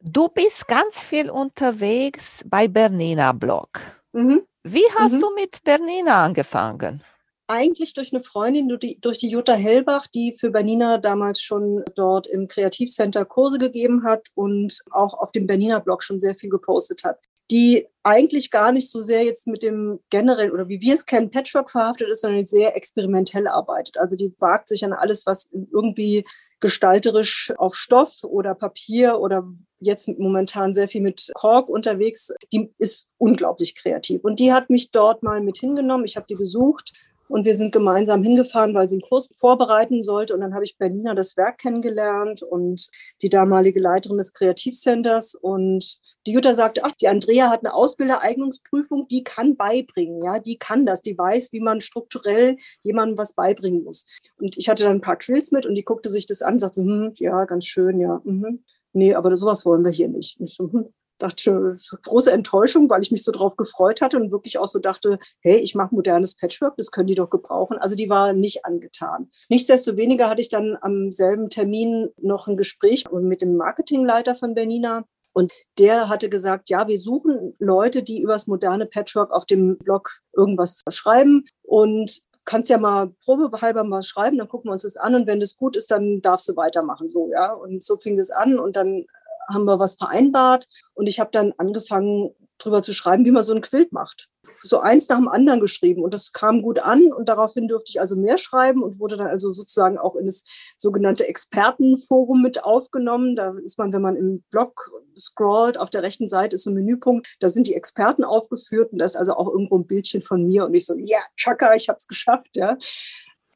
Du 0.00 0.28
bist 0.28 0.68
ganz 0.68 1.02
viel 1.02 1.28
unterwegs 1.28 2.44
bei 2.46 2.68
Bernina 2.68 3.32
Blog. 3.32 3.80
Mhm. 4.12 4.42
Wie 4.62 4.84
hast 4.96 5.14
mhm. 5.14 5.20
du 5.20 5.34
mit 5.34 5.64
Bernina 5.64 6.24
angefangen? 6.24 7.02
Eigentlich 7.48 7.94
durch 7.94 8.14
eine 8.14 8.22
Freundin, 8.22 8.68
durch 8.68 9.18
die 9.18 9.28
Jutta 9.28 9.54
Hellbach, 9.54 10.06
die 10.06 10.36
für 10.38 10.50
Bernina 10.50 10.98
damals 10.98 11.42
schon 11.42 11.82
dort 11.96 12.28
im 12.28 12.46
Kreativcenter 12.46 13.24
Kurse 13.24 13.58
gegeben 13.58 14.04
hat 14.04 14.28
und 14.36 14.78
auch 14.92 15.14
auf 15.14 15.32
dem 15.32 15.48
Bernina 15.48 15.80
Blog 15.80 16.04
schon 16.04 16.20
sehr 16.20 16.36
viel 16.36 16.50
gepostet 16.50 17.02
hat 17.02 17.27
die 17.50 17.86
eigentlich 18.02 18.50
gar 18.50 18.72
nicht 18.72 18.90
so 18.90 19.00
sehr 19.00 19.24
jetzt 19.24 19.46
mit 19.46 19.62
dem 19.62 20.00
generell 20.10 20.50
oder 20.50 20.68
wie 20.68 20.80
wir 20.80 20.94
es 20.94 21.04
kennen, 21.04 21.30
Patchwork 21.30 21.70
verhaftet 21.70 22.08
ist, 22.08 22.22
sondern 22.22 22.46
sehr 22.46 22.74
experimentell 22.76 23.46
arbeitet. 23.46 23.98
Also 23.98 24.16
die 24.16 24.32
wagt 24.38 24.68
sich 24.68 24.84
an 24.84 24.92
alles, 24.92 25.26
was 25.26 25.50
irgendwie 25.52 26.24
gestalterisch 26.60 27.52
auf 27.56 27.74
Stoff 27.74 28.24
oder 28.24 28.54
Papier 28.54 29.20
oder 29.20 29.46
jetzt 29.80 30.08
momentan 30.08 30.74
sehr 30.74 30.88
viel 30.88 31.02
mit 31.02 31.30
Kork 31.34 31.68
unterwegs. 31.68 32.32
Die 32.52 32.72
ist 32.78 33.08
unglaublich 33.18 33.76
kreativ. 33.76 34.24
Und 34.24 34.40
die 34.40 34.52
hat 34.52 34.70
mich 34.70 34.90
dort 34.90 35.22
mal 35.22 35.40
mit 35.40 35.58
hingenommen. 35.58 36.04
Ich 36.04 36.16
habe 36.16 36.26
die 36.28 36.34
besucht 36.34 36.92
und 37.28 37.44
wir 37.44 37.54
sind 37.54 37.72
gemeinsam 37.72 38.22
hingefahren, 38.22 38.74
weil 38.74 38.88
sie 38.88 38.96
einen 38.96 39.02
Kurs 39.02 39.28
vorbereiten 39.36 40.02
sollte. 40.02 40.34
Und 40.34 40.40
dann 40.40 40.54
habe 40.54 40.64
ich 40.64 40.78
Bernina 40.78 41.14
das 41.14 41.36
Werk 41.36 41.58
kennengelernt 41.58 42.42
und 42.42 42.88
die 43.22 43.28
damalige 43.28 43.80
Leiterin 43.80 44.16
des 44.16 44.32
Kreativcenters. 44.32 45.34
Und 45.34 45.98
die 46.26 46.32
Jutta 46.32 46.54
sagte, 46.54 46.84
ach, 46.84 46.92
die 47.00 47.08
Andrea 47.08 47.50
hat 47.50 47.64
eine 47.64 47.74
Ausbildereignungsprüfung, 47.74 49.08
die 49.08 49.24
kann 49.24 49.56
beibringen. 49.56 50.22
Ja, 50.22 50.38
die 50.38 50.58
kann 50.58 50.86
das. 50.86 51.02
Die 51.02 51.16
weiß, 51.16 51.52
wie 51.52 51.60
man 51.60 51.80
strukturell 51.80 52.56
jemandem 52.82 53.18
was 53.18 53.34
beibringen 53.34 53.84
muss. 53.84 54.06
Und 54.38 54.56
ich 54.56 54.68
hatte 54.68 54.84
dann 54.84 54.96
ein 54.96 55.00
paar 55.00 55.16
Quills 55.16 55.52
mit 55.52 55.66
und 55.66 55.74
die 55.74 55.84
guckte 55.84 56.10
sich 56.10 56.26
das 56.26 56.42
an 56.42 56.54
und 56.54 56.60
sagte, 56.60 56.82
hm, 56.82 57.12
ja, 57.14 57.44
ganz 57.44 57.66
schön, 57.66 58.00
ja. 58.00 58.20
Mhm. 58.24 58.64
Nee, 58.92 59.14
aber 59.14 59.36
sowas 59.36 59.66
wollen 59.66 59.84
wir 59.84 59.92
hier 59.92 60.08
nicht. 60.08 60.40
Ich 60.40 60.54
so, 60.54 60.72
hm, 60.72 60.92
dachte, 61.18 61.76
große 62.02 62.32
Enttäuschung, 62.32 62.88
weil 62.88 63.02
ich 63.02 63.10
mich 63.10 63.24
so 63.24 63.32
drauf 63.32 63.56
gefreut 63.56 64.00
hatte 64.00 64.16
und 64.16 64.30
wirklich 64.30 64.58
auch 64.58 64.66
so 64.66 64.78
dachte, 64.78 65.18
hey, 65.40 65.56
ich 65.56 65.74
mache 65.74 65.94
modernes 65.94 66.36
Patchwork, 66.36 66.76
das 66.76 66.90
können 66.90 67.08
die 67.08 67.14
doch 67.14 67.30
gebrauchen. 67.30 67.78
Also 67.78 67.94
die 67.94 68.08
war 68.08 68.32
nicht 68.32 68.64
angetan. 68.64 69.30
Nichtsdestoweniger 69.48 70.28
hatte 70.28 70.40
ich 70.40 70.48
dann 70.48 70.76
am 70.80 71.12
selben 71.12 71.50
Termin 71.50 72.08
noch 72.16 72.46
ein 72.48 72.56
Gespräch 72.56 73.04
mit 73.10 73.42
dem 73.42 73.56
Marketingleiter 73.56 74.34
von 74.34 74.54
Bernina. 74.54 75.04
Und 75.32 75.52
der 75.78 76.08
hatte 76.08 76.28
gesagt, 76.28 76.68
ja, 76.70 76.88
wir 76.88 76.98
suchen 76.98 77.54
Leute, 77.58 78.02
die 78.02 78.22
übers 78.22 78.46
moderne 78.46 78.86
Patchwork 78.86 79.30
auf 79.30 79.44
dem 79.44 79.78
Blog 79.78 80.20
irgendwas 80.32 80.80
schreiben. 80.88 81.44
Und 81.62 82.22
kannst 82.48 82.70
ja 82.70 82.78
mal 82.78 83.12
probehalber 83.24 83.84
mal 83.84 84.02
schreiben, 84.02 84.38
dann 84.38 84.48
gucken 84.48 84.70
wir 84.70 84.72
uns 84.72 84.82
das 84.82 84.96
an 84.96 85.14
und 85.14 85.26
wenn 85.26 85.38
das 85.38 85.56
gut 85.56 85.76
ist, 85.76 85.90
dann 85.90 86.22
darfst 86.22 86.48
du 86.48 86.56
weitermachen, 86.56 87.10
so, 87.10 87.30
ja. 87.30 87.52
Und 87.52 87.82
so 87.82 87.98
fing 87.98 88.16
das 88.16 88.30
an 88.30 88.58
und 88.58 88.74
dann 88.74 89.04
haben 89.48 89.64
wir 89.64 89.78
was 89.78 89.96
vereinbart 89.96 90.68
und 90.94 91.08
ich 91.08 91.20
habe 91.20 91.30
dann 91.32 91.52
angefangen, 91.56 92.34
drüber 92.58 92.82
zu 92.82 92.92
schreiben, 92.92 93.24
wie 93.24 93.30
man 93.30 93.42
so 93.42 93.54
ein 93.54 93.60
Quilt 93.60 93.92
macht. 93.92 94.28
So 94.62 94.80
eins 94.80 95.08
nach 95.08 95.18
dem 95.18 95.28
anderen 95.28 95.60
geschrieben 95.60 96.02
und 96.02 96.12
das 96.12 96.32
kam 96.32 96.62
gut 96.62 96.78
an 96.78 97.12
und 97.12 97.28
daraufhin 97.28 97.68
durfte 97.68 97.90
ich 97.90 98.00
also 98.00 98.16
mehr 98.16 98.38
schreiben 98.38 98.82
und 98.82 98.98
wurde 98.98 99.16
dann 99.16 99.26
also 99.26 99.52
sozusagen 99.52 99.98
auch 99.98 100.16
in 100.16 100.26
das 100.26 100.44
sogenannte 100.76 101.28
Expertenforum 101.28 102.42
mit 102.42 102.64
aufgenommen. 102.64 103.36
Da 103.36 103.54
ist 103.62 103.78
man, 103.78 103.92
wenn 103.92 104.02
man 104.02 104.16
im 104.16 104.42
Blog 104.50 104.90
scrollt, 105.16 105.78
auf 105.78 105.90
der 105.90 106.02
rechten 106.02 106.28
Seite 106.28 106.56
ist 106.56 106.66
ein 106.66 106.74
Menüpunkt, 106.74 107.36
da 107.40 107.48
sind 107.48 107.66
die 107.66 107.74
Experten 107.74 108.24
aufgeführt 108.24 108.92
und 108.92 108.98
da 108.98 109.04
ist 109.04 109.16
also 109.16 109.34
auch 109.34 109.48
irgendwo 109.48 109.78
ein 109.78 109.86
Bildchen 109.86 110.22
von 110.22 110.44
mir 110.44 110.64
und 110.64 110.74
ich 110.74 110.86
so, 110.86 110.94
ja, 110.96 111.20
Chaka, 111.36 111.74
ich 111.74 111.88
habe 111.88 111.98
es 111.98 112.08
geschafft, 112.08 112.56
ja. 112.56 112.76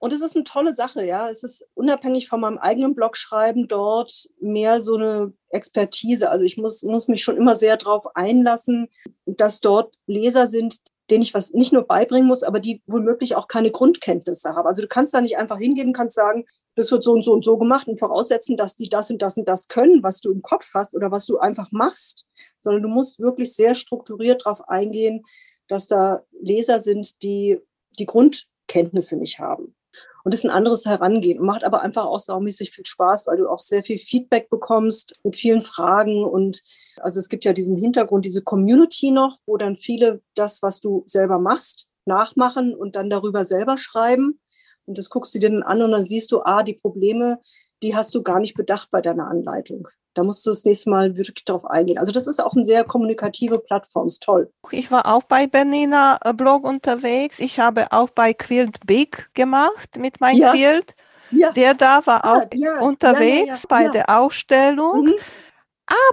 Und 0.02 0.12
es 0.12 0.20
ist 0.20 0.34
eine 0.34 0.42
tolle 0.42 0.74
Sache, 0.74 1.04
ja. 1.04 1.30
Es 1.30 1.44
ist 1.44 1.64
unabhängig 1.74 2.28
von 2.28 2.40
meinem 2.40 2.58
eigenen 2.58 2.96
Blog 2.96 3.16
schreiben 3.16 3.68
dort 3.68 4.28
mehr 4.40 4.80
so 4.80 4.96
eine 4.96 5.32
Expertise. 5.48 6.28
Also 6.28 6.44
ich 6.44 6.56
muss, 6.56 6.82
muss 6.82 7.06
mich 7.06 7.22
schon 7.22 7.36
immer 7.36 7.54
sehr 7.54 7.76
darauf 7.76 8.16
einlassen, 8.16 8.88
dass 9.26 9.60
dort 9.60 9.94
Leser 10.08 10.48
sind, 10.48 10.78
denen 11.08 11.22
ich 11.22 11.34
was 11.34 11.52
nicht 11.52 11.72
nur 11.72 11.84
beibringen 11.84 12.26
muss, 12.26 12.42
aber 12.42 12.58
die 12.58 12.82
womöglich 12.86 13.36
auch 13.36 13.46
keine 13.46 13.70
Grundkenntnisse 13.70 14.56
haben. 14.56 14.66
Also 14.66 14.82
du 14.82 14.88
kannst 14.88 15.14
da 15.14 15.20
nicht 15.20 15.38
einfach 15.38 15.58
hingehen, 15.58 15.92
kannst 15.92 16.16
sagen, 16.16 16.46
das 16.74 16.90
wird 16.90 17.04
so 17.04 17.12
und 17.12 17.22
so 17.22 17.32
und 17.32 17.44
so 17.44 17.56
gemacht 17.56 17.86
und 17.86 18.00
voraussetzen, 18.00 18.56
dass 18.56 18.74
die 18.74 18.88
das 18.88 19.08
und 19.08 19.22
das 19.22 19.36
und 19.36 19.48
das 19.48 19.68
können, 19.68 20.02
was 20.02 20.20
du 20.20 20.32
im 20.32 20.42
Kopf 20.42 20.68
hast 20.74 20.96
oder 20.96 21.12
was 21.12 21.26
du 21.26 21.38
einfach 21.38 21.70
machst, 21.70 22.28
sondern 22.60 22.82
du 22.82 22.88
musst 22.88 23.20
wirklich 23.20 23.54
sehr 23.54 23.76
strukturiert 23.76 24.46
darauf 24.46 24.68
eingehen, 24.68 25.22
dass 25.68 25.86
da 25.86 26.24
Leser 26.32 26.80
sind, 26.80 27.22
die 27.22 27.60
die 28.00 28.06
Grundkenntnisse 28.06 29.16
nicht 29.16 29.38
haben. 29.38 29.76
Und 30.24 30.32
das 30.32 30.40
ist 30.40 30.44
ein 30.44 30.56
anderes 30.56 30.86
Herangehen 30.86 31.44
macht 31.44 31.64
aber 31.64 31.82
einfach 31.82 32.04
auch 32.04 32.18
saumäßig 32.18 32.70
viel 32.70 32.86
Spaß, 32.86 33.26
weil 33.26 33.38
du 33.38 33.48
auch 33.48 33.60
sehr 33.60 33.82
viel 33.82 33.98
Feedback 33.98 34.50
bekommst 34.50 35.18
mit 35.24 35.36
vielen 35.36 35.62
Fragen. 35.62 36.24
Und 36.24 36.62
also 37.00 37.18
es 37.18 37.28
gibt 37.28 37.44
ja 37.44 37.52
diesen 37.52 37.76
Hintergrund, 37.76 38.24
diese 38.24 38.42
Community 38.42 39.10
noch, 39.10 39.38
wo 39.46 39.56
dann 39.56 39.76
viele 39.76 40.22
das, 40.34 40.62
was 40.62 40.80
du 40.80 41.02
selber 41.06 41.38
machst, 41.38 41.88
nachmachen 42.04 42.74
und 42.74 42.96
dann 42.96 43.10
darüber 43.10 43.44
selber 43.44 43.78
schreiben. 43.78 44.40
Und 44.84 44.98
das 44.98 45.10
guckst 45.10 45.34
du 45.34 45.38
dir 45.38 45.50
dann 45.50 45.62
an 45.62 45.82
und 45.82 45.92
dann 45.92 46.06
siehst 46.06 46.32
du, 46.32 46.42
ah, 46.42 46.62
die 46.62 46.74
Probleme, 46.74 47.40
die 47.82 47.96
hast 47.96 48.14
du 48.14 48.22
gar 48.22 48.40
nicht 48.40 48.54
bedacht 48.54 48.90
bei 48.90 49.00
deiner 49.00 49.28
Anleitung. 49.28 49.88
Da 50.14 50.22
musst 50.22 50.44
du 50.44 50.50
das 50.50 50.64
nächste 50.64 50.90
Mal 50.90 51.16
wirklich 51.16 51.44
darauf 51.44 51.64
eingehen. 51.64 51.98
Also 51.98 52.12
das 52.12 52.26
ist 52.26 52.42
auch 52.42 52.52
eine 52.52 52.64
sehr 52.64 52.84
kommunikative 52.84 53.58
Plattform, 53.58 54.06
ist 54.06 54.22
toll. 54.22 54.52
Ich 54.70 54.90
war 54.90 55.06
auch 55.06 55.22
bei 55.22 55.46
Bernina 55.46 56.18
äh, 56.22 56.32
Blog 56.34 56.64
unterwegs. 56.64 57.38
Ich 57.38 57.58
habe 57.58 57.92
auch 57.92 58.10
bei 58.10 58.34
Quilt 58.34 58.86
Big 58.86 59.30
gemacht 59.34 59.96
mit 59.98 60.20
meinem 60.20 60.40
ja. 60.40 60.52
Quilt. 60.52 60.94
Ja. 61.30 61.50
Der 61.52 61.74
da 61.74 62.06
war 62.06 62.24
ah, 62.24 62.38
auch 62.38 62.46
ja, 62.52 62.80
unterwegs 62.80 63.66
bei 63.66 63.88
der 63.88 64.10
Ausstellung. 64.10 65.04
Mhm. 65.04 65.14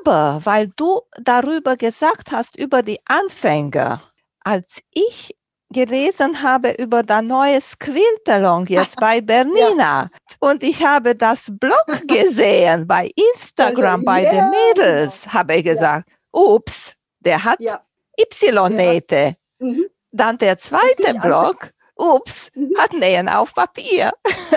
Aber 0.02 0.42
weil 0.44 0.72
du 0.76 1.02
darüber 1.22 1.76
gesagt 1.78 2.32
hast, 2.32 2.58
über 2.58 2.84
die 2.84 3.00
Anfänger, 3.06 4.02
als 4.44 4.82
ich 4.92 5.36
gelesen 5.72 6.42
habe 6.42 6.72
über 6.72 7.04
das 7.04 7.22
neue 7.22 7.60
Quiltalong 7.80 8.66
jetzt 8.68 8.96
bei 9.00 9.22
Bernina. 9.22 10.04
Ja. 10.04 10.10
Und 10.40 10.64
ich 10.64 10.84
habe 10.86 11.16
das 11.16 11.46
Blog 11.50 11.86
gesehen 12.08 12.88
bei 12.88 13.12
Instagram 13.34 14.04
bei 14.04 14.24
yeah. 14.24 14.32
den 14.32 14.50
Mädels, 14.50 15.32
habe 15.32 15.56
ich 15.56 15.64
gesagt, 15.64 16.10
ja. 16.10 16.16
ups, 16.32 16.94
der 17.20 17.44
hat 17.44 17.60
ja. 17.60 17.82
Y-Nähte. 18.20 19.36
Mhm. 19.60 19.86
Dann 20.12 20.38
der 20.38 20.58
zweite 20.58 21.20
Blog, 21.22 21.72
ups, 21.96 22.50
mhm. 22.56 22.74
hat 22.78 22.94
Nähen 22.94 23.30
auf 23.30 23.54
Papier. 23.54 24.12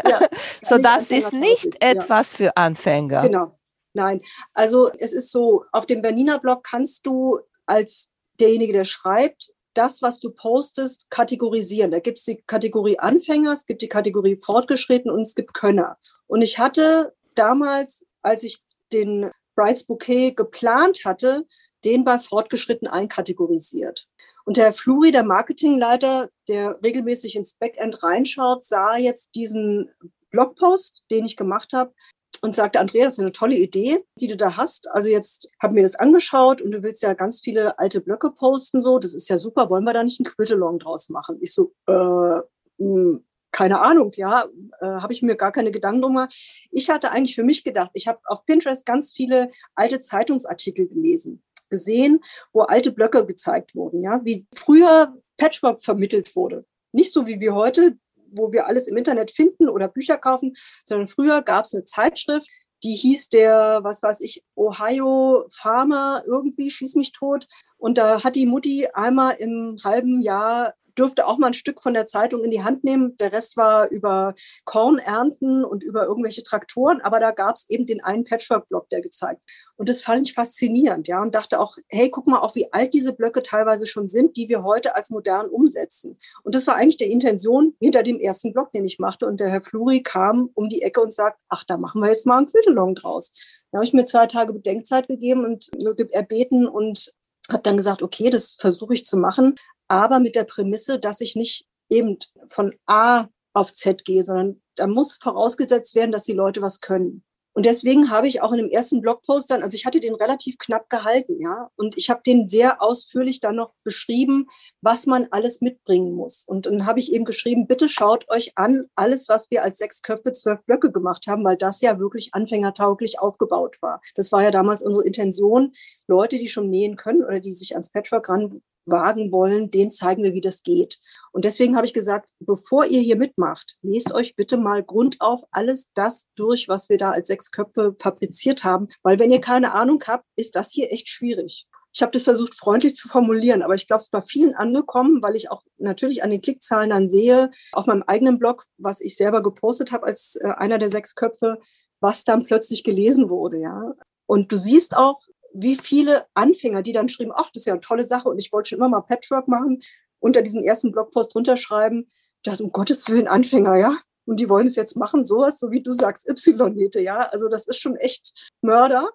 Ja, 0.08 0.20
so 0.62 0.78
das 0.78 1.10
ist 1.10 1.32
nicht 1.32 1.82
etwas 1.84 2.34
für 2.34 2.56
Anfänger. 2.56 3.22
Genau. 3.22 3.58
Nein, 3.94 4.22
also 4.54 4.90
es 4.90 5.12
ist 5.12 5.30
so, 5.30 5.64
auf 5.70 5.84
dem 5.84 6.00
Bernina 6.00 6.38
Blog 6.38 6.64
kannst 6.64 7.06
du 7.06 7.40
als 7.66 8.10
derjenige, 8.40 8.72
der 8.72 8.86
schreibt, 8.86 9.52
das, 9.74 10.02
was 10.02 10.20
du 10.20 10.30
postest, 10.30 11.10
kategorisieren. 11.10 11.90
Da 11.90 12.00
gibt 12.00 12.18
es 12.18 12.24
die 12.24 12.42
Kategorie 12.46 12.98
Anfänger, 12.98 13.52
es 13.52 13.66
gibt 13.66 13.82
die 13.82 13.88
Kategorie 13.88 14.36
Fortgeschritten 14.36 15.10
und 15.10 15.22
es 15.22 15.34
gibt 15.34 15.54
Könner. 15.54 15.96
Und 16.26 16.42
ich 16.42 16.58
hatte 16.58 17.14
damals, 17.34 18.06
als 18.22 18.42
ich 18.44 18.58
den 18.92 19.30
Brights 19.54 19.84
Bouquet 19.84 20.34
geplant 20.34 21.00
hatte, 21.04 21.46
den 21.84 22.04
bei 22.04 22.18
fortgeschritten 22.18 22.88
einkategorisiert. 22.88 24.06
Und 24.44 24.56
der 24.56 24.72
Fluri, 24.72 25.12
der 25.12 25.24
Marketingleiter, 25.24 26.30
der 26.48 26.78
regelmäßig 26.82 27.36
ins 27.36 27.54
Backend 27.54 28.02
reinschaut, 28.02 28.64
sah 28.64 28.96
jetzt 28.96 29.34
diesen 29.34 29.90
Blogpost, 30.30 31.04
den 31.10 31.24
ich 31.24 31.36
gemacht 31.36 31.72
habe, 31.72 31.92
und 32.40 32.54
sagte, 32.54 32.80
Andrea, 32.80 33.04
das 33.04 33.14
ist 33.14 33.20
eine 33.20 33.32
tolle 33.32 33.56
Idee, 33.56 34.04
die 34.18 34.26
du 34.26 34.36
da 34.36 34.56
hast. 34.56 34.90
Also 34.90 35.08
jetzt 35.08 35.50
habe 35.60 35.74
mir 35.74 35.82
das 35.82 35.94
angeschaut 35.94 36.60
und 36.60 36.72
du 36.72 36.82
willst 36.82 37.02
ja 37.02 37.14
ganz 37.14 37.40
viele 37.40 37.78
alte 37.78 38.00
Blöcke 38.00 38.30
posten, 38.30 38.82
so, 38.82 38.98
das 38.98 39.14
ist 39.14 39.28
ja 39.28 39.38
super, 39.38 39.70
wollen 39.70 39.84
wir 39.84 39.92
da 39.92 40.02
nicht 40.02 40.20
einen 40.20 40.32
Quittelong 40.32 40.78
draus 40.78 41.08
machen? 41.08 41.38
Ich 41.40 41.52
so, 41.52 41.72
äh, 41.86 41.92
mh, 41.92 42.42
hm, 42.78 43.24
keine 43.52 43.80
Ahnung, 43.82 44.12
ja, 44.16 44.48
äh, 44.80 44.86
habe 44.86 45.12
ich 45.12 45.22
mir 45.22 45.36
gar 45.36 45.52
keine 45.52 45.70
Gedanken 45.70 46.00
gemacht. 46.00 46.34
Ich 46.70 46.88
hatte 46.88 47.10
eigentlich 47.10 47.34
für 47.34 47.44
mich 47.44 47.64
gedacht, 47.64 47.90
ich 47.92 48.08
habe 48.08 48.18
auf 48.24 48.46
Pinterest 48.46 48.86
ganz 48.86 49.12
viele 49.12 49.50
alte 49.74 50.00
Zeitungsartikel 50.00 50.88
gelesen, 50.88 51.42
gesehen, 51.68 52.20
wo 52.52 52.62
alte 52.62 52.92
Blöcke 52.92 53.26
gezeigt 53.26 53.74
wurden, 53.74 54.02
ja, 54.02 54.24
wie 54.24 54.46
früher 54.54 55.14
Patchwork 55.36 55.84
vermittelt 55.84 56.34
wurde. 56.34 56.64
Nicht 56.92 57.12
so 57.12 57.26
wie 57.26 57.40
wir 57.40 57.54
heute, 57.54 57.98
wo 58.32 58.52
wir 58.52 58.66
alles 58.66 58.88
im 58.88 58.96
Internet 58.96 59.30
finden 59.30 59.68
oder 59.68 59.88
Bücher 59.88 60.18
kaufen, 60.18 60.54
sondern 60.84 61.08
früher 61.08 61.42
gab 61.42 61.64
es 61.64 61.74
eine 61.74 61.84
Zeitschrift, 61.84 62.48
die 62.82 62.96
hieß 62.96 63.28
der, 63.28 63.80
was 63.82 64.02
weiß 64.02 64.20
ich, 64.20 64.42
Ohio 64.56 65.46
Farmer 65.54 66.24
irgendwie, 66.26 66.70
schieß 66.70 66.96
mich 66.96 67.12
tot. 67.12 67.46
Und 67.76 67.98
da 67.98 68.24
hat 68.24 68.34
die 68.34 68.46
Mutti 68.46 68.88
einmal 68.92 69.34
im 69.36 69.76
halben 69.84 70.20
Jahr 70.20 70.74
durfte 70.94 71.26
auch 71.26 71.38
mal 71.38 71.48
ein 71.48 71.52
Stück 71.54 71.82
von 71.82 71.94
der 71.94 72.06
Zeitung 72.06 72.44
in 72.44 72.50
die 72.50 72.62
Hand 72.62 72.84
nehmen. 72.84 73.16
Der 73.18 73.32
Rest 73.32 73.56
war 73.56 73.88
über 73.90 74.34
Kornernten 74.64 75.64
und 75.64 75.82
über 75.82 76.04
irgendwelche 76.04 76.42
Traktoren, 76.42 77.00
aber 77.00 77.20
da 77.20 77.30
gab 77.30 77.56
es 77.56 77.68
eben 77.68 77.86
den 77.86 78.02
einen 78.02 78.24
Patchwork-Block, 78.24 78.88
der 78.90 79.00
gezeigt. 79.00 79.40
Und 79.76 79.88
das 79.88 80.02
fand 80.02 80.26
ich 80.26 80.34
faszinierend, 80.34 81.08
ja, 81.08 81.20
und 81.22 81.34
dachte 81.34 81.58
auch, 81.58 81.76
hey, 81.88 82.10
guck 82.10 82.26
mal 82.26 82.40
auch, 82.40 82.54
wie 82.54 82.72
alt 82.72 82.94
diese 82.94 83.12
Blöcke 83.12 83.42
teilweise 83.42 83.86
schon 83.86 84.06
sind, 84.06 84.36
die 84.36 84.48
wir 84.48 84.62
heute 84.62 84.94
als 84.94 85.10
modern 85.10 85.48
umsetzen. 85.48 86.18
Und 86.44 86.54
das 86.54 86.66
war 86.66 86.76
eigentlich 86.76 86.98
die 86.98 87.10
Intention 87.10 87.74
hinter 87.80 88.02
dem 88.02 88.20
ersten 88.20 88.52
Block, 88.52 88.70
den 88.70 88.84
ich 88.84 88.98
machte. 88.98 89.26
Und 89.26 89.40
der 89.40 89.50
Herr 89.50 89.62
Fluri 89.62 90.02
kam 90.02 90.50
um 90.54 90.68
die 90.68 90.82
Ecke 90.82 91.00
und 91.00 91.12
sagt, 91.12 91.38
ach, 91.48 91.64
da 91.64 91.78
machen 91.78 92.00
wir 92.00 92.08
jetzt 92.08 92.26
mal 92.26 92.38
einen 92.38 92.50
Quittelong 92.50 92.94
draus. 92.94 93.32
Da 93.70 93.78
habe 93.78 93.84
ich 93.84 93.92
mir 93.92 94.04
zwei 94.04 94.26
Tage 94.26 94.52
Bedenkzeit 94.52 95.08
gegeben 95.08 95.44
und 95.44 95.70
erbeten 96.12 96.68
und 96.68 97.12
habe 97.50 97.62
dann 97.62 97.76
gesagt, 97.76 98.02
okay, 98.02 98.30
das 98.30 98.56
versuche 98.60 98.94
ich 98.94 99.04
zu 99.04 99.16
machen 99.16 99.56
aber 99.92 100.20
mit 100.20 100.34
der 100.34 100.44
Prämisse, 100.44 100.98
dass 100.98 101.20
ich 101.20 101.36
nicht 101.36 101.66
eben 101.90 102.16
von 102.48 102.74
A 102.86 103.28
auf 103.52 103.74
Z 103.74 104.06
gehe, 104.06 104.24
sondern 104.24 104.62
da 104.74 104.86
muss 104.86 105.18
vorausgesetzt 105.22 105.94
werden, 105.94 106.12
dass 106.12 106.24
die 106.24 106.32
Leute 106.32 106.62
was 106.62 106.80
können. 106.80 107.22
Und 107.54 107.66
deswegen 107.66 108.08
habe 108.08 108.26
ich 108.26 108.40
auch 108.40 108.52
in 108.52 108.56
dem 108.56 108.70
ersten 108.70 109.02
Blogpost 109.02 109.50
dann, 109.50 109.62
also 109.62 109.74
ich 109.74 109.84
hatte 109.84 110.00
den 110.00 110.14
relativ 110.14 110.56
knapp 110.56 110.88
gehalten, 110.88 111.38
ja, 111.38 111.68
und 111.76 111.98
ich 111.98 112.08
habe 112.08 112.22
den 112.24 112.48
sehr 112.48 112.80
ausführlich 112.80 113.40
dann 113.40 113.56
noch 113.56 113.74
beschrieben, 113.84 114.46
was 114.80 115.04
man 115.04 115.28
alles 115.30 115.60
mitbringen 115.60 116.14
muss. 116.14 116.44
Und 116.46 116.64
dann 116.64 116.86
habe 116.86 116.98
ich 116.98 117.12
eben 117.12 117.26
geschrieben, 117.26 117.66
bitte 117.66 117.90
schaut 117.90 118.26
euch 118.30 118.52
an, 118.56 118.86
alles, 118.94 119.28
was 119.28 119.50
wir 119.50 119.62
als 119.62 119.76
sechs 119.76 120.00
Köpfe, 120.00 120.32
zwölf 120.32 120.64
Blöcke 120.64 120.90
gemacht 120.90 121.26
haben, 121.26 121.44
weil 121.44 121.58
das 121.58 121.82
ja 121.82 121.98
wirklich 121.98 122.30
anfängertauglich 122.32 123.20
aufgebaut 123.20 123.76
war. 123.82 124.00
Das 124.14 124.32
war 124.32 124.42
ja 124.42 124.50
damals 124.50 124.80
unsere 124.80 125.04
Intention, 125.04 125.74
Leute, 126.08 126.38
die 126.38 126.48
schon 126.48 126.70
nähen 126.70 126.96
können 126.96 127.22
oder 127.22 127.40
die 127.40 127.52
sich 127.52 127.74
ans 127.74 127.92
Patchwork 127.92 128.30
ran 128.30 128.62
wagen 128.84 129.32
wollen, 129.32 129.70
den 129.70 129.90
zeigen 129.90 130.22
wir, 130.22 130.34
wie 130.34 130.40
das 130.40 130.62
geht. 130.62 130.98
Und 131.32 131.44
deswegen 131.44 131.76
habe 131.76 131.86
ich 131.86 131.94
gesagt, 131.94 132.28
bevor 132.40 132.84
ihr 132.86 133.00
hier 133.00 133.16
mitmacht, 133.16 133.76
lest 133.82 134.12
euch 134.12 134.36
bitte 134.36 134.56
mal 134.56 134.82
grundauf 134.82 135.42
alles 135.50 135.92
das 135.94 136.28
durch, 136.34 136.68
was 136.68 136.88
wir 136.88 136.98
da 136.98 137.10
als 137.10 137.28
sechs 137.28 137.50
Köpfe 137.50 137.94
fabriziert 137.98 138.64
haben. 138.64 138.88
Weil 139.02 139.18
wenn 139.18 139.30
ihr 139.30 139.40
keine 139.40 139.72
Ahnung 139.72 140.02
habt, 140.06 140.26
ist 140.36 140.56
das 140.56 140.70
hier 140.72 140.92
echt 140.92 141.08
schwierig. 141.08 141.66
Ich 141.94 142.00
habe 142.00 142.12
das 142.12 142.22
versucht, 142.22 142.54
freundlich 142.54 142.94
zu 142.94 143.08
formulieren, 143.08 143.62
aber 143.62 143.74
ich 143.74 143.86
glaube, 143.86 143.98
es 143.98 144.06
ist 144.06 144.12
bei 144.12 144.22
vielen 144.22 144.54
angekommen, 144.54 145.20
weil 145.20 145.36
ich 145.36 145.50
auch 145.50 145.62
natürlich 145.76 146.22
an 146.22 146.30
den 146.30 146.40
Klickzahlen 146.40 146.90
dann 146.90 147.06
sehe, 147.06 147.50
auf 147.72 147.86
meinem 147.86 148.02
eigenen 148.04 148.38
Blog, 148.38 148.64
was 148.78 149.02
ich 149.02 149.16
selber 149.16 149.42
gepostet 149.42 149.92
habe 149.92 150.06
als 150.06 150.36
äh, 150.36 150.48
einer 150.56 150.78
der 150.78 150.90
sechs 150.90 151.14
Köpfe, 151.14 151.58
was 152.00 152.24
dann 152.24 152.46
plötzlich 152.46 152.82
gelesen 152.82 153.28
wurde, 153.28 153.58
ja. 153.58 153.92
Und 154.26 154.50
du 154.50 154.56
siehst 154.56 154.96
auch, 154.96 155.20
wie 155.54 155.76
viele 155.76 156.26
Anfänger, 156.34 156.82
die 156.82 156.92
dann 156.92 157.08
schrieben, 157.08 157.32
ach, 157.34 157.50
das 157.52 157.62
ist 157.62 157.66
ja 157.66 157.72
eine 157.72 157.80
tolle 157.80 158.04
Sache 158.04 158.28
und 158.28 158.38
ich 158.38 158.52
wollte 158.52 158.70
schon 158.70 158.78
immer 158.78 158.88
mal 158.88 159.00
Patchwork 159.02 159.48
machen, 159.48 159.80
unter 160.20 160.42
diesen 160.42 160.62
ersten 160.62 160.92
Blogpost 160.92 161.34
runterschreiben, 161.34 162.10
das 162.42 162.60
um 162.60 162.72
Gottes 162.72 163.08
Willen 163.08 163.28
Anfänger, 163.28 163.76
ja. 163.76 163.98
Und 164.24 164.38
die 164.38 164.48
wollen 164.48 164.68
es 164.68 164.76
jetzt 164.76 164.96
machen, 164.96 165.24
sowas, 165.24 165.58
so 165.58 165.70
wie 165.70 165.82
du 165.82 165.92
sagst, 165.92 166.28
Y-Nähte, 166.28 167.00
ja. 167.00 167.28
Also 167.28 167.48
das 167.48 167.66
ist 167.66 167.80
schon 167.80 167.96
echt 167.96 168.52
Mörder. 168.60 169.10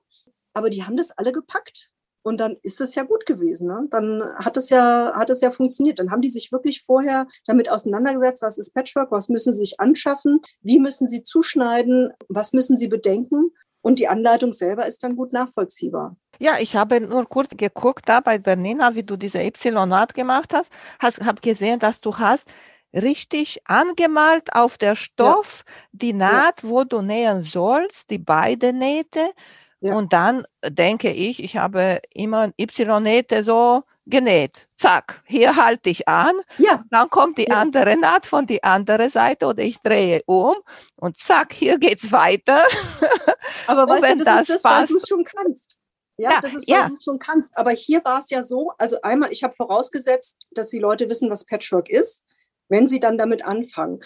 Aber 0.54 0.70
die 0.70 0.84
haben 0.84 0.98
das 0.98 1.12
alle 1.12 1.32
gepackt. 1.32 1.92
Und 2.24 2.42
dann 2.42 2.58
ist 2.62 2.82
es 2.82 2.96
ja 2.96 3.04
gut 3.04 3.26
gewesen. 3.26 3.68
Ne? 3.68 3.88
Dann 3.90 4.22
hat 4.36 4.58
es 4.58 4.70
ja, 4.70 5.14
hat 5.16 5.30
es 5.30 5.40
ja 5.40 5.52
funktioniert. 5.52 6.00
Dann 6.00 6.12
haben 6.12 6.22
die 6.22 6.30
sich 6.30 6.52
wirklich 6.52 6.84
vorher 6.84 7.26
damit 7.46 7.70
auseinandergesetzt, 7.70 8.42
was 8.42 8.58
ist 8.58 8.74
Patchwork, 8.74 9.12
was 9.12 9.30
müssen 9.30 9.54
sie 9.54 9.60
sich 9.60 9.80
anschaffen, 9.80 10.42
wie 10.62 10.78
müssen 10.78 11.08
sie 11.08 11.24
zuschneiden, 11.24 12.12
was 12.28 12.52
müssen 12.52 12.76
sie 12.76 12.90
bedenken. 12.90 13.52
Und 13.88 14.00
die 14.00 14.10
Anleitung 14.10 14.52
selber 14.52 14.86
ist 14.86 15.02
dann 15.02 15.16
gut 15.16 15.32
nachvollziehbar. 15.32 16.18
Ja, 16.40 16.60
ich 16.60 16.76
habe 16.76 17.00
nur 17.00 17.24
kurz 17.24 17.52
geguckt 17.56 18.10
da 18.10 18.20
bei 18.20 18.38
Bernina, 18.38 18.96
wie 18.96 19.04
du 19.04 19.16
diese 19.16 19.40
Y-Naht 19.42 20.14
gemacht 20.14 20.54
hast. 20.54 20.70
hast 21.00 21.22
habe 21.22 21.40
gesehen, 21.40 21.80
dass 21.80 22.02
du 22.02 22.18
hast 22.18 22.50
richtig 22.94 23.62
angemalt 23.64 24.54
auf 24.54 24.78
der 24.78 24.96
Stoff 24.96 25.64
ja. 25.66 25.74
die 25.94 26.12
Naht, 26.12 26.64
ja. 26.64 26.70
wo 26.70 26.84
du 26.84 27.02
nähen 27.02 27.44
sollst, 27.44 28.10
die 28.10 28.18
beiden 28.18 28.78
Nähte. 28.78 29.32
Ja. 29.80 29.96
Und 29.96 30.12
dann 30.12 30.44
denke 30.68 31.10
ich, 31.10 31.42
ich 31.42 31.56
habe 31.56 32.02
immer 32.14 32.52
Y-Nähte 32.60 33.42
so 33.42 33.84
genäht. 34.10 34.68
Zack, 34.76 35.22
hier 35.26 35.56
halte 35.56 35.90
ich 35.90 36.08
an. 36.08 36.36
Ja. 36.58 36.84
Dann 36.90 37.10
kommt 37.10 37.38
die 37.38 37.48
ja. 37.50 37.60
andere 37.60 37.98
Naht 37.98 38.26
von 38.26 38.46
die 38.48 38.64
andere 38.64 39.10
Seite 39.10 39.48
oder 39.48 39.64
ich 39.64 39.80
drehe 39.82 40.22
um 40.26 40.56
und 40.96 41.18
zack, 41.18 41.54
hier 41.54 41.78
geht's 41.78 42.12
weiter. 42.12 42.64
Aber 43.68 43.88
weißt 43.88 44.04
wenn 44.04 44.20
du, 44.20 44.24
das, 44.24 44.34
das 44.34 44.42
ist 44.42 44.50
das, 44.50 44.62
passt, 44.64 44.94
weil 44.94 45.00
du 45.00 45.06
schon 45.08 45.24
kannst. 45.24 45.78
Ja, 46.18 46.32
ja, 46.32 46.42
das 46.42 46.56
ist, 46.56 46.70
weil 46.70 46.78
ja. 46.78 46.90
du 46.90 46.98
schon 47.04 47.20
kannst. 47.20 47.56
Aber 47.56 47.72
hier 47.72 48.04
war 48.04 48.20
es 48.20 48.30
ja 48.30 48.44
so, 48.44 48.72
also 48.78 49.00
einmal, 49.02 49.32
ich 49.32 49.44
habe 49.44 49.54
vorausgesetzt, 49.54 50.40
dass 50.52 50.70
die 50.70 50.80
Leute 50.80 51.10
wissen, 51.10 51.30
was 51.30 51.46
Patchwork 51.46 51.90
ist, 51.90 52.26
wenn 52.70 52.88
sie 52.88 53.00
dann 53.00 53.18
damit 53.18 53.46
anfangen. 53.46 54.02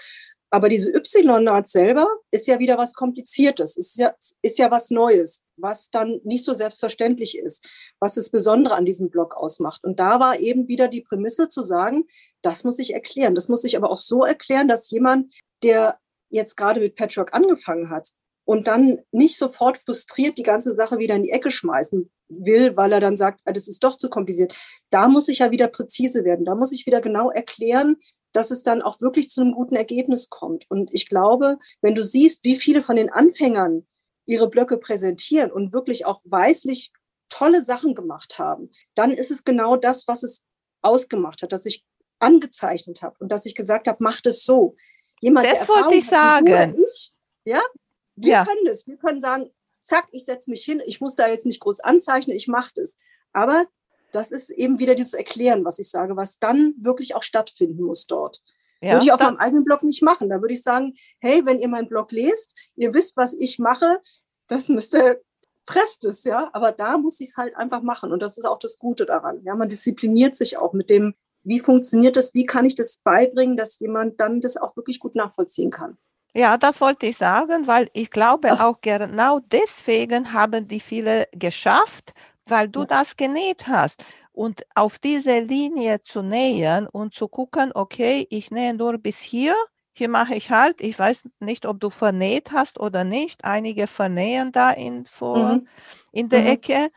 Aber 0.54 0.68
diese 0.68 0.89
Y-Naht 0.93 1.70
selber 1.70 2.08
ist 2.30 2.45
ja 2.45 2.60
wieder 2.60 2.78
was 2.78 2.93
Kompliziertes, 2.93 3.78
ist 3.78 3.97
ja, 3.97 4.14
ist 4.41 4.60
ja 4.60 4.70
was 4.70 4.91
Neues, 4.91 5.45
was 5.56 5.89
dann 5.89 6.20
nicht 6.26 6.43
so 6.43 6.54
selbstverständlich 6.54 7.38
ist, 7.38 7.70
was 7.99 8.16
das 8.16 8.30
Besondere 8.30 8.76
an 8.76 8.86
diesem 8.86 9.10
Blog 9.10 9.36
ausmacht. 9.36 9.84
Und 9.86 9.99
da 9.99 10.20
war 10.20 10.39
eben 10.39 10.68
wieder 10.68 10.89
die 10.89 11.02
Prämisse 11.02 11.47
zu 11.47 11.62
sagen, 11.62 12.04
das 12.41 12.66
muss 12.66 12.80
ich 12.80 12.93
erklären. 12.93 13.34
Das 13.34 13.47
muss 13.47 13.64
ich 13.64 13.78
aber 13.78 13.89
auch 13.89 13.97
so 13.97 14.26
erklären, 14.26 14.68
dass 14.68 14.91
jemand, 14.91 15.34
der 15.64 15.97
jetzt 16.30 16.58
gerade 16.58 16.82
mit 16.82 16.95
Patchwork 16.95 17.34
angefangen 17.34 17.89
hat, 17.89 18.10
und 18.43 18.68
dann 18.68 18.99
nicht 19.12 19.38
sofort 19.38 19.78
frustriert 19.78 20.38
die 20.38 20.43
ganze 20.43 20.74
Sache 20.74 20.97
wieder 20.97 21.16
in 21.16 21.24
die 21.24 21.30
Ecke 21.30 21.52
schmeißen 21.52 22.12
will, 22.28 22.76
weil 22.76 22.91
er 22.91 22.99
dann 22.99 23.16
sagt, 23.16 23.39
ah, 23.45 23.52
das 23.52 23.68
ist 23.68 23.84
doch 23.84 23.97
zu 23.97 24.10
kompliziert. 24.10 24.56
Da 24.89 25.08
muss 25.08 25.30
ich 25.30 25.39
ja 25.39 25.52
wieder 25.52 25.68
präzise 25.68 26.24
werden. 26.24 26.43
Da 26.43 26.56
muss 26.56 26.72
ich 26.72 26.86
wieder 26.86 27.02
genau 27.02 27.30
erklären, 27.30 27.97
dass 28.34 28.52
es 28.52 28.64
dann 28.64 28.82
auch 28.82 29.02
wirklich 29.02 29.30
zu 29.30 29.42
einem 29.42 29.54
guten 29.54 29.76
Ergebnis 29.76 30.30
kommt. 30.30 30.70
Und 30.70 30.94
ich 30.94 31.08
glaube, 31.08 31.58
wenn 31.82 31.96
du 31.96 32.04
siehst, 32.04 32.44
wie 32.44 32.56
viele 32.56 32.84
von 32.84 32.96
den 32.96 33.10
Anfängern 33.10 33.88
ihre 34.26 34.50
Blöcke 34.50 34.78
präsentieren 34.78 35.52
und 35.52 35.74
wirklich 35.74 36.06
auch 36.06 36.22
weislich 36.24 36.92
tolle 37.30 37.62
Sachen 37.62 37.96
gemacht 37.96 38.40
haben, 38.40 38.72
dann 38.96 39.12
ist 39.12 39.32
es 39.32 39.44
genau 39.44 39.76
das, 39.76 40.08
was 40.08 40.24
es 40.24 40.44
ausgemacht 40.82 41.42
hat, 41.42 41.52
dass 41.52 41.66
ich 41.66 41.84
angezeichnet 42.20 43.02
habe 43.02 43.16
und 43.20 43.32
dass 43.32 43.46
ich 43.46 43.56
gesagt 43.56 43.88
habe, 43.88 44.04
macht 44.04 44.28
es 44.28 44.44
so. 44.44 44.76
Jemand, 45.20 45.48
das 45.48 45.68
wollte 45.68 45.96
ich 45.96 46.08
sagen. 46.08 46.76
Ich, 46.78 47.12
ja, 47.46 47.62
wir 48.16 48.32
ja. 48.32 48.46
können 48.46 48.66
das. 48.66 48.88
Wir 48.88 48.98
können 48.98 49.20
sagen, 49.20 49.50
zack, 49.82 50.08
ich 50.12 50.26
setze 50.26 50.50
mich 50.50 50.64
hin, 50.64 50.82
ich 50.86 51.02
muss 51.02 51.16
da 51.16 51.28
jetzt 51.28 51.46
nicht 51.46 51.60
groß 51.60 51.80
anzeichnen, 51.80 52.36
ich 52.36 52.48
mache 52.48 52.72
das. 52.76 52.98
Aber 53.34 53.66
das 54.12 54.32
ist 54.32 54.49
eben 54.49 54.80
wieder 54.80 54.95
dieses 54.95 55.14
Erklären, 55.14 55.66
was 55.66 55.80
ich 55.80 55.89
sage, 55.89 56.16
was 56.16 56.39
dann 56.39 56.74
wirklich 56.78 57.16
auch 57.16 57.24
stattfinden 57.24 57.84
muss 57.84 58.05
dort. 58.07 58.41
Ja, 58.82 58.93
würde 58.93 59.05
ich 59.05 59.12
auf 59.12 59.22
meinem 59.22 59.38
eigenen 59.38 59.64
Blog 59.64 59.84
nicht 59.84 60.01
machen. 60.01 60.30
Da 60.30 60.41
würde 60.41 60.53
ich 60.53 60.64
sagen, 60.64 60.93
hey, 61.20 61.45
wenn 61.45 61.59
ihr 61.59 61.68
meinen 61.68 61.88
Blog 61.88 62.12
lest, 62.12 62.57
ihr 62.76 62.93
wisst, 62.93 63.16
was 63.16 63.34
ich 63.34 63.59
mache, 63.59 64.01
das 64.47 64.70
müsste 64.70 65.22
presst 65.68 66.03
es, 66.05 66.24
ja. 66.24 66.49
Aber 66.53 66.72
da 66.72 66.97
muss 66.97 67.20
ich 67.20 67.30
es 67.30 67.38
halt 67.38 67.55
einfach 67.55 67.84
machen. 67.84 68.12
Und 68.12 68.22
das 68.22 68.38
ist 68.38 68.45
auch 68.45 68.59
das 68.59 68.80
Gute 68.80 69.05
daran. 69.05 69.41
Ja, 69.43 69.55
man 69.55 69.70
diszipliniert 69.70 70.36
sich 70.36 70.57
auch 70.57 70.74
mit 70.74 70.89
dem, 70.89 71.14
wie 71.43 71.59
funktioniert 71.59 72.18
das, 72.18 72.34
wie 72.34 72.45
kann 72.45 72.66
ich 72.66 72.76
das 72.76 72.97
beibringen, 72.97 73.55
dass 73.55 73.80
jemand 73.80 74.20
dann 74.20 74.41
das 74.41 74.57
auch 74.57 74.76
wirklich 74.76 74.99
gut 74.99 75.16
nachvollziehen 75.16 75.70
kann. 75.70 75.97
Ja, 76.34 76.57
das 76.57 76.80
wollte 76.80 77.07
ich 77.07 77.18
sagen, 77.18 77.68
weil 77.68 77.89
ich 77.93 78.09
glaube 78.09 78.53
auch 78.53 78.80
genau 78.82 79.39
deswegen 79.39 80.32
haben 80.32 80.68
die 80.68 80.80
viele 80.80 81.28
geschafft, 81.34 82.14
weil 82.52 82.70
du 82.70 82.86
das 82.86 83.18
genäht 83.18 83.68
hast. 83.68 84.04
Und 84.34 84.64
auf 84.76 84.99
diese 84.99 85.39
Linie 85.39 86.02
zu 86.02 86.22
nähen 86.22 86.88
und 86.88 87.14
zu 87.14 87.28
gucken, 87.28 87.72
okay, 87.74 88.28
ich 88.30 88.52
nähe 88.52 88.74
nur 88.74 88.97
bis 88.97 89.20
hier, 89.20 89.56
hier 89.93 90.08
mache 90.08 90.36
ich 90.36 90.52
halt, 90.52 90.80
ich 90.80 90.97
weiß 90.97 91.28
nicht, 91.39 91.66
ob 91.66 91.80
du 91.80 91.89
vernäht 91.89 92.52
hast 92.52 92.80
oder 92.80 93.04
nicht. 93.04 93.43
Einige 93.43 93.88
vernähen 93.88 94.52
da 94.52 94.72
in, 94.72 95.06
vor, 95.06 95.56
mhm. 95.56 95.68
in 96.12 96.30
der 96.30 96.41
mhm. 96.41 96.47
Ecke 96.47 96.91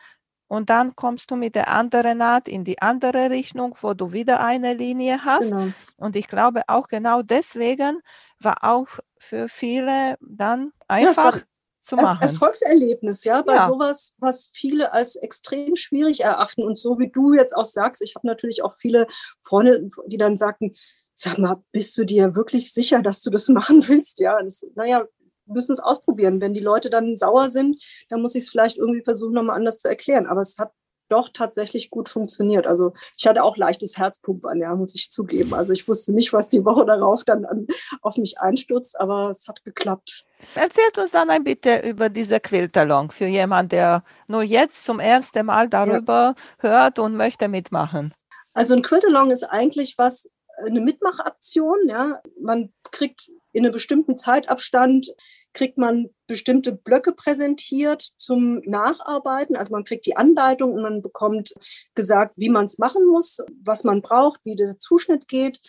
und 0.47 0.69
dann 0.69 0.95
kommst 0.95 1.31
du 1.31 1.35
mit 1.35 1.55
der 1.55 1.67
anderen 1.69 2.19
Naht 2.19 2.47
in 2.47 2.63
die 2.63 2.81
andere 2.81 3.29
Richtung, 3.29 3.75
wo 3.81 3.93
du 3.93 4.13
wieder 4.13 4.39
eine 4.39 4.73
Linie 4.73 5.25
hast. 5.25 5.51
Genau. 5.51 5.71
Und 5.97 6.15
ich 6.15 6.27
glaube 6.27 6.63
auch 6.67 6.87
genau 6.87 7.21
deswegen 7.21 7.99
war 8.39 8.63
auch 8.63 8.87
für 9.17 9.49
viele 9.49 10.17
dann 10.21 10.71
einfach 10.87 11.37
ja, 11.37 11.43
zu 11.85 11.95
machen. 11.95 12.21
Erfolgserlebnis, 12.21 13.23
ja, 13.23 13.41
bei 13.41 13.55
ja. 13.55 13.67
sowas, 13.67 14.15
was 14.17 14.49
viele 14.53 14.91
als 14.91 15.15
extrem 15.15 15.75
schwierig 15.75 16.21
erachten. 16.21 16.63
Und 16.63 16.77
so 16.77 16.99
wie 16.99 17.09
du 17.09 17.33
jetzt 17.33 17.55
auch 17.55 17.65
sagst, 17.65 18.01
ich 18.01 18.15
habe 18.15 18.27
natürlich 18.27 18.63
auch 18.63 18.75
viele 18.75 19.07
Freunde, 19.39 19.89
die 20.07 20.17
dann 20.17 20.35
sagten, 20.35 20.75
sag 21.13 21.37
mal, 21.37 21.63
bist 21.71 21.97
du 21.97 22.03
dir 22.03 22.35
wirklich 22.35 22.73
sicher, 22.73 23.01
dass 23.01 23.21
du 23.21 23.29
das 23.29 23.47
machen 23.49 23.87
willst? 23.87 24.19
Ja, 24.19 24.41
das, 24.41 24.65
naja, 24.75 25.05
müssen 25.45 25.73
es 25.73 25.79
ausprobieren. 25.79 26.41
Wenn 26.41 26.53
die 26.53 26.59
Leute 26.59 26.89
dann 26.89 27.15
sauer 27.15 27.49
sind, 27.49 27.81
dann 28.09 28.21
muss 28.21 28.35
ich 28.35 28.45
es 28.45 28.49
vielleicht 28.49 28.77
irgendwie 28.77 29.03
versuchen, 29.03 29.33
nochmal 29.33 29.57
anders 29.57 29.79
zu 29.79 29.87
erklären. 29.87 30.25
Aber 30.25 30.41
es 30.41 30.57
hat 30.57 30.71
doch 31.09 31.29
tatsächlich 31.29 31.89
gut 31.89 32.09
funktioniert. 32.09 32.67
Also 32.67 32.93
ich 33.17 33.27
hatte 33.27 33.43
auch 33.43 33.57
leichtes 33.57 33.97
Herzpumpen, 33.97 34.61
ja, 34.61 34.75
muss 34.75 34.95
ich 34.95 35.11
zugeben. 35.11 35.53
Also 35.53 35.73
ich 35.73 35.87
wusste 35.87 36.13
nicht, 36.13 36.33
was 36.33 36.49
die 36.49 36.65
Woche 36.65 36.85
darauf 36.85 37.23
dann 37.23 37.45
an, 37.45 37.67
auf 38.01 38.17
mich 38.17 38.39
einstürzt, 38.39 38.99
aber 38.99 39.29
es 39.29 39.47
hat 39.47 39.63
geklappt. 39.63 40.25
Erzählt 40.53 40.97
uns 40.97 41.11
dann 41.11 41.29
ein 41.29 41.43
bisschen 41.43 41.83
über 41.83 42.09
diese 42.09 42.39
Quiltalong 42.39 43.11
für 43.11 43.25
jemanden, 43.25 43.69
der 43.69 44.03
nur 44.27 44.43
jetzt 44.43 44.85
zum 44.85 44.99
ersten 44.99 45.45
Mal 45.45 45.69
darüber 45.69 46.35
ja. 46.61 46.69
hört 46.69 46.99
und 46.99 47.15
möchte 47.15 47.47
mitmachen. 47.47 48.13
Also 48.53 48.73
ein 48.73 48.81
Quiltalong 48.81 49.31
ist 49.31 49.43
eigentlich 49.43 49.97
was, 49.97 50.29
eine 50.65 50.81
Mitmachaktion. 50.81 51.77
Ja. 51.87 52.21
Man 52.39 52.71
kriegt 52.91 53.29
in 53.51 53.65
einem 53.65 53.73
bestimmten 53.73 54.17
Zeitabstand 54.17 55.07
kriegt 55.55 55.77
man 55.79 56.09
bestimmte 56.27 56.71
Blöcke 56.71 57.13
präsentiert 57.13 58.01
zum 58.17 58.59
Nacharbeiten. 58.65 59.55
Also 59.55 59.71
man 59.71 59.83
kriegt 59.83 60.05
die 60.05 60.17
Anleitung 60.17 60.73
und 60.73 60.81
man 60.81 61.01
bekommt 61.01 61.53
gesagt, 61.93 62.33
wie 62.35 62.49
man 62.49 62.65
es 62.65 62.77
machen 62.77 63.05
muss, 63.07 63.43
was 63.63 63.83
man 63.83 64.01
braucht, 64.01 64.39
wie 64.43 64.55
der 64.55 64.77
Zuschnitt 64.79 65.27
geht. 65.27 65.61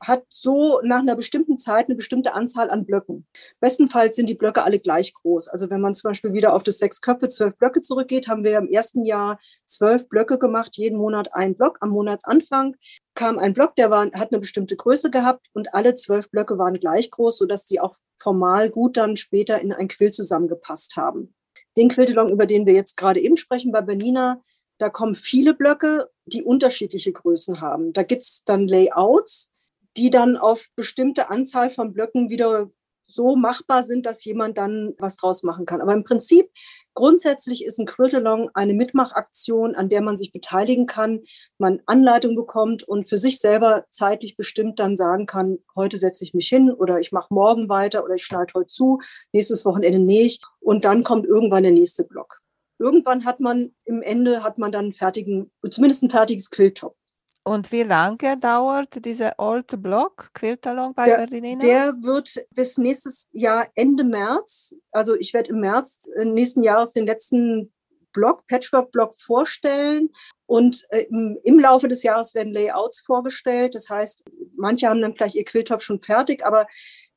Hat 0.00 0.24
so 0.28 0.80
nach 0.82 1.00
einer 1.00 1.16
bestimmten 1.16 1.58
Zeit 1.58 1.86
eine 1.86 1.96
bestimmte 1.96 2.34
Anzahl 2.34 2.70
an 2.70 2.86
Blöcken. 2.86 3.26
Bestenfalls 3.60 4.16
sind 4.16 4.28
die 4.28 4.34
Blöcke 4.34 4.62
alle 4.62 4.78
gleich 4.78 5.12
groß. 5.14 5.48
Also 5.48 5.70
wenn 5.70 5.80
man 5.80 5.94
zum 5.94 6.10
Beispiel 6.10 6.32
wieder 6.32 6.54
auf 6.54 6.62
das 6.62 6.78
sechs 6.78 7.00
Köpfe, 7.00 7.28
zwölf 7.28 7.56
Blöcke 7.56 7.80
zurückgeht, 7.80 8.28
haben 8.28 8.44
wir 8.44 8.58
im 8.58 8.68
ersten 8.68 9.04
Jahr 9.04 9.40
zwölf 9.66 10.08
Blöcke 10.08 10.38
gemacht, 10.38 10.76
jeden 10.76 10.98
Monat 10.98 11.34
ein 11.34 11.56
Block. 11.56 11.78
Am 11.80 11.90
Monatsanfang 11.90 12.76
kam 13.14 13.38
ein 13.38 13.54
Block, 13.54 13.76
der 13.76 13.90
war, 13.90 14.04
hat 14.12 14.30
eine 14.30 14.40
bestimmte 14.40 14.76
Größe 14.76 15.10
gehabt 15.10 15.48
und 15.52 15.74
alle 15.74 15.94
zwölf 15.94 16.30
Blöcke 16.30 16.58
waren 16.58 16.78
gleich 16.78 17.10
groß, 17.10 17.38
sodass 17.38 17.66
die 17.66 17.80
auch 17.80 17.96
formal 18.22 18.70
gut 18.70 18.96
dann 18.96 19.16
später 19.16 19.60
in 19.60 19.72
ein 19.72 19.88
Quilt 19.88 20.14
zusammengepasst 20.14 20.96
haben. 20.96 21.34
Den 21.76 21.88
Quiltelong, 21.88 22.30
über 22.30 22.46
den 22.46 22.66
wir 22.66 22.74
jetzt 22.74 22.96
gerade 22.96 23.20
eben 23.20 23.36
sprechen, 23.36 23.72
bei 23.72 23.80
Bernina, 23.80 24.42
da 24.78 24.90
kommen 24.90 25.14
viele 25.14 25.54
Blöcke, 25.54 26.08
die 26.26 26.42
unterschiedliche 26.42 27.12
Größen 27.12 27.60
haben. 27.60 27.92
Da 27.92 28.02
gibt 28.02 28.22
es 28.22 28.44
dann 28.44 28.68
Layouts, 28.68 29.52
die 29.96 30.10
dann 30.10 30.36
auf 30.36 30.68
bestimmte 30.76 31.30
Anzahl 31.30 31.70
von 31.70 31.92
Blöcken 31.92 32.30
wieder 32.30 32.70
so 33.12 33.36
machbar 33.36 33.82
sind, 33.82 34.06
dass 34.06 34.24
jemand 34.24 34.58
dann 34.58 34.94
was 34.98 35.16
draus 35.16 35.42
machen 35.42 35.66
kann. 35.66 35.80
Aber 35.80 35.92
im 35.92 36.04
Prinzip, 36.04 36.50
grundsätzlich 36.94 37.64
ist 37.64 37.78
ein 37.78 37.86
Quiltalong 37.86 38.50
eine 38.54 38.74
Mitmachaktion, 38.74 39.74
an 39.74 39.88
der 39.88 40.00
man 40.00 40.16
sich 40.16 40.32
beteiligen 40.32 40.86
kann, 40.86 41.20
man 41.58 41.80
Anleitung 41.86 42.34
bekommt 42.36 42.82
und 42.82 43.08
für 43.08 43.18
sich 43.18 43.38
selber 43.38 43.84
zeitlich 43.90 44.36
bestimmt 44.36 44.78
dann 44.78 44.96
sagen 44.96 45.26
kann, 45.26 45.58
heute 45.74 45.98
setze 45.98 46.24
ich 46.24 46.34
mich 46.34 46.48
hin 46.48 46.70
oder 46.70 47.00
ich 47.00 47.12
mache 47.12 47.32
morgen 47.32 47.68
weiter 47.68 48.04
oder 48.04 48.14
ich 48.14 48.24
schneide 48.24 48.52
heute 48.54 48.68
zu, 48.68 49.00
nächstes 49.32 49.64
Wochenende 49.64 49.98
nähe 49.98 50.24
ich 50.24 50.40
und 50.60 50.84
dann 50.84 51.02
kommt 51.02 51.26
irgendwann 51.26 51.62
der 51.62 51.72
nächste 51.72 52.04
Block. 52.04 52.40
Irgendwann 52.78 53.24
hat 53.24 53.38
man 53.40 53.74
im 53.84 54.02
Ende 54.02 54.42
hat 54.42 54.58
man 54.58 54.72
dann 54.72 54.92
fertigen, 54.92 55.52
zumindest 55.70 56.02
ein 56.02 56.10
fertiges 56.10 56.50
Quilttop. 56.50 56.96
Und 57.44 57.72
wie 57.72 57.82
lange 57.82 58.38
dauert 58.38 59.04
dieser 59.04 59.34
Old 59.38 59.82
Block 59.82 60.30
Quiltalong 60.32 60.94
bei 60.94 61.06
der, 61.06 61.16
Berlinina? 61.16 61.58
Der 61.58 61.94
wird 62.00 62.30
bis 62.50 62.78
nächstes 62.78 63.28
Jahr 63.32 63.66
Ende 63.74 64.04
März, 64.04 64.76
also 64.92 65.16
ich 65.16 65.34
werde 65.34 65.50
im 65.50 65.60
März 65.60 66.08
äh, 66.16 66.24
nächsten 66.24 66.62
Jahres 66.62 66.92
den 66.92 67.06
letzten 67.06 67.72
Block, 68.12 68.46
Patchwork-Block 68.46 69.20
vorstellen. 69.20 70.10
Und 70.46 70.84
äh, 70.90 71.02
im, 71.10 71.38
im, 71.42 71.58
Laufe 71.58 71.88
des 71.88 72.02
Jahres 72.02 72.34
werden 72.34 72.52
Layouts 72.52 73.00
vorgestellt. 73.00 73.74
Das 73.74 73.90
heißt, 73.90 74.24
manche 74.56 74.88
haben 74.88 75.00
dann 75.00 75.14
vielleicht 75.14 75.34
ihr 75.34 75.44
Quilttop 75.44 75.82
schon 75.82 76.00
fertig, 76.00 76.44
aber 76.44 76.68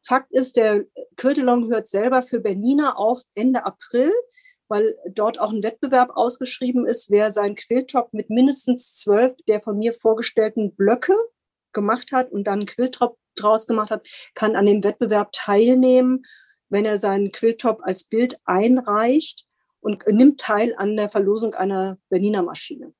Fakt 0.08 0.32
ist, 0.32 0.58
der 0.58 0.86
Quiltalong 1.18 1.70
hört 1.70 1.88
selber 1.88 2.24
für 2.24 2.40
Bernina 2.40 2.96
auf 2.96 3.22
Ende 3.34 3.66
April 3.66 4.12
weil 4.68 4.98
dort 5.10 5.40
auch 5.40 5.52
ein 5.52 5.64
Wettbewerb 5.64 6.12
ausgeschrieben 6.12 6.86
ist, 6.86 7.10
wer 7.10 7.32
seinen 7.32 7.56
Quilltop 7.56 8.14
mit 8.14 8.30
mindestens 8.30 8.96
zwölf 8.96 9.36
der 9.48 9.62
von 9.62 9.78
mir 9.78 9.94
vorgestellten 9.94 10.76
Blöcke 10.76 11.16
gemacht 11.74 12.12
hat 12.12 12.32
und 12.32 12.46
dann 12.46 12.60
einen 12.60 12.66
Quilltop 12.68 13.18
draus 13.36 13.68
gemacht 13.68 13.92
hat, 13.92 14.08
kann 14.34 14.56
an 14.56 14.66
dem 14.66 14.84
Wettbewerb 14.84 15.32
teilnehmen, 15.34 16.24
wenn 16.70 16.86
er 16.86 16.98
seinen 16.98 17.32
Quilltop 17.32 17.82
als 17.84 18.06
Bild 18.06 18.40
einreicht 18.46 19.46
und 19.82 20.08
nimmt 20.08 20.40
teil 20.40 20.74
an 20.78 20.96
der 20.96 21.10
Verlosung 21.10 21.54
einer 21.54 21.98
Berliner 22.10 22.42
Maschine. 22.42 22.94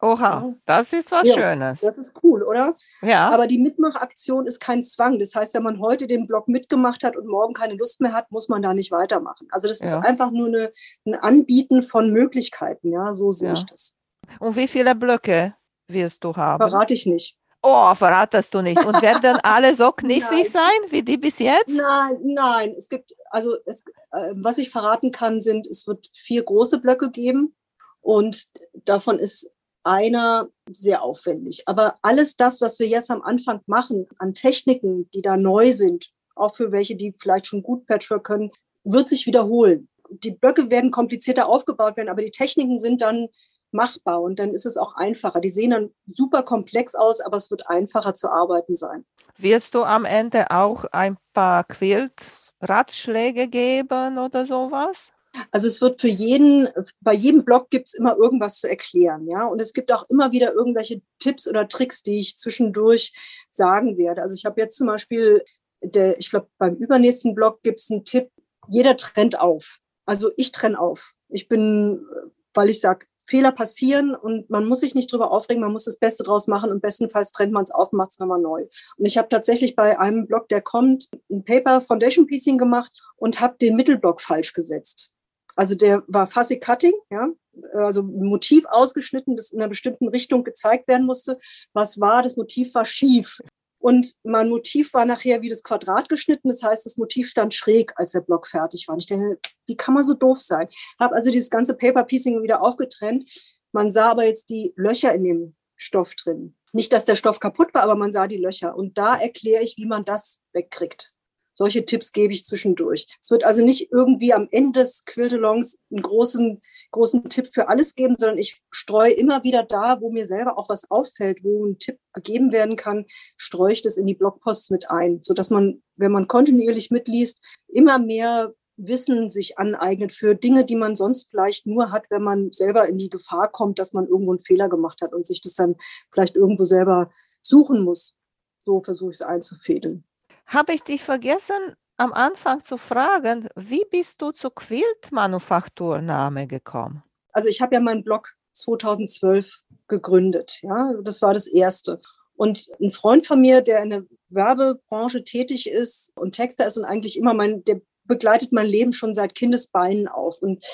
Oha, 0.00 0.54
das 0.66 0.92
ist 0.92 1.10
was 1.10 1.26
ja, 1.26 1.34
Schönes. 1.34 1.80
Das 1.80 1.96
ist 1.96 2.12
cool, 2.22 2.42
oder? 2.42 2.74
Ja. 3.00 3.30
Aber 3.30 3.46
die 3.46 3.58
Mitmachaktion 3.58 4.46
ist 4.46 4.60
kein 4.60 4.82
Zwang. 4.82 5.18
Das 5.18 5.34
heißt, 5.34 5.54
wenn 5.54 5.62
man 5.62 5.80
heute 5.80 6.06
den 6.06 6.26
Blog 6.26 6.48
mitgemacht 6.48 7.02
hat 7.02 7.16
und 7.16 7.26
morgen 7.26 7.54
keine 7.54 7.74
Lust 7.74 8.02
mehr 8.02 8.12
hat, 8.12 8.30
muss 8.30 8.48
man 8.48 8.60
da 8.60 8.74
nicht 8.74 8.92
weitermachen. 8.92 9.48
Also 9.50 9.68
das 9.68 9.80
ja. 9.80 9.86
ist 9.86 9.96
einfach 9.96 10.30
nur 10.30 10.48
eine, 10.48 10.72
ein 11.06 11.14
Anbieten 11.14 11.80
von 11.80 12.08
Möglichkeiten. 12.12 12.92
Ja, 12.92 13.14
so 13.14 13.32
sehe 13.32 13.48
ja. 13.48 13.54
ich 13.54 13.64
das. 13.64 13.94
Und 14.38 14.56
wie 14.56 14.68
viele 14.68 14.94
Blöcke 14.94 15.54
wirst 15.88 16.22
du 16.22 16.36
haben? 16.36 16.62
Verrate 16.62 16.92
ich 16.92 17.06
nicht. 17.06 17.38
Oh, 17.62 17.94
verratest 17.94 18.52
du 18.52 18.60
nicht. 18.60 18.84
Und 18.84 19.00
werden 19.00 19.38
alle 19.42 19.74
so 19.74 19.92
knifflig 19.96 20.50
sein 20.50 20.78
wie 20.90 21.02
die 21.02 21.16
bis 21.16 21.38
jetzt? 21.38 21.74
Nein, 21.74 22.18
nein. 22.22 22.74
Es 22.76 22.88
gibt, 22.88 23.14
also 23.30 23.56
es, 23.64 23.84
äh, 24.12 24.34
was 24.34 24.58
ich 24.58 24.70
verraten 24.70 25.10
kann, 25.10 25.40
sind, 25.40 25.66
es 25.66 25.86
wird 25.86 26.10
vier 26.14 26.44
große 26.44 26.78
Blöcke 26.78 27.10
geben. 27.10 27.56
Und 28.02 28.46
davon 28.84 29.18
ist 29.18 29.50
einer 29.86 30.48
sehr 30.70 31.02
aufwendig. 31.02 31.62
Aber 31.66 31.94
alles 32.02 32.36
das, 32.36 32.60
was 32.60 32.78
wir 32.80 32.88
jetzt 32.88 33.10
am 33.10 33.22
Anfang 33.22 33.60
machen, 33.66 34.06
an 34.18 34.34
Techniken, 34.34 35.08
die 35.14 35.22
da 35.22 35.36
neu 35.36 35.72
sind, 35.72 36.10
auch 36.34 36.56
für 36.56 36.72
welche, 36.72 36.96
die 36.96 37.14
vielleicht 37.18 37.46
schon 37.46 37.62
gut 37.62 37.86
Patchwork 37.86 38.24
können, 38.24 38.50
wird 38.84 39.08
sich 39.08 39.26
wiederholen. 39.26 39.88
Die 40.10 40.32
Blöcke 40.32 40.70
werden 40.70 40.90
komplizierter 40.90 41.48
aufgebaut 41.48 41.96
werden, 41.96 42.08
aber 42.08 42.22
die 42.22 42.30
Techniken 42.30 42.78
sind 42.78 43.00
dann 43.00 43.28
machbar 43.72 44.20
und 44.22 44.38
dann 44.38 44.50
ist 44.50 44.66
es 44.66 44.76
auch 44.76 44.96
einfacher. 44.96 45.40
Die 45.40 45.50
sehen 45.50 45.70
dann 45.70 45.90
super 46.06 46.42
komplex 46.42 46.94
aus, 46.94 47.20
aber 47.20 47.36
es 47.36 47.50
wird 47.50 47.68
einfacher 47.68 48.14
zu 48.14 48.30
arbeiten 48.30 48.76
sein. 48.76 49.04
Wirst 49.38 49.74
du 49.74 49.84
am 49.84 50.04
Ende 50.04 50.50
auch 50.50 50.84
ein 50.92 51.16
paar 51.32 51.64
Quilt-Ratschläge 51.64 53.48
geben 53.48 54.18
oder 54.18 54.46
sowas? 54.46 55.12
Also 55.50 55.68
es 55.68 55.80
wird 55.80 56.00
für 56.00 56.08
jeden, 56.08 56.68
bei 57.00 57.12
jedem 57.12 57.44
Blog 57.44 57.70
gibt 57.70 57.88
es 57.88 57.94
immer 57.94 58.16
irgendwas 58.16 58.60
zu 58.60 58.68
erklären, 58.68 59.26
ja. 59.28 59.46
Und 59.46 59.60
es 59.60 59.72
gibt 59.72 59.92
auch 59.92 60.08
immer 60.08 60.32
wieder 60.32 60.52
irgendwelche 60.52 61.02
Tipps 61.18 61.48
oder 61.48 61.68
Tricks, 61.68 62.02
die 62.02 62.18
ich 62.18 62.38
zwischendurch 62.38 63.12
sagen 63.52 63.96
werde. 63.98 64.22
Also 64.22 64.34
ich 64.34 64.44
habe 64.44 64.60
jetzt 64.60 64.76
zum 64.76 64.86
Beispiel, 64.86 65.42
der, 65.82 66.18
ich 66.18 66.30
glaube, 66.30 66.48
beim 66.58 66.74
übernächsten 66.76 67.34
Blog 67.34 67.62
gibt 67.62 67.80
es 67.80 67.90
einen 67.90 68.04
Tipp, 68.04 68.30
jeder 68.68 68.96
trennt 68.96 69.40
auf. 69.40 69.78
Also 70.04 70.30
ich 70.36 70.52
trenne 70.52 70.78
auf. 70.78 71.12
Ich 71.28 71.48
bin, 71.48 72.06
weil 72.54 72.68
ich 72.68 72.80
sage, 72.80 73.06
Fehler 73.28 73.50
passieren 73.50 74.14
und 74.14 74.48
man 74.50 74.66
muss 74.66 74.80
sich 74.80 74.94
nicht 74.94 75.12
drüber 75.12 75.32
aufregen, 75.32 75.60
man 75.60 75.72
muss 75.72 75.84
das 75.84 75.98
Beste 75.98 76.22
draus 76.22 76.46
machen 76.46 76.70
und 76.70 76.80
bestenfalls 76.80 77.32
trennt 77.32 77.52
man 77.52 77.64
es 77.64 77.72
auf, 77.72 77.90
macht 77.92 78.10
es 78.10 78.18
nochmal 78.20 78.40
neu. 78.40 78.66
Und 78.96 79.04
ich 79.04 79.18
habe 79.18 79.28
tatsächlich 79.28 79.74
bei 79.74 79.98
einem 79.98 80.26
Blog, 80.26 80.48
der 80.48 80.62
kommt, 80.62 81.08
ein 81.28 81.44
Paper 81.44 81.80
Foundation 81.80 82.26
Piecing 82.26 82.56
gemacht 82.56 82.92
und 83.16 83.40
habe 83.40 83.56
den 83.60 83.74
Mittelblock 83.74 84.20
falsch 84.20 84.52
gesetzt. 84.52 85.10
Also 85.56 85.74
der 85.74 86.04
war 86.06 86.26
Fussy 86.26 86.60
Cutting, 86.60 86.94
ja, 87.10 87.30
also 87.72 88.02
Motiv 88.02 88.66
ausgeschnitten, 88.66 89.36
das 89.36 89.50
in 89.50 89.60
einer 89.60 89.68
bestimmten 89.68 90.08
Richtung 90.08 90.44
gezeigt 90.44 90.86
werden 90.86 91.06
musste. 91.06 91.38
Was 91.72 91.98
war? 91.98 92.22
Das 92.22 92.36
Motiv 92.36 92.74
war 92.74 92.84
schief. 92.84 93.40
Und 93.78 94.14
mein 94.24 94.48
Motiv 94.48 94.92
war 94.94 95.06
nachher 95.06 95.42
wie 95.42 95.48
das 95.48 95.62
Quadrat 95.62 96.08
geschnitten. 96.08 96.48
Das 96.48 96.62
heißt, 96.62 96.84
das 96.84 96.96
Motiv 96.96 97.28
stand 97.28 97.54
schräg, 97.54 97.92
als 97.96 98.12
der 98.12 98.20
Block 98.20 98.46
fertig 98.46 98.88
war. 98.88 98.94
Und 98.94 99.00
ich 99.00 99.06
denke, 99.06 99.38
wie 99.66 99.76
kann 99.76 99.94
man 99.94 100.04
so 100.04 100.14
doof 100.14 100.40
sein? 100.40 100.68
Habe 100.98 101.14
also 101.14 101.30
dieses 101.30 101.50
ganze 101.50 101.74
Paper 101.74 102.04
Piecing 102.04 102.42
wieder 102.42 102.62
aufgetrennt. 102.62 103.30
Man 103.72 103.90
sah 103.90 104.10
aber 104.10 104.24
jetzt 104.24 104.50
die 104.50 104.72
Löcher 104.76 105.14
in 105.14 105.24
dem 105.24 105.56
Stoff 105.76 106.14
drin. 106.14 106.56
Nicht, 106.72 106.92
dass 106.92 107.04
der 107.04 107.16
Stoff 107.16 107.38
kaputt 107.38 107.74
war, 107.74 107.82
aber 107.82 107.94
man 107.94 108.12
sah 108.12 108.26
die 108.26 108.38
Löcher. 108.38 108.76
Und 108.76 108.98
da 108.98 109.16
erkläre 109.16 109.62
ich, 109.62 109.76
wie 109.76 109.86
man 109.86 110.04
das 110.04 110.42
wegkriegt. 110.52 111.12
Solche 111.56 111.86
Tipps 111.86 112.12
gebe 112.12 112.34
ich 112.34 112.44
zwischendurch. 112.44 113.06
Es 113.20 113.30
wird 113.30 113.44
also 113.44 113.64
nicht 113.64 113.90
irgendwie 113.90 114.34
am 114.34 114.46
Ende 114.50 114.80
des 114.80 115.04
Quiltelongs 115.06 115.80
einen 115.90 116.02
großen, 116.02 116.60
großen 116.92 117.28
Tipp 117.30 117.48
für 117.52 117.68
alles 117.68 117.94
geben, 117.94 118.14
sondern 118.18 118.36
ich 118.36 118.62
streue 118.70 119.12
immer 119.12 119.42
wieder 119.42 119.62
da, 119.62 120.00
wo 120.00 120.12
mir 120.12 120.28
selber 120.28 120.58
auch 120.58 120.68
was 120.68 120.90
auffällt, 120.90 121.42
wo 121.42 121.64
ein 121.64 121.78
Tipp 121.78 121.98
gegeben 122.12 122.52
werden 122.52 122.76
kann, 122.76 123.06
streue 123.36 123.72
ich 123.72 123.82
das 123.82 123.96
in 123.96 124.06
die 124.06 124.14
Blogposts 124.14 124.70
mit 124.70 124.90
ein, 124.90 125.20
sodass 125.22 125.48
man, 125.48 125.82
wenn 125.96 126.12
man 126.12 126.28
kontinuierlich 126.28 126.90
mitliest, 126.90 127.42
immer 127.68 127.98
mehr 127.98 128.54
Wissen 128.78 129.30
sich 129.30 129.58
aneignet 129.58 130.12
für 130.12 130.34
Dinge, 130.34 130.66
die 130.66 130.76
man 130.76 130.96
sonst 130.96 131.30
vielleicht 131.30 131.66
nur 131.66 131.92
hat, 131.92 132.10
wenn 132.10 132.22
man 132.22 132.52
selber 132.52 132.86
in 132.86 132.98
die 132.98 133.08
Gefahr 133.08 133.50
kommt, 133.50 133.78
dass 133.78 133.94
man 133.94 134.06
irgendwo 134.06 134.32
einen 134.32 134.42
Fehler 134.42 134.68
gemacht 134.68 135.00
hat 135.00 135.14
und 135.14 135.26
sich 135.26 135.40
das 135.40 135.54
dann 135.54 135.76
vielleicht 136.12 136.36
irgendwo 136.36 136.64
selber 136.64 137.10
suchen 137.40 137.82
muss. 137.82 138.18
So 138.66 138.82
versuche 138.82 139.12
ich 139.12 139.16
es 139.16 139.22
einzufädeln. 139.22 140.04
Habe 140.46 140.74
ich 140.74 140.82
dich 140.82 141.02
vergessen, 141.02 141.74
am 141.96 142.12
Anfang 142.12 142.64
zu 142.64 142.76
fragen, 142.76 143.48
wie 143.56 143.84
bist 143.90 144.22
du 144.22 144.30
zur 144.30 144.54
Quiltmanufakturname 144.54 146.46
gekommen? 146.46 147.02
Also 147.32 147.48
ich 147.48 147.60
habe 147.60 147.74
ja 147.74 147.80
meinen 147.80 148.04
Blog 148.04 148.34
2012 148.52 149.60
gegründet. 149.88 150.60
Ja, 150.62 150.94
das 151.02 151.22
war 151.22 151.34
das 151.34 151.46
erste. 151.46 152.00
Und 152.36 152.68
ein 152.80 152.92
Freund 152.92 153.26
von 153.26 153.40
mir, 153.40 153.60
der 153.60 153.82
in 153.82 153.90
der 153.90 154.04
Werbebranche 154.28 155.24
tätig 155.24 155.68
ist 155.68 156.12
und 156.16 156.34
Texter 156.34 156.66
ist 156.66 156.76
und 156.76 156.84
eigentlich 156.84 157.18
immer 157.18 157.34
mein, 157.34 157.64
der 157.64 157.80
begleitet 158.04 158.52
mein 158.52 158.66
Leben 158.66 158.92
schon 158.92 159.14
seit 159.14 159.34
Kindesbeinen 159.34 160.06
auf. 160.06 160.40
Und 160.40 160.64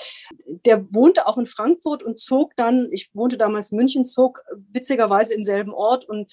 der 0.67 0.93
wohnte 0.93 1.27
auch 1.27 1.39
in 1.39 1.47
Frankfurt 1.47 2.03
und 2.03 2.19
zog 2.19 2.55
dann, 2.57 2.89
ich 2.91 3.11
wohnte 3.15 3.39
damals 3.39 3.73
in 3.73 3.79
München, 3.79 4.05
zog 4.05 4.43
witzigerweise 4.73 5.35
in 5.35 5.45
selben 5.45 5.73
Ort 5.73 6.09
und 6.09 6.33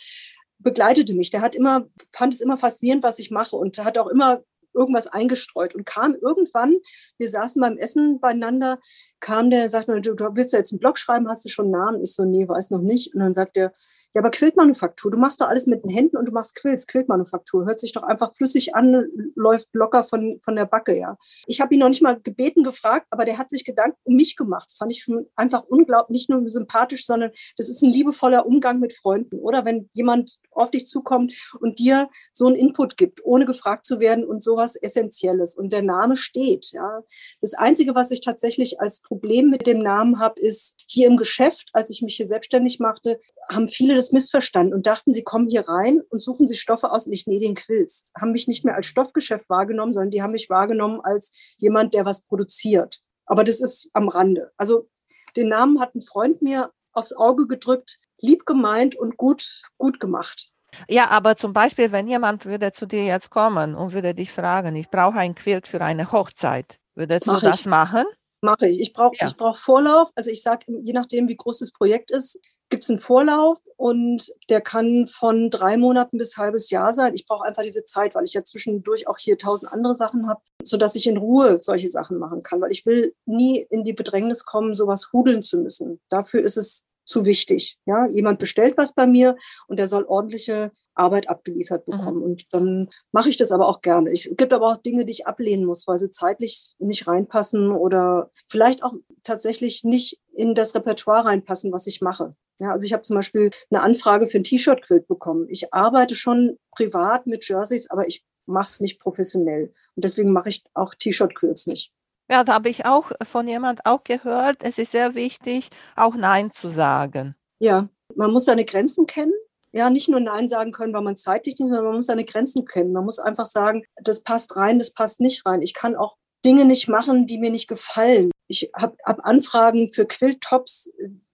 begleitete 0.59 1.15
mich. 1.15 1.29
Der 1.29 1.41
hat 1.41 1.55
immer, 1.55 1.87
fand 2.13 2.33
es 2.33 2.41
immer 2.41 2.57
faszinierend, 2.57 3.03
was 3.03 3.19
ich 3.19 3.31
mache 3.31 3.55
und 3.55 3.77
hat 3.79 3.97
auch 3.97 4.07
immer 4.07 4.41
irgendwas 4.73 5.07
eingestreut 5.07 5.75
und 5.75 5.85
kam 5.85 6.15
irgendwann, 6.15 6.77
wir 7.17 7.29
saßen 7.29 7.61
beim 7.61 7.77
Essen 7.77 8.19
beieinander, 8.19 8.79
kam 9.19 9.49
der, 9.49 9.69
sagt, 9.69 9.89
du, 9.89 9.99
du 9.99 10.35
willst 10.35 10.53
ja 10.53 10.59
jetzt 10.59 10.71
einen 10.71 10.79
Blog 10.79 10.97
schreiben, 10.97 11.27
hast 11.27 11.45
du 11.45 11.49
schon 11.49 11.65
einen 11.65 11.71
Namen? 11.71 12.03
Ich 12.03 12.15
so, 12.15 12.25
nee, 12.25 12.47
weiß 12.47 12.71
noch 12.71 12.81
nicht. 12.81 13.13
Und 13.13 13.21
dann 13.21 13.33
sagt 13.33 13.57
er, 13.57 13.71
ja, 14.13 14.21
aber 14.21 14.31
Quiltmanufaktur, 14.31 15.11
du 15.11 15.17
machst 15.17 15.41
doch 15.41 15.47
alles 15.47 15.67
mit 15.67 15.83
den 15.83 15.91
Händen 15.91 16.17
und 16.17 16.25
du 16.25 16.31
machst 16.31 16.55
Quilts, 16.55 16.87
Quiltmanufaktur, 16.87 17.65
hört 17.65 17.79
sich 17.79 17.91
doch 17.93 18.03
einfach 18.03 18.33
flüssig 18.35 18.75
an, 18.75 19.05
läuft 19.35 19.67
locker 19.73 20.03
von, 20.03 20.39
von 20.39 20.55
der 20.55 20.65
Backe, 20.65 20.97
ja. 20.97 21.17
Ich 21.45 21.61
habe 21.61 21.73
ihn 21.73 21.79
noch 21.79 21.89
nicht 21.89 22.01
mal 22.01 22.19
gebeten, 22.19 22.63
gefragt, 22.63 23.07
aber 23.09 23.25
der 23.25 23.37
hat 23.37 23.49
sich 23.49 23.65
Gedanken 23.65 23.97
um 24.03 24.15
mich 24.15 24.35
gemacht. 24.35 24.65
Das 24.69 24.77
fand 24.77 24.91
ich 24.91 25.05
einfach 25.35 25.63
unglaublich, 25.63 26.09
nicht 26.09 26.29
nur 26.29 26.47
sympathisch, 26.49 27.05
sondern 27.05 27.31
das 27.57 27.69
ist 27.69 27.81
ein 27.81 27.91
liebevoller 27.91 28.45
Umgang 28.45 28.79
mit 28.79 28.93
Freunden, 28.93 29.39
oder? 29.39 29.65
Wenn 29.65 29.89
jemand 29.93 30.37
auf 30.51 30.71
dich 30.71 30.87
zukommt 30.87 31.33
und 31.59 31.79
dir 31.79 32.09
so 32.33 32.47
einen 32.47 32.55
Input 32.55 32.97
gibt, 32.97 33.23
ohne 33.23 33.45
gefragt 33.45 33.85
zu 33.85 33.99
werden 33.99 34.25
und 34.25 34.43
sowas 34.43 34.58
was 34.59 34.75
Essentielles 34.75 35.55
und 35.55 35.73
der 35.73 35.81
Name 35.81 36.15
steht. 36.15 36.71
Ja. 36.71 37.03
Das 37.41 37.55
Einzige, 37.55 37.95
was 37.95 38.11
ich 38.11 38.21
tatsächlich 38.21 38.79
als 38.79 39.01
Problem 39.01 39.49
mit 39.49 39.65
dem 39.65 39.79
Namen 39.79 40.19
habe, 40.19 40.39
ist 40.39 40.83
hier 40.87 41.07
im 41.07 41.17
Geschäft, 41.17 41.69
als 41.73 41.89
ich 41.89 42.03
mich 42.03 42.15
hier 42.15 42.27
selbstständig 42.27 42.79
machte, 42.79 43.19
haben 43.49 43.67
viele 43.67 43.95
das 43.95 44.11
missverstanden 44.11 44.73
und 44.73 44.85
dachten, 44.85 45.11
sie 45.11 45.23
kommen 45.23 45.49
hier 45.49 45.67
rein 45.67 46.01
und 46.09 46.21
suchen 46.21 46.45
sich 46.47 46.61
Stoffe 46.61 46.91
aus 46.91 47.07
ich 47.07 47.27
nähe 47.27 47.39
den 47.39 47.55
Quills. 47.55 48.05
Haben 48.19 48.31
mich 48.31 48.47
nicht 48.47 48.65
mehr 48.65 48.75
als 48.75 48.85
Stoffgeschäft 48.85 49.49
wahrgenommen, 49.49 49.93
sondern 49.93 50.11
die 50.11 50.21
haben 50.21 50.33
mich 50.33 50.49
wahrgenommen 50.49 51.01
als 51.01 51.55
jemand, 51.57 51.93
der 51.93 52.05
was 52.05 52.21
produziert. 52.21 52.99
Aber 53.25 53.43
das 53.43 53.61
ist 53.61 53.89
am 53.93 54.09
Rande. 54.09 54.51
Also 54.57 54.89
den 55.35 55.47
Namen 55.47 55.79
hat 55.79 55.95
ein 55.95 56.01
Freund 56.01 56.41
mir 56.41 56.71
aufs 56.91 57.13
Auge 57.13 57.47
gedrückt, 57.47 57.99
lieb 58.19 58.45
gemeint 58.45 58.95
und 58.95 59.17
gut, 59.17 59.63
gut 59.77 59.99
gemacht. 59.99 60.51
Ja, 60.87 61.09
aber 61.09 61.35
zum 61.35 61.53
Beispiel, 61.53 61.91
wenn 61.91 62.07
jemand 62.07 62.45
würde 62.45 62.71
zu 62.71 62.85
dir 62.85 63.05
jetzt 63.05 63.29
kommen 63.29 63.75
und 63.75 63.93
würde 63.93 64.13
dich 64.13 64.31
fragen, 64.31 64.75
ich 64.75 64.89
brauche 64.89 65.17
ein 65.17 65.35
Quilt 65.35 65.67
für 65.67 65.81
eine 65.81 66.11
Hochzeit, 66.11 66.79
würdest 66.95 67.27
Mach 67.27 67.39
du 67.39 67.47
das 67.47 67.65
machen? 67.65 68.05
Mache 68.41 68.67
ich. 68.67 68.79
Ich 68.79 68.93
brauche 68.93 69.15
ja. 69.19 69.29
brauch 69.37 69.57
Vorlauf. 69.57 70.09
Also 70.15 70.31
ich 70.31 70.41
sage, 70.41 70.65
je 70.81 70.93
nachdem, 70.93 71.27
wie 71.27 71.35
groß 71.35 71.59
das 71.59 71.71
Projekt 71.71 72.09
ist, 72.09 72.39
gibt 72.69 72.83
es 72.83 72.89
einen 72.89 72.99
Vorlauf 72.99 73.57
und 73.75 74.31
der 74.49 74.61
kann 74.61 75.07
von 75.07 75.49
drei 75.49 75.77
Monaten 75.77 76.17
bis 76.17 76.37
halbes 76.37 76.69
Jahr 76.69 76.93
sein. 76.93 77.13
Ich 77.15 77.25
brauche 77.25 77.45
einfach 77.45 77.63
diese 77.63 77.83
Zeit, 77.83 78.13
weil 78.15 78.25
ich 78.25 78.33
ja 78.33 78.43
zwischendurch 78.43 79.07
auch 79.07 79.17
hier 79.17 79.37
tausend 79.37 79.71
andere 79.71 79.95
Sachen 79.95 80.27
habe, 80.27 80.41
sodass 80.63 80.95
ich 80.95 81.07
in 81.07 81.17
Ruhe 81.17 81.59
solche 81.59 81.89
Sachen 81.89 82.19
machen 82.19 82.43
kann, 82.43 82.61
weil 82.61 82.71
ich 82.71 82.85
will 82.85 83.15
nie 83.25 83.65
in 83.69 83.83
die 83.83 83.93
Bedrängnis 83.93 84.45
kommen, 84.45 84.73
sowas 84.73 85.09
hudeln 85.11 85.43
zu 85.43 85.57
müssen. 85.57 85.99
Dafür 86.09 86.41
ist 86.41 86.57
es 86.57 86.88
zu 87.09 87.25
wichtig. 87.25 87.77
Ja, 87.85 88.07
jemand 88.07 88.39
bestellt 88.39 88.77
was 88.77 88.93
bei 88.93 89.07
mir 89.07 89.35
und 89.67 89.77
der 89.77 89.87
soll 89.87 90.05
ordentliche 90.05 90.71
Arbeit 90.93 91.27
abgeliefert 91.27 91.87
mhm. 91.87 91.91
bekommen. 91.91 92.17
Mhm. 92.17 92.23
Und 92.23 92.53
dann 92.53 92.89
mache 93.11 93.29
ich 93.29 93.37
das 93.37 93.51
aber 93.51 93.67
auch 93.67 93.81
gerne. 93.81 94.11
Es 94.11 94.29
gibt 94.37 94.53
aber 94.53 94.69
auch 94.69 94.77
Dinge, 94.77 95.05
die 95.05 95.11
ich 95.11 95.27
ablehnen 95.27 95.65
muss, 95.65 95.87
weil 95.87 95.99
sie 95.99 96.11
zeitlich 96.11 96.75
nicht 96.77 97.07
reinpassen 97.07 97.71
oder 97.71 98.29
vielleicht 98.47 98.83
auch 98.83 98.93
tatsächlich 99.23 99.83
nicht 99.83 100.19
in 100.33 100.53
das 100.53 100.75
Repertoire 100.75 101.25
reinpassen, 101.25 101.71
was 101.71 101.87
ich 101.87 101.99
mache. 102.01 102.31
Ja, 102.59 102.71
also 102.73 102.85
ich 102.85 102.93
habe 102.93 103.03
zum 103.03 103.15
Beispiel 103.15 103.49
eine 103.71 103.81
Anfrage 103.81 104.27
für 104.27 104.37
ein 104.37 104.43
T-Shirt-Quilt 104.43 105.07
bekommen. 105.07 105.47
Ich 105.49 105.73
arbeite 105.73 106.13
schon 106.13 106.57
privat 106.71 107.25
mit 107.25 107.47
Jerseys, 107.47 107.89
aber 107.89 108.07
ich 108.07 108.23
mache 108.45 108.67
es 108.67 108.79
nicht 108.81 108.99
professionell. 108.99 109.71
Und 109.95 110.03
deswegen 110.03 110.31
mache 110.31 110.49
ich 110.49 110.63
auch 110.73 110.93
T-Shirt-Quilts 110.93 111.67
nicht. 111.67 111.91
Ja, 112.29 112.43
da 112.43 112.53
habe 112.53 112.69
ich 112.69 112.85
auch 112.85 113.11
von 113.23 113.47
jemand 113.47 113.85
auch 113.85 114.03
gehört, 114.03 114.57
es 114.61 114.77
ist 114.77 114.91
sehr 114.91 115.15
wichtig, 115.15 115.69
auch 115.95 116.15
Nein 116.15 116.51
zu 116.51 116.69
sagen. 116.69 117.35
Ja, 117.59 117.89
man 118.15 118.31
muss 118.31 118.45
seine 118.45 118.65
Grenzen 118.65 119.07
kennen. 119.07 119.33
Ja, 119.71 119.89
nicht 119.89 120.09
nur 120.09 120.19
Nein 120.19 120.47
sagen 120.47 120.71
können, 120.71 120.93
weil 120.93 121.01
man 121.01 121.15
zeitlich 121.15 121.59
nicht, 121.59 121.69
sondern 121.69 121.85
man 121.85 121.95
muss 121.95 122.07
seine 122.07 122.25
Grenzen 122.25 122.65
kennen. 122.65 122.91
Man 122.91 123.05
muss 123.05 123.19
einfach 123.19 123.45
sagen, 123.45 123.83
das 124.01 124.21
passt 124.21 124.55
rein, 124.55 124.79
das 124.79 124.91
passt 124.93 125.21
nicht 125.21 125.45
rein. 125.45 125.61
Ich 125.61 125.73
kann 125.73 125.95
auch 125.95 126.15
Dinge 126.45 126.65
nicht 126.65 126.87
machen, 126.87 127.27
die 127.27 127.37
mir 127.37 127.51
nicht 127.51 127.67
gefallen. 127.67 128.31
Ich 128.47 128.71
habe 128.75 128.95
hab 129.05 129.25
Anfragen 129.25 129.91
für 129.93 130.05
Quilltops 130.05 130.91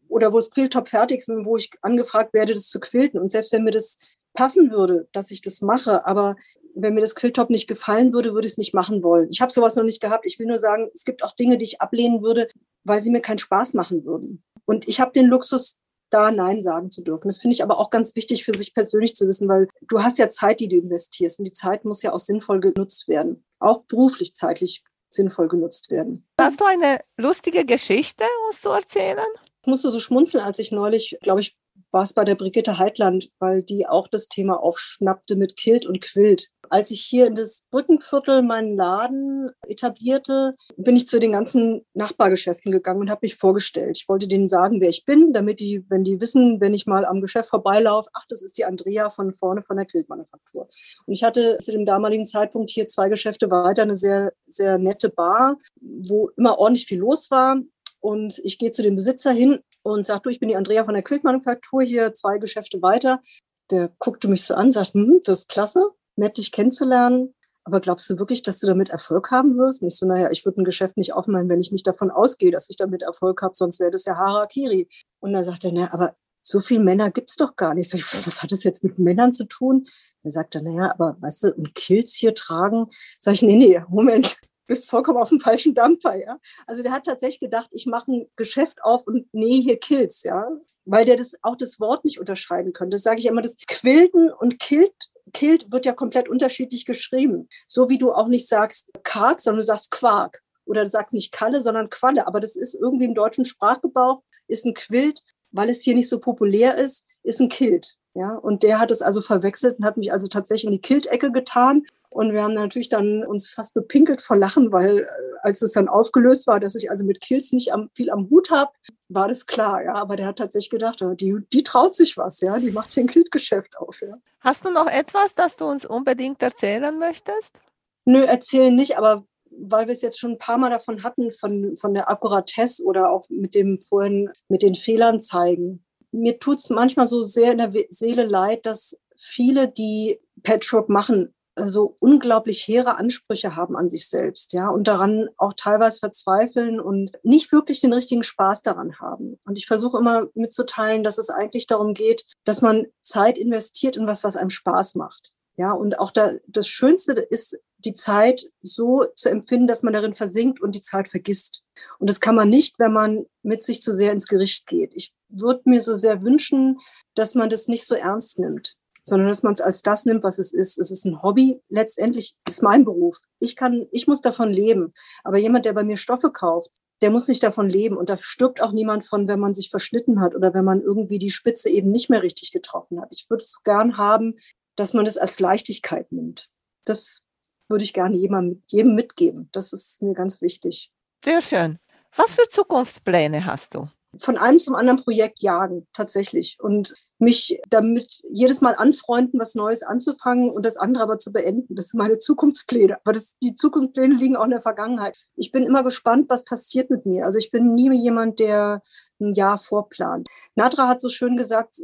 oder 0.10 0.34
wo 0.34 0.38
es 0.38 0.52
Quilltop 0.52 0.90
fertig 0.90 1.24
sind, 1.24 1.46
wo 1.46 1.58
ich 1.58 1.72
angefragt 1.82 2.34
werde, 2.34 2.54
das 2.54 2.68
zu 2.68 2.80
quilten. 2.80 3.20
Und 3.20 3.32
selbst 3.32 3.54
wenn 3.54 3.64
mir 3.64 3.72
das 3.72 4.00
passen 4.34 4.72
würde, 4.72 5.08
dass 5.14 5.32
ich 5.32 5.42
das 5.42 5.62
mache, 5.62 6.06
aber 6.06 6.36
wenn 6.76 6.94
mir 6.94 7.02
das 7.02 7.16
Quilltop 7.16 7.50
nicht 7.50 7.68
gefallen 7.68 8.14
würde, 8.14 8.34
würde 8.34 8.48
ich 8.48 8.54
es 8.54 8.58
nicht 8.58 8.74
machen 8.74 9.02
wollen. 9.02 9.30
Ich 9.32 9.42
habe 9.42 9.52
sowas 9.52 9.76
noch 9.76 9.84
nicht 9.84 10.02
gehabt. 10.02 10.26
Ich 10.26 10.38
will 10.40 10.46
nur 10.46 10.60
sagen, 10.60 10.90
es 10.94 11.06
gibt 11.06 11.24
auch 11.24 11.34
Dinge, 11.34 11.58
die 11.58 11.66
ich 11.66 11.82
ablehnen 11.82 12.22
würde, 12.22 12.50
weil 12.84 13.02
sie 13.02 13.12
mir 13.12 13.22
keinen 13.22 13.40
Spaß 13.40 13.74
machen 13.74 14.06
würden. 14.06 14.44
Und 14.66 14.88
ich 14.88 15.00
habe 15.00 15.12
den 15.12 15.28
Luxus, 15.28 15.80
da 16.10 16.32
Nein 16.32 16.62
sagen 16.62 16.92
zu 16.92 17.02
dürfen. 17.02 17.28
Das 17.28 17.40
finde 17.40 17.56
ich 17.56 17.64
aber 17.64 17.80
auch 17.80 17.90
ganz 17.90 18.16
wichtig 18.16 18.46
für 18.46 18.56
sich 18.56 18.74
persönlich 18.74 19.16
zu 19.16 19.28
wissen, 19.28 19.48
weil 19.48 19.68
du 19.88 20.04
hast 20.04 20.20
ja 20.20 20.30
Zeit, 20.30 20.60
die 20.60 20.68
du 20.68 20.76
investierst 20.76 21.40
und 21.40 21.46
die 21.46 21.54
Zeit 21.54 21.84
muss 21.84 22.04
ja 22.04 22.14
auch 22.14 22.20
sinnvoll 22.20 22.60
genutzt 22.60 23.08
werden. 23.08 23.44
Auch 23.60 23.84
beruflich 23.86 24.36
zeitlich 24.36 24.84
sinnvoll 25.10 25.48
genutzt 25.48 25.90
werden. 25.90 26.28
Hast 26.40 26.60
du 26.60 26.66
eine 26.66 27.00
lustige 27.18 27.66
Geschichte, 27.66 28.24
uns 28.48 28.62
zu 28.62 28.70
erzählen? 28.70 29.26
Ich 29.62 29.68
musste 29.68 29.90
so 29.90 30.00
schmunzeln, 30.00 30.44
als 30.44 30.60
ich 30.60 30.72
neulich, 30.72 31.18
glaube 31.22 31.42
ich, 31.42 31.58
war 31.96 32.04
es 32.04 32.14
bei 32.14 32.26
der 32.26 32.36
Brigitte 32.36 32.78
Heitland, 32.78 33.30
weil 33.40 33.64
die 33.64 33.88
auch 33.88 34.10
das 34.10 34.28
Thema 34.28 34.62
aufschnappte 34.62 35.38
mit 35.38 35.56
Kilt 35.56 35.86
und 35.86 36.02
Quilt. 36.02 36.50
Als 36.70 36.92
ich 36.92 37.02
hier 37.02 37.26
in 37.26 37.36
das 37.36 37.64
Brückenviertel 37.72 38.42
meinen 38.42 38.76
Laden 38.76 39.52
etablierte, 39.66 40.56
bin 40.76 40.98
ich 40.98 41.08
zu 41.08 41.22
den 41.22 41.32
ganzen 41.32 41.86
Nachbargeschäften 41.94 42.74
gegangen 42.74 43.00
und 43.00 43.10
habe 43.10 43.22
mich 43.22 43.38
vorgestellt. 43.38 43.98
Ich 43.98 44.10
wollte 44.10 44.28
denen 44.28 44.50
sagen, 44.50 44.82
wer 44.82 44.90
ich 44.90 45.06
bin, 45.06 45.32
damit 45.32 45.62
die, 45.62 45.86
wenn 45.88 46.04
die 46.04 46.20
wissen, 46.20 46.60
wenn 46.60 46.74
ich 46.74 46.86
mal 46.86 47.06
am 47.06 47.22
Geschäft 47.22 47.48
vorbeilaufe, 47.48 48.10
ach, 48.12 48.26
das 48.28 48.42
ist 48.42 48.58
die 48.58 48.66
Andrea 48.66 49.10
von 49.10 49.34
vorne 49.34 49.64
von 49.64 49.78
der 49.78 49.86
Quiltmanufaktur. 49.86 50.68
Und 51.06 51.14
ich 51.14 51.24
hatte 51.24 51.60
zu 51.62 51.72
dem 51.72 51.86
damaligen 51.86 52.26
Zeitpunkt 52.26 52.72
hier 52.72 52.90
zwei 52.90 53.08
Geschäfte 53.08 53.50
weiter 53.50 53.84
eine 53.84 53.96
sehr, 53.96 54.34
sehr 54.48 54.78
nette 54.78 55.08
Bar, 55.08 55.60
wo 55.80 56.28
immer 56.36 56.60
ordentlich 56.60 56.88
viel 56.88 57.00
los 57.00 57.32
war. 57.32 57.62
Und 58.02 58.40
ich 58.44 58.60
gehe 58.60 58.72
zu 58.72 58.84
dem 58.84 58.98
Besitzer 58.98 59.32
hin 59.32 59.60
und 59.86 60.04
sage, 60.04 60.22
du, 60.24 60.30
ich 60.30 60.40
bin 60.40 60.50
die 60.50 60.56
Andrea 60.56 60.84
von 60.84 60.96
der 60.96 61.04
Quiltmanufaktur, 61.04 61.84
hier 61.84 62.12
zwei 62.14 62.40
Geschäfte 62.40 62.82
weiter. 62.82 63.22
Der 63.70 63.92
guckte 64.00 64.28
mich 64.28 64.44
so 64.44 64.56
an, 64.56 64.72
sagt, 64.72 64.96
hm, 64.96 65.22
das 65.24 65.42
ist 65.42 65.50
klasse, 65.50 65.92
nett 66.16 66.38
dich 66.38 66.52
kennenzulernen. 66.52 67.36
Aber 67.64 67.80
glaubst 67.80 68.10
du 68.10 68.18
wirklich, 68.18 68.42
dass 68.42 68.60
du 68.60 68.66
damit 68.66 68.90
Erfolg 68.90 69.30
haben 69.30 69.58
wirst? 69.58 69.84
Und 69.84 69.90
ich 69.90 69.96
so, 69.96 70.08
naja, 70.08 70.32
ich 70.32 70.44
würde 70.44 70.62
ein 70.62 70.66
Geschäft 70.66 70.98
nicht 70.98 71.14
aufmachen, 71.14 71.50
wenn 71.50 71.62
ich 71.62 71.72
nicht 71.72 71.86
davon 71.86 72.10
ausgehe, 72.10 72.50
dass 72.50 72.70
ich 72.70 72.78
damit 72.78 73.04
Erfolg 73.04 73.44
habe, 73.44 73.56
sonst 73.56 73.80
wäre 73.80 73.92
das 73.92 74.06
ja 74.06 74.16
Harakiri. 74.16 74.88
Und 75.20 75.34
dann 75.34 75.44
sagt 75.44 75.64
er, 75.64 75.72
naja, 75.72 75.90
aber 75.92 76.16
so 76.42 76.62
viele 76.62 76.84
Männer 76.84 77.12
gibt 77.12 77.30
es 77.30 77.36
doch 77.36 77.56
gar 77.56 77.76
nicht. 77.76 77.90
Sag 77.90 78.00
ich, 78.00 78.26
was 78.26 78.42
hat 78.42 78.52
das 78.52 78.64
jetzt 78.64 78.84
mit 78.84 78.98
Männern 78.98 79.34
zu 79.34 79.46
tun? 79.48 79.86
Dann 80.24 80.32
sagt 80.32 80.56
er, 80.56 80.62
naja, 80.62 80.92
aber 80.92 81.18
weißt 81.20 81.44
du, 81.44 81.48
ein 81.50 81.74
Kills 81.76 82.16
hier 82.16 82.34
tragen? 82.34 82.88
Sag 83.20 83.36
ich, 83.36 83.44
nee, 83.44 83.56
nee, 83.56 83.80
Moment, 83.88 84.38
bist 84.68 84.90
vollkommen 84.90 85.18
auf 85.18 85.30
dem 85.30 85.40
falschen 85.40 85.76
Dampfer, 85.76 86.16
ja. 86.16 86.40
Also 86.68 86.84
der 86.84 86.92
hat 86.92 87.06
tatsächlich 87.06 87.40
gedacht, 87.40 87.70
ich 87.72 87.86
mache 87.86 88.12
ein 88.12 88.28
Geschäft 88.36 88.84
auf 88.84 89.08
und 89.08 89.34
nähe 89.34 89.62
hier 89.62 89.78
Kills, 89.78 90.24
ja. 90.24 90.48
Weil 90.86 91.06
der 91.06 91.18
das 91.18 91.36
auch 91.42 91.56
das 91.56 91.80
Wort 91.80 92.06
nicht 92.06 92.20
unterscheiden 92.20 92.74
könnte. 92.74 92.96
Das 92.96 93.04
sage 93.04 93.20
ich 93.20 93.26
immer, 93.26 93.42
das 93.42 93.58
Quilten 93.68 94.32
und 94.32 94.60
Kilt, 94.60 95.10
Kilt 95.34 95.72
wird 95.72 95.86
ja 95.86 95.94
komplett 95.94 96.30
unterschiedlich 96.30 96.86
geschrieben. 96.86 97.50
So 97.68 97.90
wie 97.90 97.98
du 97.98 98.12
auch 98.12 98.28
nicht 98.28 98.48
sagst 98.48 98.92
Karg, 99.04 99.42
sondern 99.42 99.62
du 99.62 99.66
sagst 99.66 99.92
Quark. 99.92 100.42
Oder 100.66 100.84
du 100.84 100.90
sagst 100.90 101.14
nicht 101.14 101.32
Kalle, 101.32 101.62
sondern 101.62 101.90
Qualle. 101.90 102.28
Aber 102.28 102.40
das 102.40 102.56
ist 102.56 102.76
irgendwie 102.76 103.06
im 103.06 103.16
deutschen 103.16 103.46
Sprachgebrauch, 103.46 104.24
ist 104.48 104.66
ein 104.66 104.74
Quilt, 104.74 105.24
weil 105.52 105.70
es 105.70 105.84
hier 105.84 105.96
nicht 105.96 106.10
so 106.10 106.20
populär 106.20 106.78
ist, 106.78 107.08
ist 107.24 107.40
ein 107.40 107.50
Kilt. 107.50 107.98
Ja, 108.14 108.36
und 108.36 108.64
der 108.64 108.80
hat 108.80 108.92
es 108.92 109.02
also 109.02 109.22
verwechselt 109.22 109.80
und 109.80 109.86
hat 109.86 109.98
mich 109.98 110.12
also 110.12 110.28
tatsächlich 110.28 110.66
in 110.66 110.72
die 110.72 110.82
Kilt-Ecke 110.82 111.32
getan 111.32 111.86
Und 112.16 112.32
wir 112.32 112.44
haben 112.44 112.54
natürlich 112.54 112.88
dann 112.88 113.26
uns 113.26 113.50
fast 113.50 113.74
bepinkelt 113.74 114.22
vor 114.22 114.38
Lachen, 114.38 114.72
weil 114.72 115.00
äh, 115.00 115.06
als 115.42 115.62
es 115.62 115.74
dann 115.74 115.90
aufgelöst 115.90 116.48
war, 116.48 116.62
dass 116.62 116.74
ich 116.74 116.90
also 116.90 117.04
mit 117.04 117.20
Kills 117.20 117.52
nicht 117.52 117.74
am, 117.74 117.90
viel 117.94 118.10
am 118.10 118.30
Hut 118.30 118.52
habe, 118.52 118.72
war 119.10 119.28
das 119.28 119.46
klar, 119.46 119.84
ja. 119.84 119.96
Aber 119.96 120.16
der 120.16 120.28
hat 120.28 120.38
tatsächlich 120.38 120.70
gedacht, 120.70 121.04
die, 121.20 121.36
die 121.52 121.64
traut 121.64 121.94
sich 121.94 122.16
was, 122.16 122.40
ja, 122.40 122.58
die 122.58 122.72
macht 122.72 122.94
hier 122.94 123.04
ein 123.04 123.08
Kiltgeschäft 123.08 123.78
auf, 123.78 124.02
ja. 124.02 124.16
Hast 124.40 124.64
du 124.64 124.72
noch 124.72 124.88
etwas, 124.88 125.36
das 125.36 125.58
du 125.58 125.66
uns 125.66 125.86
unbedingt 125.86 126.42
erzählen 126.42 126.98
möchtest? 126.98 127.60
Nö, 128.06 128.24
erzählen 128.24 128.74
nicht, 128.74 128.98
aber 128.98 129.26
weil 129.52 129.88
wir 129.88 129.92
es 129.92 130.02
jetzt 130.02 130.18
schon 130.18 130.32
ein 130.32 130.40
paar 130.40 130.58
Mal 130.58 130.70
davon 130.70 131.04
hatten, 131.04 131.34
von, 131.34 131.76
von 131.76 131.94
der 131.94 132.10
Akkuratesse 132.10 132.82
oder 132.86 133.10
auch 133.10 133.28
mit 133.28 133.56
dem 133.56 133.78
vorhin, 133.78 134.30
mit 134.48 134.62
den 134.62 134.76
Fehlern 134.76 135.20
zeigen. 135.20 135.84
Mir 136.14 136.40
tut 136.40 136.60
es 136.60 136.70
manchmal 136.70 137.08
so 137.08 137.26
sehr 137.26 137.52
in 137.52 137.58
der 137.58 137.74
Seele 137.90 138.24
leid, 138.24 138.66
dass 138.66 139.02
viele, 139.18 139.68
die 139.68 140.22
Patchwork 140.44 140.88
machen, 140.88 141.35
so 141.66 141.96
unglaublich 142.00 142.62
hehre 142.68 142.98
Ansprüche 142.98 143.56
haben 143.56 143.76
an 143.76 143.90
sich 143.90 144.10
selbst, 144.10 144.54
ja, 144.54 144.70
und 144.70 144.88
daran 144.88 145.30
auch 145.38 145.54
teilweise 145.54 146.00
verzweifeln 146.00 146.80
und 146.80 147.12
nicht 147.24 147.52
wirklich 147.52 147.80
den 147.82 147.94
richtigen 147.94 148.24
Spaß 148.24 148.62
daran 148.62 149.00
haben. 149.00 149.40
Und 149.46 149.58
ich 149.58 149.66
versuche 149.66 149.98
immer 149.98 150.28
mitzuteilen, 150.34 151.04
dass 151.04 151.18
es 151.18 151.30
eigentlich 151.30 151.68
darum 151.68 151.94
geht, 151.94 152.26
dass 152.44 152.62
man 152.62 152.88
Zeit 153.02 153.38
investiert 153.38 153.96
in 153.96 154.08
was, 154.08 154.24
was 154.24 154.36
einem 154.36 154.50
Spaß 154.50 154.96
macht. 154.96 155.32
Ja, 155.58 155.72
und 155.72 156.00
auch 156.00 156.12
da, 156.12 156.34
das 156.48 156.68
Schönste 156.68 157.14
ist, 157.14 157.58
die 157.78 157.94
Zeit 157.94 158.50
so 158.62 159.06
zu 159.16 159.30
empfinden, 159.30 159.68
dass 159.68 159.84
man 159.84 159.94
darin 159.94 160.16
versinkt 160.16 160.62
und 160.62 160.76
die 160.76 160.82
Zeit 160.82 161.08
vergisst. 161.08 161.64
Und 162.00 162.10
das 162.10 162.20
kann 162.20 162.36
man 162.36 162.50
nicht, 162.50 162.80
wenn 162.80 162.92
man 162.92 163.26
mit 163.44 163.64
sich 163.64 163.82
zu 163.82 163.94
sehr 163.94 164.12
ins 164.12 164.28
Gericht 164.28 164.68
geht. 164.68 164.92
Ich 164.96 165.14
würde 165.30 165.62
mir 165.66 165.82
so 165.82 165.96
sehr 165.96 166.24
wünschen, 166.24 166.80
dass 167.14 167.36
man 167.36 167.50
das 167.50 167.68
nicht 167.68 167.86
so 167.86 167.96
ernst 167.96 168.40
nimmt 168.40 168.76
sondern 169.08 169.28
dass 169.28 169.44
man 169.44 169.54
es 169.54 169.62
als 169.62 169.84
das 169.84 170.06
nimmt, 170.06 170.24
was 170.24 170.40
es 170.40 170.52
ist. 170.52 170.80
Es 170.80 170.92
ist 170.92 171.06
ein 171.06 171.22
Hobby. 171.22 171.62
Letztendlich 171.70 172.36
ist 172.48 172.64
mein 172.64 172.84
Beruf. 172.84 173.20
Ich 173.40 173.56
kann, 173.56 173.86
ich 173.92 174.08
muss 174.08 174.22
davon 174.22 174.52
leben. 174.52 174.94
Aber 175.24 175.38
jemand, 175.38 175.66
der 175.66 175.74
bei 175.74 175.84
mir 175.84 175.98
Stoffe 175.98 176.32
kauft, 176.32 176.72
der 177.02 177.12
muss 177.12 177.28
nicht 177.28 177.44
davon 177.44 177.70
leben. 177.70 177.98
Und 177.98 178.10
da 178.10 178.18
stirbt 178.18 178.62
auch 178.62 178.72
niemand 178.72 179.06
von, 179.08 179.28
wenn 179.28 179.40
man 179.40 179.54
sich 179.54 179.70
verschnitten 179.70 180.22
hat 180.22 180.36
oder 180.36 180.54
wenn 180.54 180.66
man 180.66 180.82
irgendwie 180.82 181.20
die 181.20 181.30
Spitze 181.30 181.70
eben 181.70 181.92
nicht 181.92 182.10
mehr 182.10 182.24
richtig 182.24 182.52
getroffen 182.52 183.00
hat. 183.00 183.10
Ich 183.12 183.30
würde 183.30 183.44
es 183.44 183.62
gern 183.64 183.98
haben, 183.98 184.40
dass 184.76 184.94
man 184.94 185.06
es 185.06 185.18
als 185.18 185.40
Leichtigkeit 185.40 186.12
nimmt. 186.12 186.50
Das 186.84 187.22
würde 187.68 187.84
ich 187.84 187.94
gerne 187.94 188.18
jedem, 188.18 188.64
jedem 188.68 188.96
mitgeben. 188.96 189.50
Das 189.52 189.72
ist 189.72 190.02
mir 190.02 190.14
ganz 190.14 190.42
wichtig. 190.42 190.92
Sehr 191.24 191.42
schön. 191.42 191.80
Was 192.16 192.34
für 192.34 192.48
Zukunftspläne 192.50 193.46
hast 193.46 193.76
du? 193.76 193.88
Von 194.18 194.38
einem 194.38 194.60
zum 194.60 194.76
anderen 194.76 195.04
Projekt 195.04 195.42
jagen, 195.42 195.88
tatsächlich. 195.94 196.58
Und 196.60 196.94
mich 197.18 197.60
damit 197.70 198.22
jedes 198.30 198.62
Mal 198.62 198.76
anfreunden, 198.76 199.40
was 199.40 199.56
Neues 199.56 199.84
anzufangen 199.84 200.50
und 200.50 200.66
das 200.66 200.78
andere 200.78 201.04
aber 201.04 201.18
zu 201.18 201.32
beenden. 201.32 201.76
Das 201.76 201.90
sind 201.90 201.98
meine 201.98 202.18
Zukunftspläne. 202.18 202.98
Aber 203.04 203.14
das, 203.14 203.38
die 203.42 203.56
Zukunftspläne 203.56 204.16
liegen 204.16 204.36
auch 204.36 204.44
in 204.44 204.50
der 204.50 204.62
Vergangenheit. 204.62 205.18
Ich 205.36 205.52
bin 205.52 205.64
immer 205.64 205.84
gespannt, 205.84 206.30
was 206.30 206.44
passiert 206.44 206.90
mit 206.90 207.06
mir. 207.06 207.26
Also 207.26 207.40
ich 207.40 207.52
bin 207.52 207.74
nie 207.74 207.94
jemand, 207.94 208.40
der 208.40 208.82
ein 209.20 209.34
Jahr 209.34 209.58
vorplant. 209.58 210.28
Nadra 210.56 210.88
hat 210.88 211.00
so 211.00 211.10
schön 211.10 211.38
gesagt, 211.38 211.78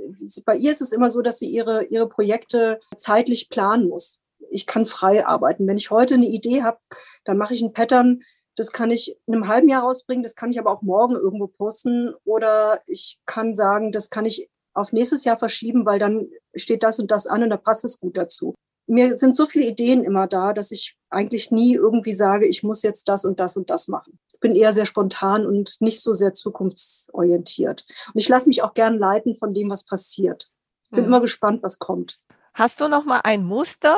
bei 0.46 0.56
ihr 0.56 0.72
ist 0.72 0.82
es 0.82 0.92
immer 0.92 1.10
so, 1.10 1.22
dass 1.22 1.40
sie 1.40 1.50
ihre, 1.50 1.86
ihre 1.86 2.10
Projekte 2.10 2.80
zeitlich 2.98 3.50
planen 3.50 3.88
muss. 3.88 4.20
Ich 4.50 4.66
kann 4.66 4.86
frei 4.86 5.26
arbeiten. 5.26 5.66
Wenn 5.66 5.78
ich 5.78 5.92
heute 5.92 6.16
eine 6.16 6.28
Idee 6.28 6.64
habe, 6.64 6.80
dann 7.24 7.38
mache 7.38 7.54
ich 7.54 7.62
ein 7.62 7.74
Pattern, 7.74 8.22
das 8.58 8.74
kann 8.74 8.92
ich 8.92 9.18
in 9.28 9.34
einem 9.34 9.48
halben 9.48 9.70
Jahr 9.70 9.84
rausbringen, 9.84 10.24
das 10.24 10.36
kann 10.36 10.50
ich 10.52 10.60
aber 10.60 10.72
auch 10.72 10.82
morgen 10.82 11.16
irgendwo 11.16 11.48
posten 11.48 12.14
oder 12.26 12.82
ich 12.86 13.20
kann 13.26 13.56
sagen, 13.56 13.94
das 13.94 14.10
kann 14.10 14.26
ich 14.26 14.50
auf 14.74 14.92
nächstes 14.94 15.24
Jahr 15.24 15.38
verschieben, 15.38 15.86
weil 15.86 16.00
dann 16.00 16.30
steht 16.56 16.84
das 16.84 17.00
und 17.00 17.12
das 17.12 17.28
an 17.28 17.44
und 17.44 17.50
da 17.50 17.58
passt 17.58 17.86
es 17.86 18.00
gut 18.00 18.18
dazu. 18.18 18.56
Mir 18.88 19.18
sind 19.18 19.36
so 19.36 19.46
viele 19.46 19.66
Ideen 19.66 20.04
immer 20.04 20.28
da, 20.28 20.54
dass 20.54 20.72
ich 20.72 20.98
eigentlich 21.10 21.52
nie 21.52 21.76
irgendwie 21.76 22.14
sage, 22.14 22.48
ich 22.48 22.64
muss 22.64 22.84
jetzt 22.84 23.08
das 23.10 23.26
und 23.26 23.40
das 23.40 23.58
und 23.58 23.70
das 23.70 23.88
machen. 23.88 24.20
Ich 24.34 24.40
bin 24.40 24.56
eher 24.56 24.74
sehr 24.74 24.86
spontan 24.86 25.46
und 25.46 25.78
nicht 25.82 26.02
so 26.02 26.14
sehr 26.14 26.34
zukunftsorientiert. 26.34 27.86
Und 28.14 28.20
ich 28.20 28.28
lasse 28.28 28.50
mich 28.50 28.64
auch 28.64 28.74
gern 28.74 28.98
leiten 28.98 29.36
von 29.36 29.54
dem, 29.54 29.70
was 29.70 29.86
passiert. 29.86 30.50
Ich 30.86 30.90
bin 30.92 31.02
mhm. 31.02 31.08
immer 31.08 31.22
gespannt, 31.22 31.64
was 31.64 31.80
kommt. 31.80 32.20
Hast 32.54 32.82
du 32.82 32.88
noch 32.88 33.06
mal 33.06 33.22
ein 33.24 33.44
Muster, 33.44 33.98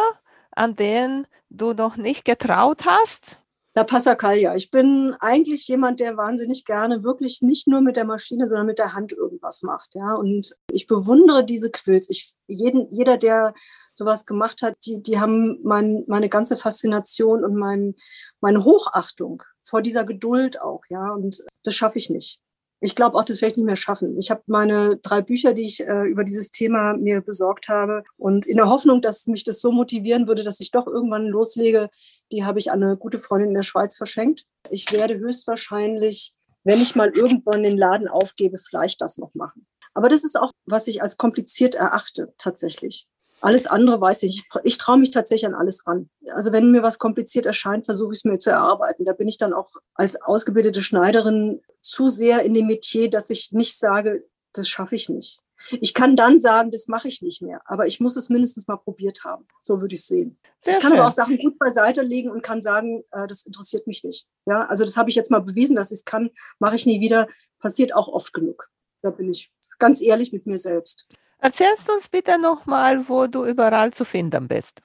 an 0.51 0.75
dem 0.75 1.25
du 1.49 1.73
noch 1.73 1.97
nicht 1.97 2.25
getraut 2.25 2.85
hast? 2.85 3.42
La 3.75 3.83
Passacaglia. 3.83 4.55
Ich 4.55 4.69
bin 4.69 5.15
eigentlich 5.19 5.67
jemand, 5.67 5.99
der 5.99 6.15
wahnsinnig 6.15 6.63
gerne 6.63 7.03
wirklich 7.03 7.41
nicht 7.41 7.67
nur 7.67 7.81
mit 7.81 7.95
der 7.95 8.05
Maschine, 8.05 8.47
sondern 8.47 8.67
mit 8.67 8.77
der 8.77 8.93
Hand 8.93 9.13
irgendwas 9.13 9.63
macht. 9.63 9.95
Ja, 9.95 10.13
und 10.13 10.55
ich 10.71 10.85
bewundere 10.85 11.43
diese 11.43 11.71
Quills. 11.71 12.07
Ich, 12.09 12.31
jeden, 12.45 12.87
jeder, 12.91 13.17
der 13.17 13.55
sowas 13.93 14.27
gemacht 14.27 14.61
hat, 14.61 14.77
die, 14.85 15.01
die 15.01 15.19
haben 15.19 15.59
mein, 15.63 16.03
meine 16.07 16.29
ganze 16.29 16.55
Faszination 16.55 17.43
und 17.43 17.55
mein, 17.55 17.95
meine 18.41 18.63
Hochachtung 18.63 19.41
vor 19.63 19.81
dieser 19.81 20.05
Geduld 20.05 20.61
auch. 20.61 20.81
Ja, 20.89 21.11
und 21.11 21.43
das 21.63 21.73
schaffe 21.73 21.97
ich 21.97 22.11
nicht 22.11 22.42
ich 22.83 22.95
glaube 22.95 23.17
auch, 23.17 23.23
das 23.23 23.41
werde 23.41 23.53
ich 23.53 23.57
nicht 23.57 23.65
mehr 23.65 23.77
schaffen. 23.77 24.17
Ich 24.19 24.29
habe 24.29 24.41
meine 24.47 24.97
drei 24.97 25.21
Bücher, 25.21 25.53
die 25.53 25.63
ich 25.63 25.79
äh, 25.79 26.03
über 26.03 26.25
dieses 26.25 26.51
Thema 26.51 26.93
mir 26.93 27.21
besorgt 27.21 27.69
habe 27.69 28.03
und 28.17 28.45
in 28.45 28.57
der 28.57 28.67
Hoffnung, 28.67 29.01
dass 29.01 29.25
mich 29.25 29.45
das 29.45 29.61
so 29.61 29.71
motivieren 29.71 30.27
würde, 30.27 30.43
dass 30.43 30.59
ich 30.59 30.71
doch 30.71 30.85
irgendwann 30.85 31.27
loslege, 31.27 31.89
die 32.31 32.43
habe 32.43 32.59
ich 32.59 32.71
an 32.71 32.83
eine 32.83 32.97
gute 32.97 33.19
Freundin 33.19 33.49
in 33.49 33.55
der 33.55 33.63
Schweiz 33.63 33.95
verschenkt. 33.95 34.43
Ich 34.69 34.91
werde 34.91 35.17
höchstwahrscheinlich, 35.17 36.33
wenn 36.65 36.81
ich 36.81 36.93
mal 36.95 37.09
irgendwann 37.15 37.63
den 37.63 37.77
Laden 37.77 38.09
aufgebe, 38.09 38.57
vielleicht 38.57 38.99
das 38.99 39.17
noch 39.17 39.33
machen. 39.33 39.65
Aber 39.93 40.09
das 40.09 40.25
ist 40.25 40.37
auch, 40.37 40.51
was 40.65 40.87
ich 40.87 41.01
als 41.01 41.15
kompliziert 41.15 41.75
erachte, 41.75 42.33
tatsächlich. 42.37 43.07
Alles 43.43 43.67
andere 43.67 43.99
weiß 43.99 44.23
ich. 44.23 44.37
Ich, 44.37 44.61
ich 44.63 44.77
traue 44.77 44.97
mich 44.97 45.11
tatsächlich 45.11 45.45
an 45.45 45.53
alles 45.53 45.85
ran. 45.85 46.09
Also 46.33 46.53
wenn 46.53 46.71
mir 46.71 46.81
was 46.81 46.97
kompliziert 46.97 47.45
erscheint, 47.45 47.83
versuche 47.83 48.13
ich 48.13 48.19
es 48.19 48.23
mir 48.23 48.39
zu 48.39 48.51
erarbeiten. 48.51 49.03
Da 49.03 49.11
bin 49.11 49.27
ich 49.27 49.37
dann 49.37 49.51
auch 49.51 49.69
als 49.95 50.21
ausgebildete 50.21 50.81
Schneiderin 50.81 51.59
zu 51.81 52.07
sehr 52.07 52.43
in 52.43 52.53
dem 52.53 52.67
Metier, 52.67 53.09
dass 53.09 53.29
ich 53.29 53.51
nicht 53.51 53.77
sage, 53.77 54.23
das 54.53 54.69
schaffe 54.69 54.95
ich 54.95 55.09
nicht. 55.09 55.41
Ich 55.81 55.93
kann 55.93 56.15
dann 56.15 56.39
sagen, 56.39 56.71
das 56.71 56.87
mache 56.87 57.09
ich 57.09 57.21
nicht 57.21 57.41
mehr, 57.41 57.61
aber 57.65 57.85
ich 57.85 57.99
muss 57.99 58.15
es 58.15 58.29
mindestens 58.29 58.67
mal 58.69 58.77
probiert 58.77 59.25
haben. 59.25 59.45
So 59.61 59.81
würde 59.81 59.93
ich 59.93 60.01
es 60.01 60.07
sehen. 60.07 60.39
Sehr 60.61 60.75
ich 60.75 60.79
kann 60.79 60.91
schön. 60.91 60.99
aber 60.99 61.07
auch 61.07 61.11
Sachen 61.11 61.37
gut 61.37 61.59
beiseite 61.59 62.01
legen 62.01 62.31
und 62.31 62.43
kann 62.43 62.61
sagen, 62.61 63.03
äh, 63.11 63.27
das 63.27 63.45
interessiert 63.45 63.87
mich 63.87 64.05
nicht. 64.05 64.25
Ja, 64.45 64.67
also 64.67 64.85
das 64.85 64.95
habe 64.95 65.09
ich 65.09 65.17
jetzt 65.17 65.31
mal 65.31 65.41
bewiesen, 65.41 65.75
dass 65.75 65.91
ich 65.91 65.99
es 65.99 66.05
kann, 66.05 66.29
mache 66.59 66.77
ich 66.77 66.85
nie 66.85 67.01
wieder. 67.01 67.27
Passiert 67.59 67.93
auch 67.93 68.07
oft 68.07 68.31
genug. 68.31 68.69
Da 69.01 69.09
bin 69.09 69.29
ich 69.29 69.51
ganz 69.79 70.01
ehrlich 70.01 70.31
mit 70.31 70.45
mir 70.45 70.59
selbst. 70.59 71.07
Erzählst 71.43 71.89
uns 71.89 72.07
bitte 72.07 72.39
nochmal, 72.39 73.09
wo 73.09 73.27
du 73.27 73.43
überall 73.43 73.91
zu 73.91 74.05
finden 74.05 74.47
bist. 74.47 74.81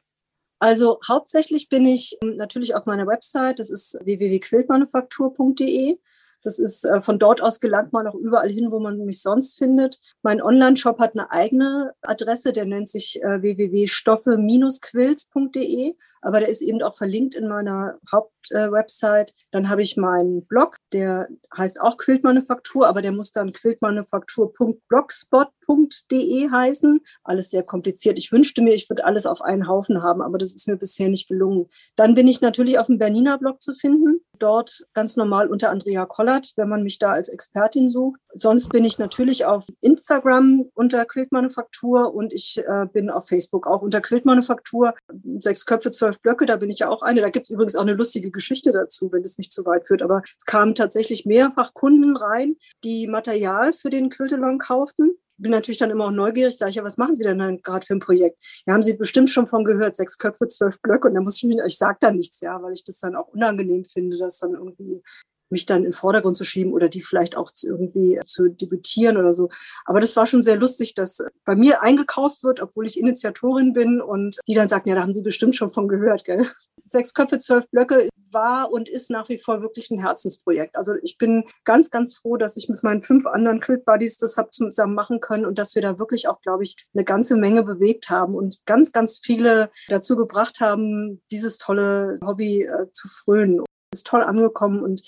Also 0.58 0.98
hauptsächlich 1.06 1.68
bin 1.68 1.86
ich 1.86 2.18
ähm, 2.20 2.34
natürlich 2.34 2.74
auf 2.74 2.84
meiner 2.84 3.06
Website, 3.06 3.60
das 3.60 3.70
ist 3.70 3.96
www.quiltmanufaktur.de. 4.02 6.00
Das 6.42 6.58
ist 6.58 6.84
äh, 6.84 7.00
von 7.02 7.18
dort 7.18 7.42
aus 7.42 7.60
gelangt 7.60 7.92
man 7.92 8.06
auch 8.06 8.14
überall 8.14 8.48
hin, 8.48 8.70
wo 8.70 8.78
man 8.78 9.04
mich 9.04 9.20
sonst 9.22 9.58
findet. 9.58 9.98
Mein 10.22 10.40
Online-Shop 10.40 10.98
hat 10.98 11.14
eine 11.16 11.30
eigene 11.30 11.92
Adresse, 12.02 12.52
der 12.52 12.64
nennt 12.64 12.88
sich 12.88 13.22
äh, 13.22 13.42
www.stoffe-quills.de, 13.42 15.94
aber 16.20 16.40
der 16.40 16.48
ist 16.48 16.62
eben 16.62 16.82
auch 16.82 16.96
verlinkt 16.96 17.34
in 17.34 17.46
meiner 17.48 17.98
Hauptwebsite. 18.10 19.32
Äh, 19.32 19.34
dann 19.50 19.68
habe 19.68 19.82
ich 19.82 19.96
meinen 19.96 20.46
Blog, 20.46 20.76
der 20.92 21.28
heißt 21.56 21.80
auch 21.80 21.96
Quiltmanufaktur, 21.96 22.86
aber 22.86 23.02
der 23.02 23.10
muss 23.12 23.32
dann 23.32 23.52
quiltmanufaktur.blogspot.de 23.52 26.50
heißen. 26.50 27.00
Alles 27.24 27.50
sehr 27.50 27.64
kompliziert. 27.64 28.16
Ich 28.18 28.32
wünschte 28.32 28.62
mir, 28.62 28.74
ich 28.74 28.88
würde 28.88 29.04
alles 29.04 29.26
auf 29.26 29.42
einen 29.42 29.68
Haufen 29.68 30.02
haben, 30.02 30.22
aber 30.22 30.38
das 30.38 30.54
ist 30.54 30.68
mir 30.68 30.76
bisher 30.76 31.08
nicht 31.08 31.28
gelungen. 31.28 31.66
Dann 31.96 32.14
bin 32.14 32.28
ich 32.28 32.40
natürlich 32.40 32.78
auf 32.78 32.86
dem 32.86 32.98
Bernina 32.98 33.36
Blog 33.36 33.60
zu 33.60 33.74
finden 33.74 34.20
dort 34.38 34.86
ganz 34.94 35.16
normal 35.16 35.48
unter 35.48 35.70
Andrea 35.70 36.06
Kollert, 36.06 36.52
wenn 36.56 36.68
man 36.68 36.82
mich 36.82 36.98
da 36.98 37.12
als 37.12 37.28
Expertin 37.28 37.90
sucht. 37.90 38.20
Sonst 38.34 38.68
bin 38.68 38.84
ich 38.84 38.98
natürlich 38.98 39.44
auf 39.44 39.64
Instagram 39.80 40.70
unter 40.74 41.04
Quiltmanufaktur 41.04 42.14
und 42.14 42.32
ich 42.32 42.58
äh, 42.58 42.86
bin 42.92 43.10
auf 43.10 43.28
Facebook 43.28 43.66
auch 43.66 43.82
unter 43.82 44.00
Quiltmanufaktur. 44.00 44.94
Sechs 45.38 45.66
Köpfe, 45.66 45.90
zwölf 45.90 46.20
Blöcke, 46.20 46.46
da 46.46 46.56
bin 46.56 46.70
ich 46.70 46.80
ja 46.80 46.88
auch 46.88 47.02
eine. 47.02 47.20
Da 47.20 47.30
gibt 47.30 47.46
es 47.46 47.50
übrigens 47.50 47.76
auch 47.76 47.82
eine 47.82 47.94
lustige 47.94 48.30
Geschichte 48.30 48.70
dazu, 48.72 49.10
wenn 49.12 49.24
es 49.24 49.38
nicht 49.38 49.52
zu 49.52 49.64
weit 49.64 49.86
führt. 49.86 50.02
Aber 50.02 50.22
es 50.36 50.44
kamen 50.44 50.74
tatsächlich 50.74 51.26
mehrfach 51.26 51.74
Kunden 51.74 52.16
rein, 52.16 52.56
die 52.84 53.06
Material 53.06 53.72
für 53.72 53.90
den 53.90 54.10
Quiltelong 54.10 54.58
kauften 54.58 55.16
bin 55.38 55.52
natürlich 55.52 55.78
dann 55.78 55.90
immer 55.90 56.06
auch 56.06 56.10
neugierig, 56.10 56.56
sage 56.56 56.70
ich, 56.70 56.76
ja, 56.76 56.84
was 56.84 56.98
machen 56.98 57.16
Sie 57.16 57.24
denn 57.24 57.38
dann 57.38 57.62
gerade 57.62 57.86
für 57.86 57.94
ein 57.94 58.00
Projekt? 58.00 58.44
Ja, 58.66 58.74
haben 58.74 58.82
Sie 58.82 58.94
bestimmt 58.94 59.30
schon 59.30 59.46
von 59.46 59.64
gehört, 59.64 59.96
sechs 59.96 60.18
Köpfe, 60.18 60.46
zwölf 60.48 60.80
Blöcke. 60.82 61.08
Und 61.08 61.14
da 61.14 61.20
muss 61.20 61.36
ich 61.38 61.44
mich, 61.44 61.58
ich 61.66 61.78
sage 61.78 61.98
da 62.00 62.10
nichts, 62.10 62.40
ja, 62.40 62.60
weil 62.62 62.74
ich 62.74 62.84
das 62.84 62.98
dann 62.98 63.16
auch 63.16 63.28
unangenehm 63.28 63.84
finde, 63.84 64.18
das 64.18 64.38
dann 64.38 64.54
irgendwie 64.54 65.02
mich 65.50 65.66
dann 65.66 65.78
in 65.78 65.84
den 65.84 65.92
Vordergrund 65.92 66.36
zu 66.36 66.44
schieben 66.44 66.72
oder 66.72 66.88
die 66.88 67.02
vielleicht 67.02 67.36
auch 67.36 67.50
irgendwie 67.62 68.20
zu 68.26 68.48
debütieren 68.48 69.16
oder 69.16 69.34
so. 69.34 69.48
Aber 69.84 70.00
das 70.00 70.16
war 70.16 70.26
schon 70.26 70.42
sehr 70.42 70.56
lustig, 70.56 70.94
dass 70.94 71.22
bei 71.44 71.56
mir 71.56 71.82
eingekauft 71.82 72.42
wird, 72.42 72.60
obwohl 72.60 72.86
ich 72.86 72.98
Initiatorin 72.98 73.72
bin 73.72 74.00
und 74.00 74.38
die 74.46 74.54
dann 74.54 74.68
sagten, 74.68 74.88
ja, 74.88 74.94
da 74.94 75.02
haben 75.02 75.14
Sie 75.14 75.22
bestimmt 75.22 75.56
schon 75.56 75.72
von 75.72 75.88
gehört, 75.88 76.24
gell? 76.24 76.46
Sechs 76.84 77.12
Köpfe, 77.12 77.38
zwölf 77.38 77.68
Blöcke 77.70 78.08
war 78.32 78.70
und 78.70 78.88
ist 78.88 79.10
nach 79.10 79.28
wie 79.28 79.38
vor 79.38 79.62
wirklich 79.62 79.90
ein 79.90 80.00
Herzensprojekt. 80.00 80.76
Also 80.76 80.94
ich 81.02 81.18
bin 81.18 81.44
ganz, 81.64 81.90
ganz 81.90 82.16
froh, 82.16 82.36
dass 82.36 82.56
ich 82.56 82.68
mit 82.68 82.82
meinen 82.82 83.02
fünf 83.02 83.26
anderen 83.26 83.60
Quilt 83.60 83.84
Buddies 83.84 84.16
das 84.16 84.36
habe 84.36 84.50
zusammen 84.50 84.94
machen 84.94 85.20
können 85.20 85.44
und 85.44 85.58
dass 85.58 85.74
wir 85.74 85.82
da 85.82 85.98
wirklich 85.98 86.28
auch, 86.28 86.40
glaube 86.40 86.64
ich, 86.64 86.76
eine 86.94 87.04
ganze 87.04 87.36
Menge 87.36 87.62
bewegt 87.62 88.10
haben 88.10 88.34
und 88.34 88.64
ganz, 88.66 88.92
ganz 88.92 89.18
viele 89.18 89.70
dazu 89.88 90.16
gebracht 90.16 90.60
haben, 90.60 91.22
dieses 91.30 91.58
tolle 91.58 92.18
Hobby 92.24 92.62
äh, 92.62 92.90
zu 92.92 93.08
frönen. 93.08 93.62
Ist 93.92 94.06
toll 94.06 94.22
angekommen 94.22 94.82
und 94.82 95.02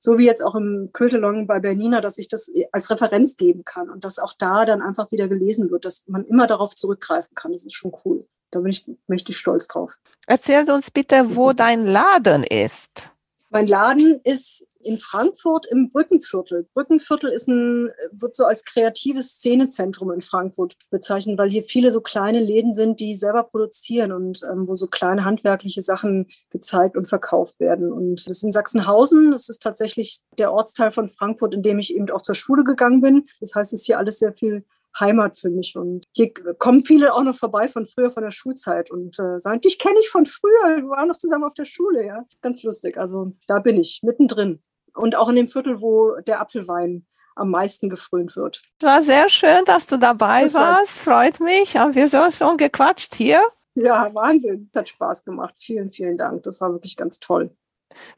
so 0.00 0.18
wie 0.18 0.26
jetzt 0.26 0.44
auch 0.44 0.54
im 0.54 0.90
Quiltelong 0.92 1.46
bei 1.46 1.60
Bernina, 1.60 2.02
dass 2.02 2.18
ich 2.18 2.28
das 2.28 2.52
als 2.72 2.90
Referenz 2.90 3.38
geben 3.38 3.64
kann 3.64 3.88
und 3.88 4.04
dass 4.04 4.18
auch 4.18 4.34
da 4.38 4.66
dann 4.66 4.82
einfach 4.82 5.10
wieder 5.10 5.28
gelesen 5.28 5.70
wird, 5.70 5.86
dass 5.86 6.04
man 6.06 6.24
immer 6.24 6.46
darauf 6.46 6.74
zurückgreifen 6.74 7.34
kann. 7.34 7.52
Das 7.52 7.64
ist 7.64 7.74
schon 7.74 7.92
cool. 8.04 8.26
Da 8.50 8.60
bin 8.60 8.70
ich 8.70 8.86
mächtig 9.06 9.38
stolz 9.38 9.66
drauf. 9.66 9.96
Erzähl 10.26 10.70
uns 10.70 10.90
bitte, 10.90 11.36
wo 11.36 11.52
dein 11.52 11.86
Laden 11.86 12.44
ist. 12.44 13.13
Mein 13.54 13.68
Laden 13.68 14.20
ist 14.24 14.66
in 14.80 14.98
Frankfurt 14.98 15.66
im 15.70 15.88
Brückenviertel. 15.88 16.66
Brückenviertel 16.74 17.30
ist 17.30 17.46
ein, 17.46 17.88
wird 18.10 18.34
so 18.34 18.46
als 18.46 18.64
kreatives 18.64 19.34
Szenezentrum 19.34 20.10
in 20.10 20.22
Frankfurt 20.22 20.76
bezeichnet, 20.90 21.38
weil 21.38 21.50
hier 21.50 21.62
viele 21.62 21.92
so 21.92 22.00
kleine 22.00 22.40
Läden 22.40 22.74
sind, 22.74 22.98
die 22.98 23.14
selber 23.14 23.44
produzieren 23.44 24.10
und 24.10 24.42
ähm, 24.50 24.66
wo 24.66 24.74
so 24.74 24.88
kleine 24.88 25.24
handwerkliche 25.24 25.82
Sachen 25.82 26.26
gezeigt 26.50 26.96
und 26.96 27.08
verkauft 27.08 27.60
werden. 27.60 27.92
Und 27.92 28.16
das 28.16 28.26
ist 28.26 28.42
in 28.42 28.50
Sachsenhausen. 28.50 29.30
Das 29.30 29.48
ist 29.48 29.62
tatsächlich 29.62 30.18
der 30.36 30.52
Ortsteil 30.52 30.90
von 30.90 31.08
Frankfurt, 31.08 31.54
in 31.54 31.62
dem 31.62 31.78
ich 31.78 31.94
eben 31.94 32.10
auch 32.10 32.22
zur 32.22 32.34
Schule 32.34 32.64
gegangen 32.64 33.02
bin. 33.02 33.24
Das 33.38 33.54
heißt, 33.54 33.72
es 33.72 33.82
ist 33.82 33.86
hier 33.86 33.98
alles 33.98 34.18
sehr 34.18 34.32
viel 34.32 34.64
Heimat 34.98 35.38
für 35.38 35.50
mich. 35.50 35.76
Und 35.76 36.04
hier 36.14 36.32
kommen 36.58 36.82
viele 36.82 37.14
auch 37.14 37.22
noch 37.22 37.36
vorbei 37.36 37.68
von 37.68 37.86
früher, 37.86 38.10
von 38.10 38.22
der 38.22 38.30
Schulzeit 38.30 38.90
und 38.90 39.18
äh, 39.18 39.38
sagen, 39.38 39.60
dich 39.60 39.78
kenne 39.78 39.98
ich 40.00 40.08
von 40.08 40.26
früher, 40.26 40.76
wir 40.76 40.88
waren 40.88 41.08
noch 41.08 41.18
zusammen 41.18 41.44
auf 41.44 41.54
der 41.54 41.64
Schule, 41.64 42.06
ja. 42.06 42.24
Ganz 42.42 42.62
lustig. 42.62 42.96
Also 42.98 43.32
da 43.46 43.58
bin 43.58 43.76
ich, 43.76 44.00
mittendrin. 44.02 44.62
Und 44.94 45.16
auch 45.16 45.28
in 45.28 45.36
dem 45.36 45.48
Viertel, 45.48 45.80
wo 45.80 46.16
der 46.26 46.40
Apfelwein 46.40 47.06
am 47.36 47.50
meisten 47.50 47.88
gefrönt 47.88 48.36
wird. 48.36 48.62
Es 48.80 48.86
war 48.86 49.02
sehr 49.02 49.28
schön, 49.28 49.64
dass 49.64 49.86
du 49.86 49.98
dabei 49.98 50.42
das 50.42 50.54
warst. 50.54 50.98
Freut 50.98 51.40
mich. 51.40 51.76
Haben 51.76 51.94
wir 51.94 52.08
so 52.08 52.30
schon 52.30 52.56
gequatscht 52.56 53.14
hier? 53.14 53.42
Ja, 53.74 54.14
Wahnsinn. 54.14 54.70
Das 54.72 54.82
hat 54.82 54.88
Spaß 54.90 55.24
gemacht. 55.24 55.54
Vielen, 55.58 55.90
vielen 55.90 56.16
Dank. 56.16 56.44
Das 56.44 56.60
war 56.60 56.72
wirklich 56.72 56.96
ganz 56.96 57.18
toll. 57.18 57.50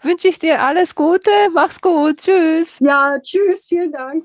Wünsche 0.02 0.28
ich 0.28 0.38
dir 0.38 0.62
alles 0.62 0.94
Gute. 0.94 1.30
Mach's 1.52 1.80
gut. 1.80 2.18
Tschüss. 2.18 2.78
Ja, 2.80 3.18
tschüss. 3.20 3.66
Vielen 3.66 3.92
Dank. 3.92 4.24